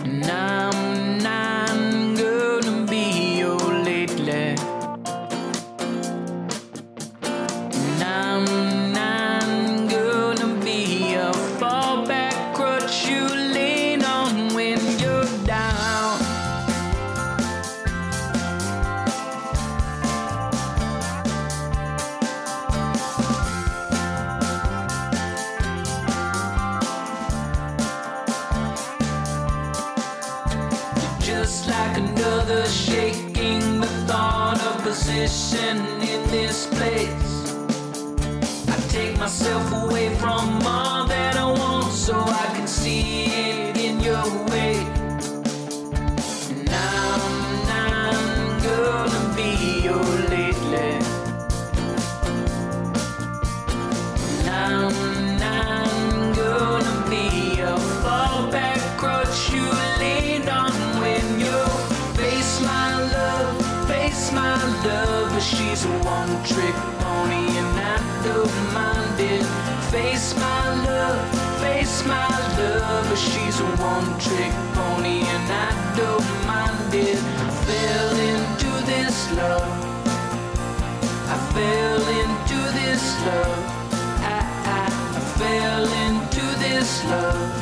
And 0.03 0.25
I'm 0.25 0.87
myself 39.28 39.73
away 39.84 40.15
from 40.15 40.65
all 40.65 41.05
that 41.05 41.36
I 41.36 41.51
want 41.51 41.91
so 41.91 42.17
I 42.17 42.45
can 42.55 42.65
see 42.65 43.25
it 43.25 43.47
fell 81.58 82.08
into 82.22 82.60
this 82.80 83.03
love. 83.26 83.66
I, 84.22 84.39
I, 84.66 85.18
I 85.18 85.22
fell 85.39 85.86
into 86.05 86.45
this 86.60 87.03
love. 87.05 87.57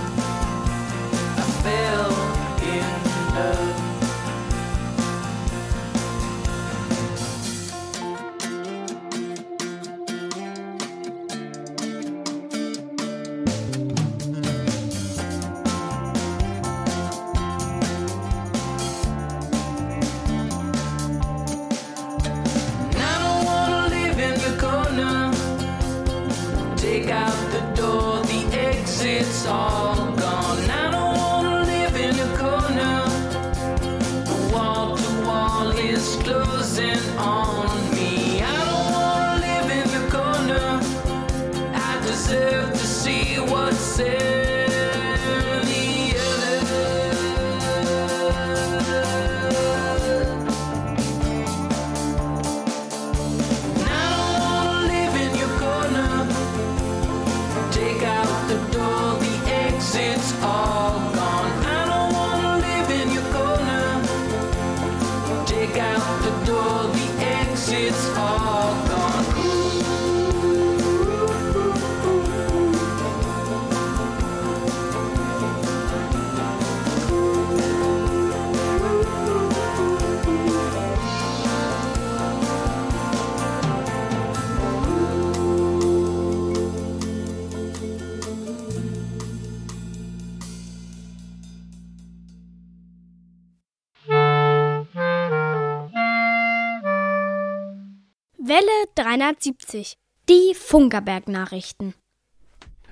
370. 99.46 99.98
Die 100.28 100.56
Funkerberg-Nachrichten. 100.56 101.94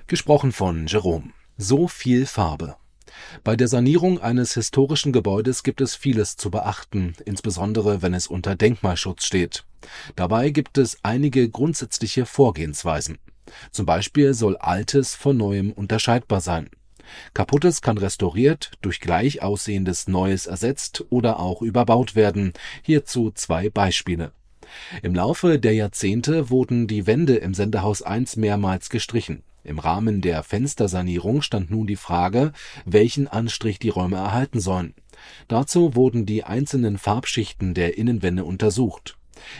Gesprochen 0.06 0.52
von 0.52 0.86
Jerome. 0.86 1.32
So 1.56 1.88
viel 1.88 2.26
Farbe. 2.26 2.76
Bei 3.42 3.56
der 3.56 3.66
Sanierung 3.66 4.20
eines 4.20 4.54
historischen 4.54 5.12
Gebäudes 5.12 5.64
gibt 5.64 5.80
es 5.80 5.96
vieles 5.96 6.36
zu 6.36 6.52
beachten, 6.52 7.16
insbesondere 7.24 8.02
wenn 8.02 8.14
es 8.14 8.28
unter 8.28 8.54
Denkmalschutz 8.54 9.24
steht. 9.24 9.64
Dabei 10.14 10.50
gibt 10.50 10.78
es 10.78 10.98
einige 11.02 11.48
grundsätzliche 11.48 12.24
Vorgehensweisen. 12.24 13.18
Zum 13.72 13.84
Beispiel 13.84 14.32
soll 14.32 14.56
Altes 14.56 15.16
von 15.16 15.36
Neuem 15.36 15.72
unterscheidbar 15.72 16.40
sein. 16.40 16.70
Kaputtes 17.34 17.82
kann 17.82 17.98
restauriert, 17.98 18.70
durch 18.80 19.00
gleich 19.00 19.42
aussehendes 19.42 20.06
Neues 20.06 20.46
ersetzt 20.46 21.04
oder 21.10 21.40
auch 21.40 21.62
überbaut 21.62 22.14
werden. 22.14 22.52
Hierzu 22.82 23.32
zwei 23.32 23.70
Beispiele. 23.70 24.30
Im 25.02 25.14
Laufe 25.14 25.58
der 25.58 25.74
Jahrzehnte 25.74 26.50
wurden 26.50 26.86
die 26.86 27.06
Wände 27.06 27.36
im 27.36 27.54
Sendehaus 27.54 28.02
1 28.02 28.36
mehrmals 28.36 28.90
gestrichen. 28.90 29.42
Im 29.64 29.78
Rahmen 29.78 30.20
der 30.20 30.42
Fenstersanierung 30.42 31.40
stand 31.40 31.70
nun 31.70 31.86
die 31.86 31.96
Frage, 31.96 32.52
welchen 32.84 33.28
Anstrich 33.28 33.78
die 33.78 33.88
Räume 33.88 34.16
erhalten 34.16 34.60
sollen. 34.60 34.94
Dazu 35.48 35.94
wurden 35.94 36.26
die 36.26 36.44
einzelnen 36.44 36.98
Farbschichten 36.98 37.72
der 37.72 37.96
Innenwände 37.96 38.44
untersucht. 38.44 39.16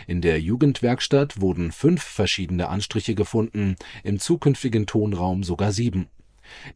In 0.06 0.20
der 0.20 0.40
Jugendwerkstatt 0.40 1.40
wurden 1.40 1.72
fünf 1.72 2.02
verschiedene 2.02 2.68
Anstriche 2.68 3.14
gefunden, 3.14 3.76
im 4.02 4.18
zukünftigen 4.18 4.86
Tonraum 4.86 5.42
sogar 5.42 5.72
sieben. 5.72 6.08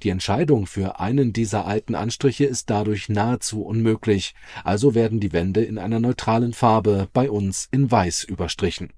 Die 0.02 0.08
Entscheidung 0.10 0.66
für 0.66 1.00
einen 1.00 1.32
dieser 1.32 1.66
alten 1.66 1.94
Anstriche 1.94 2.44
ist 2.44 2.70
dadurch 2.70 3.08
nahezu 3.08 3.62
unmöglich, 3.62 4.34
also 4.64 4.94
werden 4.94 5.20
die 5.20 5.32
Wände 5.32 5.62
in 5.62 5.78
einer 5.78 6.00
neutralen 6.00 6.52
Farbe, 6.52 7.08
bei 7.12 7.30
uns 7.30 7.68
in 7.70 7.90
Weiß, 7.90 8.24
überstrichen. 8.24 8.90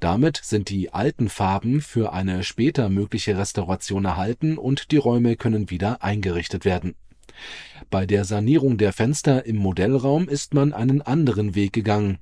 Damit 0.00 0.40
sind 0.42 0.68
die 0.68 0.92
alten 0.92 1.28
Farben 1.28 1.80
für 1.80 2.12
eine 2.12 2.42
später 2.42 2.88
mögliche 2.88 3.38
Restauration 3.38 4.04
erhalten 4.04 4.58
und 4.58 4.90
die 4.90 4.96
Räume 4.96 5.36
können 5.36 5.70
wieder 5.70 6.02
eingerichtet 6.02 6.64
werden. 6.64 6.94
Bei 7.90 8.06
der 8.06 8.24
Sanierung 8.24 8.78
der 8.78 8.92
Fenster 8.92 9.44
im 9.44 9.56
Modellraum 9.56 10.28
ist 10.28 10.54
man 10.54 10.72
einen 10.72 11.02
anderen 11.02 11.54
Weg 11.54 11.72
gegangen. 11.72 12.18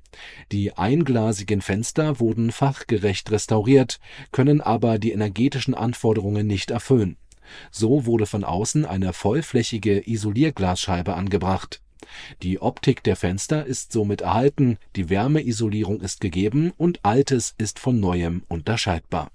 Die 0.51 0.77
einglasigen 0.77 1.61
Fenster 1.61 2.19
wurden 2.19 2.51
fachgerecht 2.51 3.31
restauriert, 3.31 3.99
können 4.31 4.61
aber 4.61 4.99
die 4.99 5.11
energetischen 5.11 5.73
Anforderungen 5.73 6.47
nicht 6.47 6.71
erfüllen. 6.71 7.17
So 7.71 8.05
wurde 8.05 8.25
von 8.25 8.43
außen 8.43 8.85
eine 8.85 9.13
vollflächige 9.13 10.07
Isolierglasscheibe 10.07 11.15
angebracht. 11.15 11.81
Die 12.41 12.61
Optik 12.61 13.03
der 13.03 13.15
Fenster 13.15 13.65
ist 13.65 13.91
somit 13.91 14.21
erhalten, 14.21 14.77
die 14.95 15.09
Wärmeisolierung 15.09 16.01
ist 16.01 16.21
gegeben 16.21 16.73
und 16.77 16.99
Altes 17.03 17.53
ist 17.57 17.79
von 17.79 17.99
Neuem 17.99 18.43
unterscheidbar. 18.47 19.31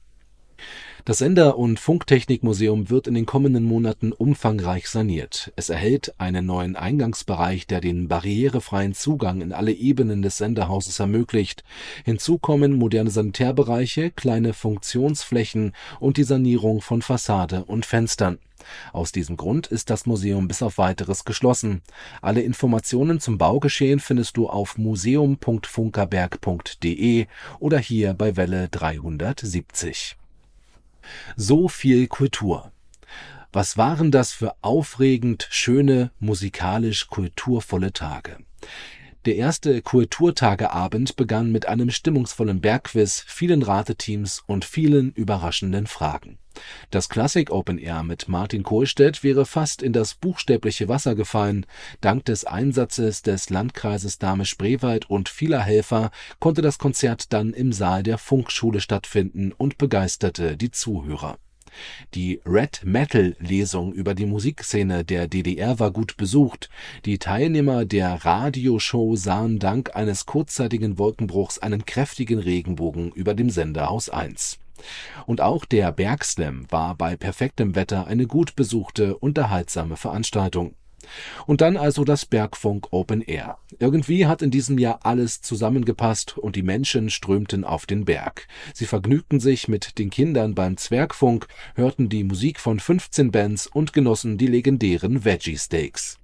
Das 1.07 1.17
Sender- 1.19 1.57
und 1.57 1.79
Funktechnikmuseum 1.79 2.91
wird 2.91 3.07
in 3.07 3.15
den 3.15 3.27
kommenden 3.27 3.63
Monaten 3.63 4.11
umfangreich 4.11 4.89
saniert. 4.89 5.53
Es 5.55 5.71
erhält 5.71 6.19
einen 6.19 6.47
neuen 6.47 6.75
Eingangsbereich, 6.75 7.69
der 7.69 7.81
den 7.81 8.09
barrierefreien 8.09 8.93
Zugang 8.93 9.41
in 9.41 9.53
alle 9.53 9.71
Ebenen 9.71 10.23
des 10.23 10.37
Senderhauses 10.37 10.99
ermöglicht. 10.99 11.63
Hinzu 12.05 12.39
kommen 12.39 12.77
moderne 12.77 13.11
Sanitärbereiche, 13.11 14.11
kleine 14.11 14.53
Funktionsflächen 14.53 15.75
und 16.01 16.17
die 16.17 16.25
Sanierung 16.25 16.81
von 16.81 17.03
Fassade 17.03 17.65
und 17.67 17.87
Fenstern. 17.87 18.41
Aus 18.93 19.13
diesem 19.13 19.37
Grund 19.37 19.69
ist 19.69 19.91
das 19.91 20.07
Museum 20.07 20.49
bis 20.49 20.61
auf 20.61 20.77
weiteres 20.77 21.25
geschlossen. 21.25 21.83
Alle 22.21 22.41
Informationen 22.41 23.21
zum 23.21 23.39
Baugeschehen 23.39 24.01
findest 24.01 24.37
du 24.37 24.49
auf 24.49 24.77
museum.funkerberg.de 24.77 27.27
oder 27.61 27.79
hier 27.79 28.15
bei 28.15 28.37
Welle 28.37 28.69
370. 28.71 30.17
So 31.37 31.69
viel 31.69 32.07
Kultur. 32.07 32.73
Was 33.53 33.77
waren 33.77 34.11
das 34.11 34.33
für 34.33 34.55
aufregend 34.61 35.49
schöne, 35.51 36.11
musikalisch 36.19 37.07
kulturvolle 37.07 37.93
Tage? 37.93 38.39
Der 39.27 39.35
erste 39.35 39.83
Kulturtageabend 39.83 41.17
begann 41.17 41.51
mit 41.51 41.67
einem 41.67 41.91
stimmungsvollen 41.91 42.61
Bergquiz, 42.61 43.25
vielen 43.27 43.65
Rateteams 43.65 44.45
und 44.47 44.65
vielen 44.65 45.11
überraschenden 45.11 45.89
Fragen. 45.89 46.39
Das 46.93 47.09
Classic 47.09 47.51
Open 47.51 47.77
Air 47.77 48.05
mit 48.05 48.29
Martin 48.29 48.63
Kohlstedt 48.63 49.25
wäre 49.25 49.45
fast 49.45 49.83
in 49.83 49.93
das 49.93 50.15
buchstäbliche 50.15 50.89
Wasser 50.89 51.17
gefallen. 51.17 51.67
Dank 52.01 52.25
des 52.27 52.45
Einsatzes 52.45 53.23
des 53.23 53.51
Landkreises 53.51 54.21
Dahme-Spreewald 54.21 55.11
und 55.11 55.29
vieler 55.29 55.61
Helfer 55.61 56.13
konnte 56.39 56.63
das 56.63 56.79
Konzert 56.79 57.33
dann 57.33 57.53
im 57.53 57.73
Saal 57.73 58.05
der 58.05 58.19
Funkschule 58.19 58.81
stattfinden 58.81 59.51
und 59.51 59.77
begeisterte 59.77 60.57
die 60.57 60.71
Zuhörer. 60.71 61.37
Die 62.15 62.41
Red 62.45 62.83
Metal 62.85 63.37
Lesung 63.39 63.93
über 63.93 64.15
die 64.15 64.27
Musikszene 64.27 65.05
der 65.05 65.29
DDR 65.29 65.79
war 65.79 65.91
gut 65.91 66.17
besucht. 66.17 66.71
Die 67.05 67.19
Teilnehmer 67.19 67.85
der 67.85 68.25
Radioshow 68.25 69.17
sahen 69.17 69.59
dank 69.59 69.95
eines 69.97 70.27
kurzzeitigen 70.27 70.99
Wolkenbruchs 70.99 71.59
einen 71.59 71.85
kräftigen 71.85 72.39
Regenbogen 72.39 73.11
über 73.13 73.35
dem 73.35 73.51
Senderhaus 73.51 74.09
1. 74.09 74.59
Und 75.27 75.41
auch 75.41 75.65
der 75.65 75.93
Bergslam 75.93 76.67
war 76.71 76.95
bei 76.95 77.17
perfektem 77.17 77.75
Wetter 77.75 78.07
eine 78.07 78.27
gut 78.27 78.57
besuchte, 78.57 79.17
unterhaltsame 79.17 79.97
Veranstaltung. 79.97 80.75
Und 81.47 81.61
dann 81.61 81.77
also 81.77 82.05
das 82.05 82.27
Bergfunk 82.27 82.89
Open 82.91 83.23
Air. 83.23 83.59
Irgendwie 83.79 84.27
hat 84.27 84.43
in 84.43 84.51
diesem 84.51 84.79
Jahr 84.79 85.01
alles 85.03 85.41
zusammengepasst 85.43 86.39
und 86.39 86.57
die 86.57 86.63
Menschen 86.63 87.11
strömten 87.11 87.65
auf 87.65 87.87
den 87.87 88.05
Berg. 88.05 88.49
Sie 88.75 88.87
vergnügten 88.87 89.41
sich 89.41 89.69
mit 89.69 89.99
den 89.99 90.11
Kindern 90.11 90.55
beim 90.55 90.77
Zwergfunk, 90.77 91.49
hörten 91.75 92.09
die 92.09 92.25
Musik 92.25 92.61
von 92.61 92.81
15 92.81 93.31
Bands 93.31 93.67
und 93.67 93.93
genossen 93.93 94.39
die 94.39 94.47
legendären 94.47 95.25
Veggie 95.25 95.59
Steaks. 95.59 96.19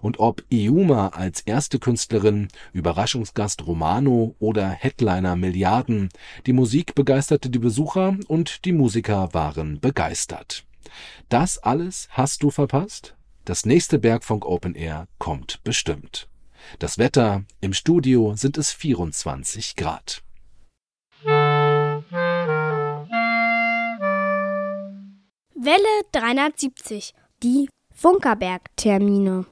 Und 0.00 0.18
ob 0.18 0.44
Iuma 0.50 1.08
als 1.08 1.40
erste 1.40 1.78
Künstlerin, 1.78 2.48
Überraschungsgast 2.72 3.66
Romano 3.66 4.34
oder 4.38 4.68
Headliner 4.68 5.36
Milliarden, 5.36 6.08
die 6.46 6.52
Musik 6.52 6.94
begeisterte 6.94 7.50
die 7.50 7.58
Besucher 7.58 8.16
und 8.28 8.64
die 8.64 8.72
Musiker 8.72 9.30
waren 9.32 9.80
begeistert. 9.80 10.64
Das 11.28 11.58
alles 11.58 12.08
hast 12.10 12.42
du 12.42 12.50
verpasst? 12.50 13.16
Das 13.44 13.66
nächste 13.66 13.98
Bergfunk 13.98 14.46
Open 14.46 14.74
Air 14.74 15.06
kommt 15.18 15.62
bestimmt. 15.64 16.28
Das 16.78 16.96
Wetter 16.96 17.44
im 17.60 17.74
Studio 17.74 18.34
sind 18.36 18.56
es 18.56 18.72
24 18.72 19.76
Grad. 19.76 20.22
Welle 25.54 25.82
370. 26.12 27.12
Die 27.42 27.68
Funkerberg-Termine. 27.92 29.44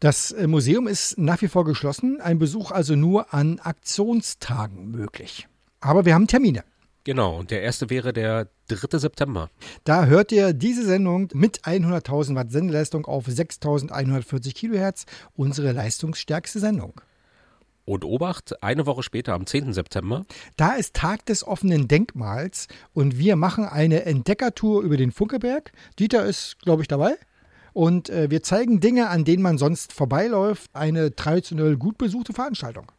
Das 0.00 0.32
äh, 0.32 0.46
Museum 0.46 0.88
ist 0.88 1.18
nach 1.18 1.42
wie 1.42 1.48
vor 1.48 1.66
geschlossen, 1.66 2.18
ein 2.22 2.38
Besuch 2.38 2.70
also 2.70 2.96
nur 2.96 3.34
an 3.34 3.58
Aktionstagen 3.60 4.90
möglich. 4.90 5.48
Aber 5.80 6.06
wir 6.06 6.14
haben 6.14 6.28
Termine. 6.28 6.64
Genau, 7.04 7.38
und 7.38 7.50
der 7.50 7.62
erste 7.62 7.90
wäre 7.90 8.12
der 8.12 8.48
3. 8.68 8.98
September. 8.98 9.50
Da 9.82 10.06
hört 10.06 10.30
ihr 10.30 10.52
diese 10.52 10.84
Sendung 10.84 11.28
mit 11.34 11.62
100.000 11.62 12.36
Watt 12.36 12.52
Sendeleistung 12.52 13.06
auf 13.06 13.26
6.140 13.26 14.54
Kilohertz, 14.54 15.06
unsere 15.34 15.72
leistungsstärkste 15.72 16.60
Sendung. 16.60 17.00
Und 17.84 18.04
Obacht, 18.04 18.62
eine 18.62 18.86
Woche 18.86 19.02
später, 19.02 19.34
am 19.34 19.46
10. 19.46 19.72
September. 19.72 20.24
Da 20.56 20.74
ist 20.74 20.94
Tag 20.94 21.26
des 21.26 21.44
offenen 21.44 21.88
Denkmals 21.88 22.68
und 22.94 23.18
wir 23.18 23.34
machen 23.34 23.64
eine 23.64 24.04
Entdeckertour 24.04 24.82
über 24.82 24.96
den 24.96 25.10
Funkeberg. 25.10 25.72
Dieter 25.98 26.24
ist, 26.24 26.60
glaube 26.60 26.82
ich, 26.82 26.88
dabei. 26.88 27.16
Und 27.72 28.10
äh, 28.10 28.30
wir 28.30 28.44
zeigen 28.44 28.78
Dinge, 28.78 29.08
an 29.08 29.24
denen 29.24 29.42
man 29.42 29.58
sonst 29.58 29.92
vorbeiläuft. 29.92 30.70
Eine 30.74 31.16
traditionell 31.16 31.76
gut 31.76 31.98
besuchte 31.98 32.32
Veranstaltung. 32.32 32.92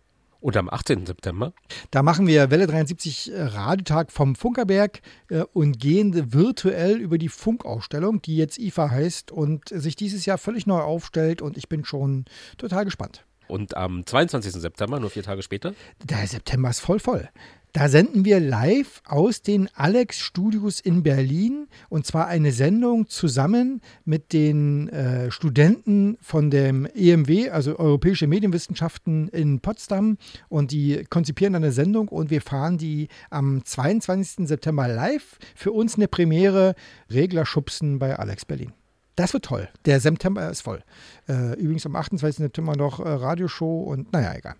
Und 0.43 0.57
am 0.57 0.69
18. 0.69 1.05
September. 1.05 1.53
Da 1.89 2.03
machen 2.03 2.27
wir 2.27 2.51
Welle 2.51 2.67
73 2.67 3.31
äh, 3.31 3.43
Radiotag 3.43 4.11
vom 4.11 4.35
Funkerberg 4.35 4.99
äh, 5.29 5.45
und 5.53 5.79
gehen 5.79 6.33
virtuell 6.33 6.97
über 6.97 7.17
die 7.17 7.29
Funkausstellung, 7.29 8.21
die 8.21 8.35
jetzt 8.35 8.59
IFA 8.59 8.91
heißt 8.91 9.31
und 9.31 9.69
sich 9.69 9.95
dieses 9.95 10.25
Jahr 10.25 10.37
völlig 10.37 10.67
neu 10.67 10.81
aufstellt. 10.81 11.41
Und 11.41 11.55
ich 11.55 11.69
bin 11.69 11.85
schon 11.85 12.25
total 12.57 12.83
gespannt. 12.83 13.23
Und 13.47 13.77
am 13.77 14.05
22. 14.05 14.51
September, 14.51 14.99
nur 14.99 15.11
vier 15.11 15.23
Tage 15.23 15.43
später. 15.43 15.73
Der 16.03 16.27
September 16.27 16.69
ist 16.69 16.81
voll 16.81 16.99
voll. 16.99 17.29
Da 17.73 17.89
senden 17.89 18.23
wir 18.23 18.39
live 18.39 19.01
aus 19.03 19.41
den 19.41 19.67
Alex 19.73 20.19
Studios 20.19 20.79
in 20.79 21.01
Berlin 21.01 21.67
und 21.89 22.05
zwar 22.05 22.27
eine 22.27 22.51
Sendung 22.51 23.07
zusammen 23.07 23.81
mit 24.05 24.31
den 24.31 24.89
äh, 24.89 25.31
Studenten 25.31 26.19
von 26.21 26.51
dem 26.51 26.85
EMW, 26.85 27.49
also 27.49 27.79
Europäische 27.79 28.27
Medienwissenschaften 28.27 29.27
in 29.29 29.59
Potsdam 29.59 30.19
und 30.49 30.69
die 30.69 31.03
konzipieren 31.09 31.55
eine 31.55 31.71
Sendung 31.71 32.09
und 32.09 32.29
wir 32.29 32.43
fahren 32.43 32.77
die 32.77 33.07
am 33.31 33.65
22. 33.65 34.47
September 34.47 34.87
live. 34.87 35.39
Für 35.55 35.71
uns 35.71 35.95
eine 35.95 36.07
Premiere, 36.07 36.75
Regler 37.09 37.43
schubsen 37.43 37.97
bei 37.97 38.15
Alex 38.15 38.45
Berlin. 38.45 38.71
Das 39.15 39.33
wird 39.33 39.45
toll. 39.45 39.67
Der 39.85 39.99
September 39.99 40.47
ist 40.47 40.61
voll. 40.61 40.83
Äh, 41.27 41.59
übrigens 41.59 41.87
am 41.87 41.95
28. 41.95 42.37
September 42.37 42.75
noch 42.75 42.99
äh, 42.99 43.09
Radioshow 43.09 43.81
und 43.81 44.13
naja, 44.13 44.35
egal. 44.35 44.57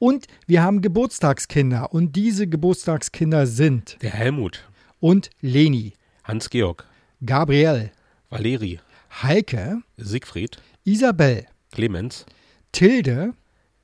Und 0.00 0.26
wir 0.46 0.62
haben 0.62 0.80
Geburtstagskinder. 0.80 1.92
Und 1.92 2.16
diese 2.16 2.48
Geburtstagskinder 2.48 3.46
sind 3.46 3.98
Der 4.00 4.12
Helmut, 4.12 4.66
und 4.98 5.28
Leni, 5.42 5.92
Hans-Georg, 6.24 6.86
Gabriel, 7.24 7.92
Valeri, 8.30 8.80
Heike, 9.22 9.82
Siegfried, 9.98 10.56
Isabel, 10.84 11.46
Clemens, 11.70 12.24
Tilde. 12.72 13.34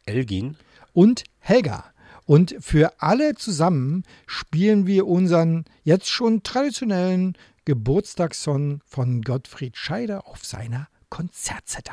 Elgin, 0.07 0.57
und 0.93 1.25
Helga. 1.41 1.85
Und 2.25 2.57
für 2.61 3.03
alle 3.03 3.35
zusammen 3.35 4.05
spielen 4.27 4.87
wir 4.87 5.07
unseren 5.07 5.65
jetzt 5.83 6.09
schon 6.09 6.43
traditionellen 6.43 7.37
Geburtstagssong 7.67 8.81
von 8.87 9.21
Gottfried 9.21 9.77
Scheider 9.77 10.27
auf 10.27 10.45
seiner 10.45 10.89
Konzertzette. 11.11 11.93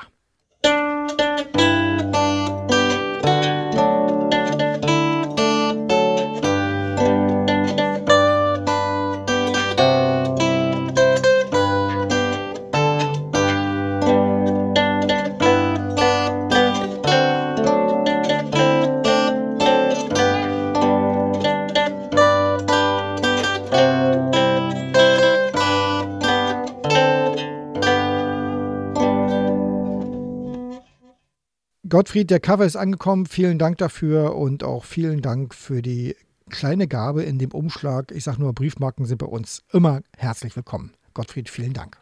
Gottfried, 31.94 32.30
der 32.32 32.40
Cover 32.40 32.66
ist 32.66 32.76
angekommen. 32.76 33.28
Vielen 33.28 33.60
Dank 33.60 33.78
dafür 33.78 34.36
und 34.36 34.64
auch 34.64 34.84
vielen 34.84 35.22
Dank 35.22 35.54
für 35.54 35.84
die 35.84 36.16
kleine 36.50 36.88
Gabe 36.88 37.22
in 37.22 37.38
dem 37.38 37.52
Umschlag. 37.52 38.12
Ich 38.12 38.24
sage 38.24 38.42
nur, 38.42 38.54
Briefmarken 38.54 39.06
sind 39.06 39.20
bei 39.20 39.28
uns 39.28 39.62
immer 39.72 40.02
herzlich 40.18 40.56
willkommen. 40.56 40.96
Gottfried, 41.14 41.50
vielen 41.50 41.74
Dank. 41.74 42.02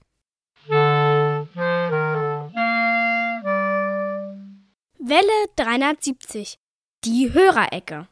Welle 0.70 1.50
370. 5.58 6.58
Die 7.04 7.34
Hörerecke. 7.34 8.08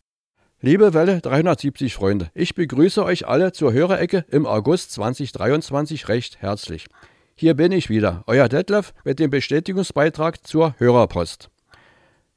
Liebe 0.60 0.94
Welle 0.94 1.22
370 1.22 1.94
Freunde, 1.94 2.30
ich 2.34 2.56
begrüße 2.56 3.06
euch 3.06 3.26
alle 3.26 3.54
zur 3.54 3.72
Hörerecke 3.72 4.26
im 4.28 4.46
August 4.46 4.92
2023 4.92 6.10
recht 6.10 6.42
herzlich. 6.42 6.88
Hier 7.36 7.54
bin 7.54 7.72
ich 7.72 7.90
wieder, 7.90 8.26
euer 8.28 8.50
Detlef 8.50 8.94
mit 9.06 9.20
dem 9.20 9.30
Bestätigungsbeitrag 9.30 10.46
zur 10.46 10.76
Hörerpost. 10.78 11.50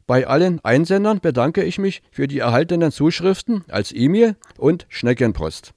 Bei 0.06 0.26
allen 0.26 0.62
Einsendern 0.64 1.20
bedanke 1.20 1.62
ich 1.62 1.78
mich 1.78 2.02
für 2.10 2.26
die 2.26 2.40
erhaltenen 2.40 2.92
Zuschriften 2.92 3.64
als 3.68 3.92
E-Mail 3.94 4.36
und 4.58 4.86
Schneckenpost. 4.88 5.74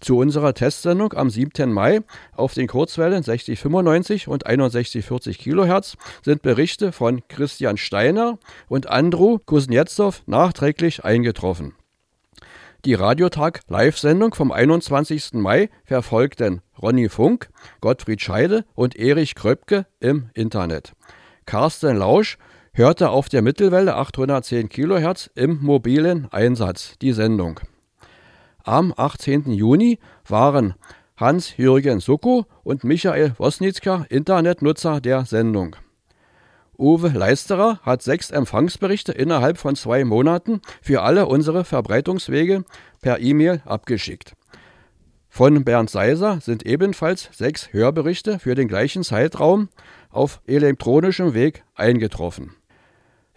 Zu 0.00 0.18
unserer 0.18 0.52
Testsendung 0.52 1.12
am 1.12 1.30
7. 1.30 1.72
Mai 1.72 2.00
auf 2.34 2.54
den 2.54 2.66
Kurzwellen 2.66 3.22
6095 3.22 4.26
und 4.26 4.42
6140 4.44 5.38
kHz 5.38 5.96
sind 6.24 6.42
Berichte 6.42 6.90
von 6.90 7.22
Christian 7.28 7.76
Steiner 7.76 8.38
und 8.68 8.88
Andrew 8.88 9.38
Kuznetsov 9.38 10.24
nachträglich 10.26 11.04
eingetroffen. 11.04 11.74
Die 12.84 12.94
Radiotag 12.94 13.60
Live-Sendung 13.68 14.34
vom 14.34 14.50
21. 14.50 15.34
Mai 15.34 15.70
verfolgten 15.84 16.62
Ronny 16.82 17.08
Funk, 17.08 17.48
Gottfried 17.80 18.20
Scheide 18.20 18.64
und 18.74 18.96
Erich 18.96 19.36
Kröpke 19.36 19.86
im 20.00 20.30
Internet. 20.34 20.94
Carsten 21.46 21.96
Lausch 21.96 22.38
hörte 22.74 23.10
auf 23.10 23.28
der 23.28 23.42
Mittelwelle 23.42 23.96
810 23.96 24.68
kHz 24.70 25.30
im 25.34 25.58
mobilen 25.60 26.28
Einsatz 26.32 26.94
die 27.02 27.12
Sendung. 27.12 27.60
Am 28.64 28.94
18. 28.96 29.52
Juni 29.52 29.98
waren 30.26 30.74
Hans-Jürgen 31.16 32.00
Sucko 32.00 32.46
und 32.64 32.84
Michael 32.84 33.34
Wosnitzka 33.36 34.06
Internetnutzer 34.08 35.00
der 35.00 35.26
Sendung. 35.26 35.76
Uwe 36.78 37.08
Leisterer 37.08 37.78
hat 37.82 38.02
sechs 38.02 38.30
Empfangsberichte 38.30 39.12
innerhalb 39.12 39.58
von 39.58 39.76
zwei 39.76 40.04
Monaten 40.04 40.62
für 40.80 41.02
alle 41.02 41.26
unsere 41.26 41.64
Verbreitungswege 41.64 42.64
per 43.02 43.20
E-Mail 43.20 43.60
abgeschickt. 43.66 44.32
Von 45.28 45.64
Bernd 45.64 45.90
Seiser 45.90 46.40
sind 46.40 46.64
ebenfalls 46.64 47.28
sechs 47.32 47.72
Hörberichte 47.72 48.38
für 48.38 48.54
den 48.54 48.68
gleichen 48.68 49.04
Zeitraum 49.04 49.68
auf 50.10 50.40
elektronischem 50.46 51.34
Weg 51.34 51.64
eingetroffen. 51.74 52.54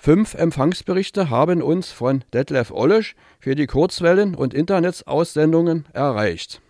Fünf 0.05 0.35
Empfangsberichte 0.35 1.31
haben 1.31 1.63
uns 1.63 1.91
von 1.91 2.23
Detlef 2.31 2.69
Ollesch 2.69 3.15
für 3.39 3.55
die 3.55 3.65
Kurzwellen- 3.65 4.35
und 4.35 4.53
Internetsaussendungen 4.53 5.87
erreicht. 5.93 6.61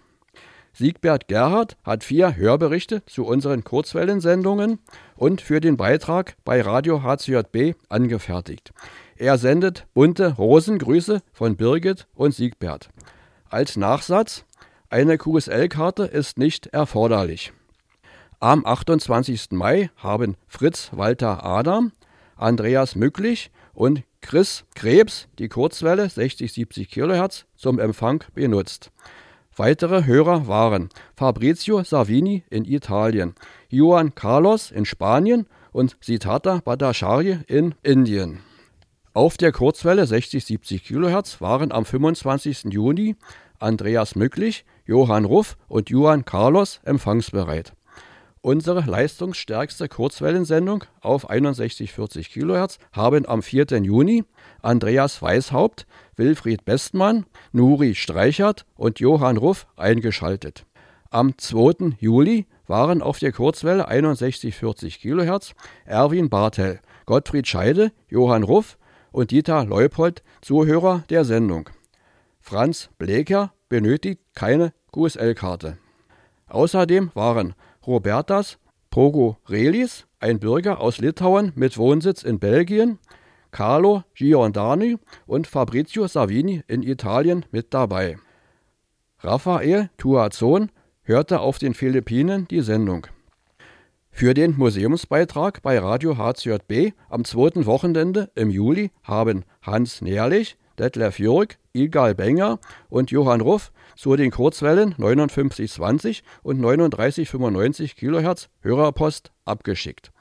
Siegbert 0.72 1.28
Gerhard 1.28 1.76
hat 1.84 2.06
vier 2.06 2.38
Hörberichte 2.38 3.06
zu 3.08 3.26
unseren 3.26 3.66
Kurzwellensendungen 3.66 4.80
und 5.18 5.42
für 5.42 5.60
den 5.60 5.76
Beitrag 5.76 6.38
bei 6.46 6.62
Radio 6.62 7.04
HCJB 7.04 7.76
angefertigt. 7.90 8.72
Er 9.18 9.38
sendet 9.38 9.86
bunte 9.94 10.36
Rosengrüße 10.38 11.22
von 11.34 11.58
Birgit 11.58 12.08
und 12.16 12.34
Siegbert. 12.34 12.90
Als 13.50 13.76
Nachsatz, 13.76 14.46
eine 14.90 15.18
QSL-Karte 15.18 16.06
ist 16.06 16.38
nicht 16.38 16.68
erforderlich. 16.68 17.52
Am 18.40 18.66
28. 18.66 19.48
Mai 19.52 19.90
haben 19.98 20.38
Fritz 20.48 20.92
Walter 20.94 21.44
Adam, 21.44 21.92
Andreas 22.36 22.96
Mücklich 22.96 23.52
und 23.74 24.04
Chris 24.22 24.66
Krebs 24.74 25.28
die 25.40 25.50
Kurzwelle 25.50 26.06
60-70 26.06 26.88
kHz 26.90 27.46
zum 27.56 27.80
Empfang 27.80 28.24
benutzt. 28.34 28.92
Weitere 29.56 30.06
Hörer 30.06 30.48
waren 30.48 30.90
Fabrizio 31.16 31.84
Savini 31.84 32.44
in 32.50 32.66
Italien, 32.66 33.36
Juan 33.70 34.14
Carlos 34.14 34.72
in 34.72 34.86
Spanien 34.86 35.48
und 35.72 35.96
Sitata 36.02 36.62
Bhattacharya 36.64 37.40
in 37.48 37.76
Indien. 37.84 38.40
Auf 39.14 39.38
der 39.38 39.54
Kurzwelle 39.54 40.04
60-70 40.04 40.84
kHz 40.84 41.40
waren 41.40 41.72
am 41.72 41.86
25. 41.86 42.66
Juni 42.66 43.16
Andreas 43.60 44.16
Mücklich, 44.16 44.66
Johann 44.86 45.24
Ruff 45.24 45.56
und 45.68 45.90
Juan 45.90 46.26
Carlos 46.26 46.82
empfangsbereit. 46.84 47.74
Unsere 48.46 48.82
leistungsstärkste 48.82 49.90
Kurzwellensendung 49.90 50.84
auf 51.02 51.24
6140 51.24 52.30
kHz 52.30 52.78
haben 52.92 53.28
am 53.28 53.42
4. 53.42 53.66
Juni 53.82 54.24
Andreas 54.62 55.20
Weishaupt, 55.24 55.88
Wilfried 56.16 56.64
Bestmann, 56.64 57.26
Nuri 57.54 57.96
Streichert 57.96 58.68
und 58.76 59.00
Johann 59.00 59.38
Ruff 59.38 59.66
eingeschaltet. 59.78 60.68
Am 61.10 61.36
2. 61.36 61.96
Juli 61.98 62.46
waren 62.68 63.02
auf 63.02 63.18
der 63.18 63.32
Kurzwelle 63.32 63.88
6140 63.88 65.00
kHz 65.00 65.56
Erwin 65.86 66.30
Bartel, 66.30 66.82
Gottfried 67.08 67.48
Scheide, 67.48 67.92
Johann 68.10 68.44
Ruff 68.44 68.78
und 69.12 69.32
Dieter 69.32 69.66
Leupold 69.66 70.22
Zuhörer 70.42 71.04
der 71.10 71.26
Sendung. 71.26 71.72
Franz 72.42 72.92
Bleker 73.00 73.54
benötigt 73.70 74.22
keine 74.36 74.72
QSL-Karte. 74.92 75.80
Außerdem 76.48 77.10
waren 77.16 77.56
Robertas 77.88 78.58
Pogorelis, 78.90 80.08
ein 80.20 80.40
Bürger 80.40 80.80
aus 80.80 81.00
Litauen 81.00 81.52
mit 81.56 81.78
Wohnsitz 81.78 82.24
in 82.24 82.40
Belgien, 82.40 82.98
Carlo 83.52 84.04
Giordani 84.14 84.98
und 85.26 85.48
Fabrizio 85.48 86.08
Savini 86.08 86.64
in 86.68 86.82
Italien 86.82 87.46
mit 87.52 87.74
dabei. 87.74 88.18
Raphael 89.20 89.90
Tuazon 89.98 90.72
hörte 91.04 91.40
auf 91.40 91.58
den 91.58 91.74
Philippinen 91.74 92.48
die 92.48 92.62
Sendung. 92.62 93.08
Für 94.12 94.34
den 94.34 94.58
Museumsbeitrag 94.58 95.62
bei 95.62 95.78
Radio 95.78 96.18
HCJB 96.18 96.94
am 97.10 97.26
zweiten 97.26 97.66
Wochenende 97.66 98.32
im 98.36 98.50
Juli 98.50 98.92
haben 99.04 99.44
Hans 99.62 100.02
Nährlich, 100.02 100.58
Detlef 100.80 101.20
Jürg, 101.20 101.58
Igal 101.74 102.16
Benger 102.16 102.60
und 102.90 103.12
Johann 103.12 103.42
Ruff 103.42 103.72
zu 103.96 104.16
den 104.16 104.32
Kurzwellen 104.32 104.94
5920 104.96 106.24
und 106.44 106.62
3995 106.62 107.96
kHz 107.96 108.50
Hörerpost 108.62 109.32
abgeschickt. 109.46 110.12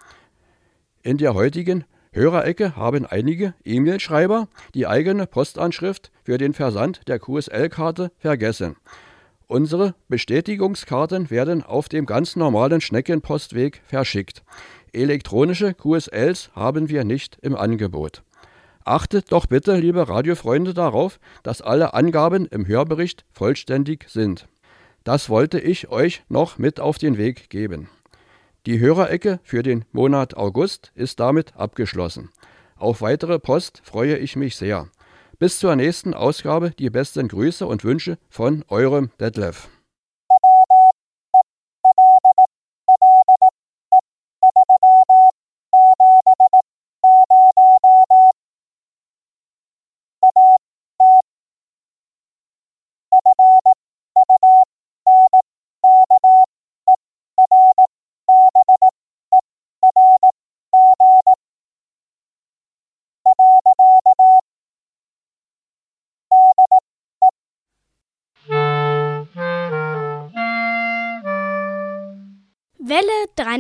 In 1.03 1.19
der 1.19 1.35
heutigen 1.35 1.85
Hörerecke 2.13 2.77
haben 2.77 3.05
einige 3.07 3.55
E-Mail-Schreiber 3.65 4.49
die 4.75 4.87
eigene 4.87 5.27
Postanschrift 5.27 6.13
für 6.23 6.39
den 6.39 6.55
Versand 6.55 7.09
der 7.09 7.19
QSL-Karte 7.19 8.13
vergessen. 8.19 8.77
Unsere 9.47 9.95
Bestätigungskarten 10.09 11.31
werden 11.31 11.63
auf 11.63 11.89
dem 11.89 12.07
ganz 12.07 12.37
normalen 12.37 12.81
Schneckenpostweg 12.81 13.83
verschickt. 13.87 14.43
Elektronische 14.93 15.75
QSLs 15.75 16.51
haben 16.55 16.89
wir 16.89 17.05
nicht 17.05 17.39
im 17.43 17.55
Angebot. 17.57 18.23
Achtet 18.85 19.33
doch 19.33 19.47
bitte, 19.47 19.77
liebe 19.77 20.09
Radiofreunde, 20.09 20.75
darauf, 20.75 21.19
dass 21.43 21.63
alle 21.63 21.95
Angaben 21.95 22.47
im 22.47 22.67
Hörbericht 22.67 23.25
vollständig 23.33 24.07
sind. 24.09 24.47
Das 25.05 25.29
wollte 25.29 25.59
ich 25.59 25.89
euch 25.89 26.23
noch 26.29 26.59
mit 26.59 26.81
auf 26.81 26.99
den 26.99 27.17
Weg 27.17 27.49
geben. 27.49 27.89
Die 28.67 28.79
Hörerecke 28.79 29.41
für 29.43 29.63
den 29.63 29.85
Monat 29.93 30.37
August 30.37 30.93
ist 30.95 31.21
damit 31.21 31.57
abgeschlossen. 31.57 32.31
Auf 32.77 33.03
weitere 33.03 33.39
Post 33.39 33.83
freue 33.85 34.17
ich 34.17 34.37
mich 34.37 34.57
sehr. 34.57 34.89
Bis 35.39 35.59
zur 35.59 35.77
nächsten 35.77 36.15
Ausgabe 36.15 36.71
die 36.71 36.91
besten 36.91 37.29
Grüße 37.29 37.67
und 37.67 37.85
Wünsche 37.85 38.19
von 38.29 38.65
eurem 38.69 39.11
Detlef. 39.21 39.69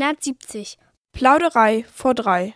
370. 0.04 0.76
Plauderei 1.12 1.86
vor 1.90 2.14
drei. 2.14 2.54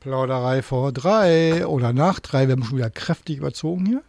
Plauderei 0.00 0.62
vor 0.62 0.90
drei 0.92 1.66
oder 1.66 1.92
nach 1.92 2.18
drei. 2.18 2.48
Wir 2.48 2.52
haben 2.52 2.64
schon 2.64 2.78
wieder 2.78 2.88
kräftig 2.88 3.36
überzogen 3.36 3.84
hier. 3.84 4.02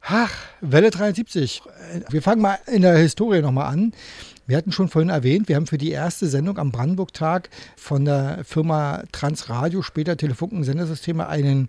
Ach, 0.00 0.34
Welle 0.60 0.90
73. 0.90 1.62
Wir 2.10 2.20
fangen 2.20 2.42
mal 2.42 2.58
in 2.66 2.82
der 2.82 2.96
Historie 2.96 3.42
nochmal 3.42 3.72
an. 3.72 3.92
Wir 4.48 4.56
hatten 4.56 4.72
schon 4.72 4.88
vorhin 4.88 5.10
erwähnt, 5.10 5.48
wir 5.48 5.54
haben 5.54 5.68
für 5.68 5.78
die 5.78 5.92
erste 5.92 6.26
Sendung 6.26 6.58
am 6.58 6.72
Brandenburg-Tag 6.72 7.48
von 7.76 8.04
der 8.04 8.44
Firma 8.44 9.04
Transradio, 9.12 9.82
später 9.82 10.16
Telefunken 10.16 10.64
Sendersysteme, 10.64 11.28
einen 11.28 11.68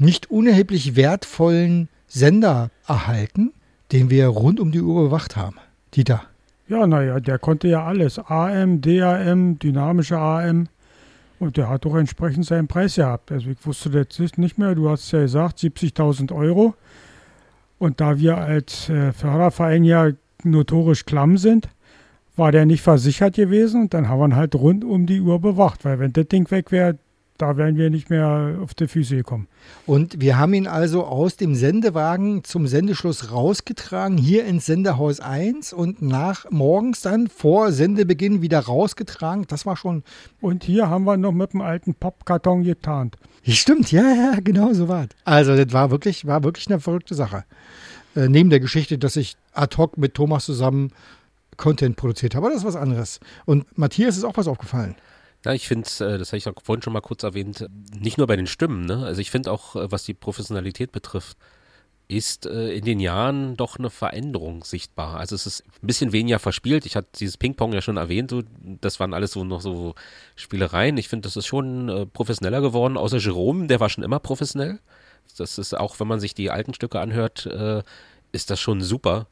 nicht 0.00 0.32
unerheblich 0.32 0.96
wertvollen 0.96 1.88
Sender 2.08 2.72
erhalten, 2.88 3.52
den 3.92 4.10
wir 4.10 4.26
rund 4.26 4.58
um 4.58 4.72
die 4.72 4.80
Uhr 4.80 5.04
bewacht 5.04 5.36
haben. 5.36 5.58
Dieter. 5.94 6.22
Ja, 6.68 6.86
naja, 6.86 7.18
der 7.18 7.38
konnte 7.38 7.68
ja 7.68 7.84
alles. 7.84 8.18
AM, 8.18 8.80
DAM, 8.80 9.58
dynamische 9.58 10.18
AM. 10.18 10.68
Und 11.38 11.56
der 11.56 11.68
hat 11.68 11.84
doch 11.84 11.94
entsprechend 11.94 12.44
seinen 12.44 12.68
Preis 12.68 12.96
gehabt. 12.96 13.32
Also 13.32 13.50
ich 13.50 13.64
wusste 13.64 13.90
das 13.90 14.36
nicht 14.36 14.58
mehr. 14.58 14.74
Du 14.74 14.90
hast 14.90 15.10
ja 15.12 15.20
gesagt, 15.20 15.58
70.000 15.58 16.34
Euro. 16.34 16.74
Und 17.78 18.00
da 18.00 18.18
wir 18.18 18.36
als 18.36 18.88
äh, 18.88 19.12
Förderverein 19.12 19.84
ja 19.84 20.10
notorisch 20.42 21.04
klamm 21.04 21.38
sind, 21.38 21.68
war 22.36 22.52
der 22.52 22.66
nicht 22.66 22.82
versichert 22.82 23.36
gewesen. 23.36 23.82
Und 23.82 23.94
dann 23.94 24.08
haben 24.08 24.18
wir 24.18 24.26
ihn 24.26 24.36
halt 24.36 24.54
rund 24.56 24.84
um 24.84 25.06
die 25.06 25.20
Uhr 25.20 25.40
bewacht. 25.40 25.84
Weil 25.84 26.00
wenn 26.00 26.12
das 26.12 26.26
Ding 26.26 26.50
weg 26.50 26.72
wäre, 26.72 26.98
da 27.38 27.56
wären 27.56 27.76
wir 27.76 27.88
nicht 27.88 28.10
mehr 28.10 28.58
auf 28.62 28.74
die 28.74 28.88
Füße 28.88 29.16
gekommen. 29.16 29.48
Und 29.86 30.20
wir 30.20 30.38
haben 30.38 30.54
ihn 30.54 30.66
also 30.66 31.04
aus 31.04 31.36
dem 31.36 31.54
Sendewagen 31.54 32.44
zum 32.44 32.66
Sendeschluss 32.66 33.32
rausgetragen, 33.32 34.18
hier 34.18 34.44
ins 34.44 34.66
Sendehaus 34.66 35.20
1 35.20 35.72
und 35.72 36.02
nach 36.02 36.50
morgens 36.50 37.00
dann 37.00 37.28
vor 37.28 37.72
Sendebeginn 37.72 38.42
wieder 38.42 38.58
rausgetragen. 38.58 39.46
Das 39.48 39.64
war 39.66 39.76
schon. 39.76 40.02
Und 40.40 40.64
hier 40.64 40.90
haben 40.90 41.04
wir 41.04 41.16
noch 41.16 41.32
mit 41.32 41.52
dem 41.52 41.60
alten 41.60 41.94
Pappkarton 41.94 42.64
getarnt. 42.64 43.16
Stimmt, 43.46 43.92
ja, 43.92 44.02
ja, 44.02 44.40
genau 44.42 44.74
so 44.74 44.88
war 44.88 45.04
es. 45.04 45.08
Also, 45.24 45.56
das 45.56 45.72
war 45.72 45.90
wirklich, 45.90 46.26
war 46.26 46.42
wirklich 46.42 46.66
eine 46.68 46.80
verrückte 46.80 47.14
Sache. 47.14 47.44
Äh, 48.14 48.28
neben 48.28 48.50
der 48.50 48.60
Geschichte, 48.60 48.98
dass 48.98 49.16
ich 49.16 49.36
ad 49.54 49.76
hoc 49.76 49.96
mit 49.96 50.14
Thomas 50.14 50.44
zusammen 50.44 50.90
Content 51.56 51.96
produziert 51.96 52.34
habe. 52.34 52.46
Aber 52.46 52.54
das 52.54 52.62
ist 52.62 52.68
was 52.68 52.76
anderes. 52.76 53.20
Und 53.44 53.66
Matthias 53.78 54.16
ist 54.16 54.24
auch 54.24 54.36
was 54.36 54.48
aufgefallen. 54.48 54.96
Ja, 55.44 55.52
ich 55.52 55.68
finde, 55.68 55.88
äh, 56.00 56.18
das 56.18 56.28
habe 56.28 56.38
ich 56.38 56.48
auch 56.48 56.54
vorhin 56.62 56.82
schon 56.82 56.92
mal 56.92 57.00
kurz 57.00 57.22
erwähnt, 57.22 57.66
nicht 57.96 58.18
nur 58.18 58.26
bei 58.26 58.36
den 58.36 58.46
Stimmen, 58.46 58.84
ne? 58.86 59.04
Also 59.04 59.20
ich 59.20 59.30
finde 59.30 59.52
auch, 59.52 59.76
äh, 59.76 59.90
was 59.90 60.04
die 60.04 60.14
Professionalität 60.14 60.90
betrifft, 60.90 61.36
ist 62.08 62.46
äh, 62.46 62.72
in 62.72 62.84
den 62.84 63.00
Jahren 63.00 63.56
doch 63.56 63.78
eine 63.78 63.90
Veränderung 63.90 64.64
sichtbar. 64.64 65.16
Also 65.18 65.34
es 65.36 65.46
ist 65.46 65.64
ein 65.82 65.86
bisschen 65.86 66.12
weniger 66.12 66.38
verspielt. 66.38 66.86
Ich 66.86 66.96
hatte 66.96 67.08
dieses 67.18 67.36
Ping-Pong 67.36 67.72
ja 67.72 67.82
schon 67.82 67.98
erwähnt, 67.98 68.30
so, 68.30 68.42
das 68.80 68.98
waren 68.98 69.14
alles 69.14 69.32
so 69.32 69.44
noch 69.44 69.60
so 69.60 69.94
Spielereien. 70.34 70.96
Ich 70.96 71.08
finde, 71.08 71.28
das 71.28 71.36
ist 71.36 71.46
schon 71.46 72.10
professioneller 72.12 72.62
geworden, 72.62 72.96
außer 72.96 73.18
Jerome, 73.18 73.66
der 73.66 73.80
war 73.80 73.90
schon 73.90 74.04
immer 74.04 74.20
professionell. 74.20 74.80
Das 75.36 75.58
ist 75.58 75.74
auch, 75.76 76.00
wenn 76.00 76.08
man 76.08 76.18
sich 76.18 76.34
die 76.34 76.50
alten 76.50 76.72
Stücke 76.72 76.98
anhört, 77.00 77.46
ist 78.32 78.50
das 78.50 78.58
schon 78.58 78.80
super. 78.80 79.28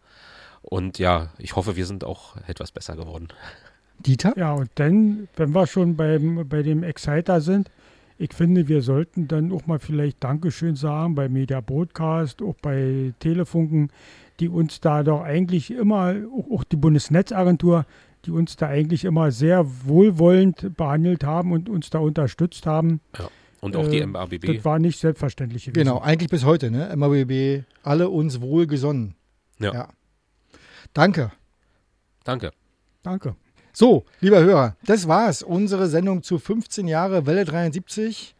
Und 0.60 0.98
ja, 0.98 1.30
ich 1.38 1.56
hoffe, 1.56 1.76
wir 1.76 1.86
sind 1.86 2.04
auch 2.04 2.36
etwas 2.46 2.72
besser 2.72 2.94
geworden. 2.94 3.28
Dieter? 4.00 4.34
Ja, 4.36 4.52
und 4.52 4.70
dann, 4.76 5.28
wenn 5.36 5.54
wir 5.54 5.66
schon 5.66 5.96
beim, 5.96 6.48
bei 6.48 6.62
dem 6.62 6.82
Exciter 6.82 7.40
sind, 7.40 7.70
ich 8.18 8.32
finde, 8.32 8.68
wir 8.68 8.82
sollten 8.82 9.28
dann 9.28 9.52
auch 9.52 9.66
mal 9.66 9.78
vielleicht 9.78 10.24
Dankeschön 10.24 10.74
sagen 10.74 11.14
bei 11.14 11.28
Media 11.28 11.60
Broadcast, 11.60 12.40
auch 12.40 12.54
bei 12.62 13.12
Telefunken, 13.20 13.90
die 14.40 14.48
uns 14.48 14.80
da 14.80 15.02
doch 15.02 15.22
eigentlich 15.22 15.70
immer, 15.70 16.14
auch, 16.50 16.64
die 16.64 16.76
Bundesnetzagentur, 16.76 17.84
die 18.24 18.30
uns 18.30 18.56
da 18.56 18.68
eigentlich 18.68 19.04
immer 19.04 19.30
sehr 19.30 19.66
wohlwollend 19.84 20.76
behandelt 20.76 21.24
haben 21.24 21.52
und 21.52 21.68
uns 21.68 21.90
da 21.90 21.98
unterstützt 21.98 22.66
haben. 22.66 23.00
Ja. 23.18 23.28
Und 23.60 23.76
auch 23.76 23.88
die 23.88 24.00
Äh, 24.00 24.06
MABB. 24.06 24.46
Das 24.46 24.64
war 24.64 24.78
nicht 24.78 24.98
selbstverständlich 24.98 25.64
gewesen. 25.64 25.84
Genau, 25.84 26.00
eigentlich 26.00 26.30
bis 26.30 26.44
heute, 26.44 26.70
ne? 26.70 26.92
MABB, 26.96 27.64
alle 27.82 28.10
uns 28.10 28.40
wohlgesonnen. 28.40 29.14
Ja. 29.58 29.88
Danke. 30.92 31.32
Danke. 32.24 32.52
Danke. 33.02 33.36
So, 33.78 34.06
lieber 34.22 34.42
Hörer, 34.42 34.74
das 34.86 35.06
war's. 35.06 35.42
Unsere 35.42 35.88
Sendung 35.88 36.22
zu 36.22 36.38
15 36.38 36.88
Jahre 36.88 37.26
Welle 37.26 37.44
73. 37.44 38.34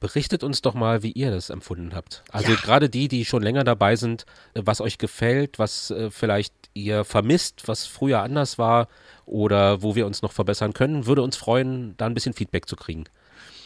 Berichtet 0.00 0.42
uns 0.42 0.62
doch 0.62 0.72
mal, 0.72 1.02
wie 1.02 1.12
ihr 1.12 1.30
das 1.30 1.50
empfunden 1.50 1.94
habt. 1.94 2.24
Also 2.30 2.54
gerade 2.54 2.88
die, 2.88 3.08
die 3.08 3.26
schon 3.26 3.42
länger 3.42 3.64
dabei 3.64 3.96
sind, 3.96 4.24
äh, 4.54 4.62
was 4.64 4.80
euch 4.80 4.96
gefällt, 4.96 5.58
was 5.58 5.90
äh, 5.90 6.10
vielleicht 6.10 6.54
ihr 6.72 7.04
vermisst, 7.04 7.68
was 7.68 7.84
früher 7.84 8.22
anders 8.22 8.56
war 8.56 8.88
oder 9.26 9.82
wo 9.82 9.96
wir 9.96 10.06
uns 10.06 10.22
noch 10.22 10.32
verbessern 10.32 10.72
können, 10.72 11.04
würde 11.04 11.20
uns 11.20 11.36
freuen, 11.36 11.92
da 11.98 12.06
ein 12.06 12.14
bisschen 12.14 12.32
Feedback 12.32 12.66
zu 12.66 12.76
kriegen. 12.76 13.04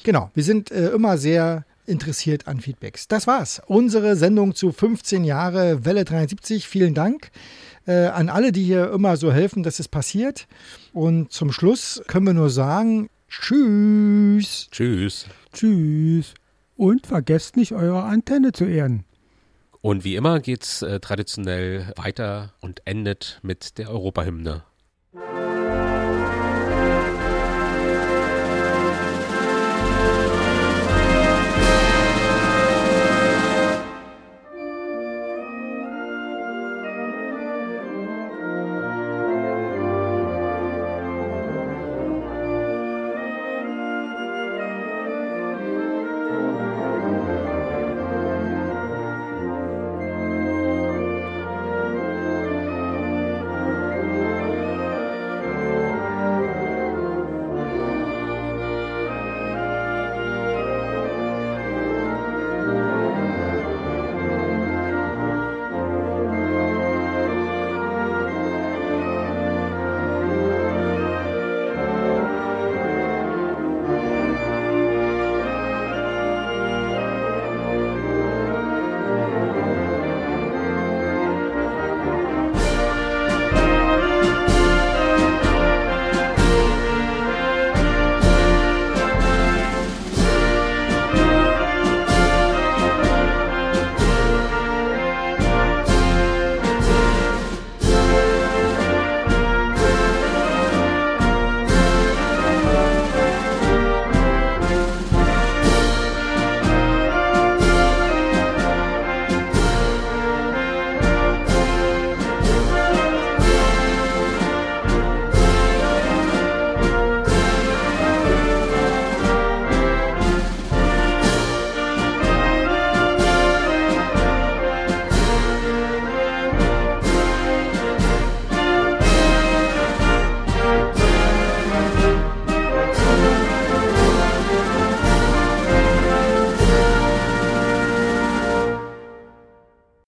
Genau, 0.03 0.33
wir 0.35 0.43
sind 0.43 0.73
äh, 0.73 0.89
immer 0.89 1.17
sehr 1.17 1.65
interessiert 1.87 2.49
an 2.49 2.61
Feedbacks. 2.61 3.07
Das 3.07 3.29
war's. 3.29 3.63
Unsere 3.67 4.17
Sendung 4.17 4.57
zu 4.57 4.73
15 4.73 5.23
Jahre 5.23 5.85
Welle 5.85 6.05
73. 6.05 6.67
Vielen 6.67 6.95
Dank 6.95 7.31
äh, 7.89 8.07
an 8.07 8.29
alle, 8.29 8.53
die 8.53 8.63
hier 8.63 8.93
immer 8.93 9.17
so 9.17 9.33
helfen, 9.33 9.63
dass 9.63 9.81
es 9.81 9.89
passiert. 9.89 10.47
Und 10.93 11.33
zum 11.33 11.51
Schluss 11.51 12.03
können 12.07 12.27
wir 12.27 12.35
nur 12.35 12.51
sagen, 12.51 13.09
tschüss. 13.29 14.69
Tschüss. 14.71 15.27
Tschüss. 15.53 16.35
Und 16.77 17.07
vergesst 17.07 17.57
nicht, 17.57 17.73
eure 17.73 18.03
Antenne 18.05 18.53
zu 18.53 18.67
ehren. 18.67 19.05
Und 19.81 20.05
wie 20.05 20.17
immer 20.17 20.41
geht's 20.41 20.83
äh, 20.83 21.01
traditionell 21.01 21.93
weiter 21.97 22.53
und 22.61 22.83
endet 22.85 23.41
mit 23.43 23.79
der 23.79 23.91
Europahymne. 23.91 24.65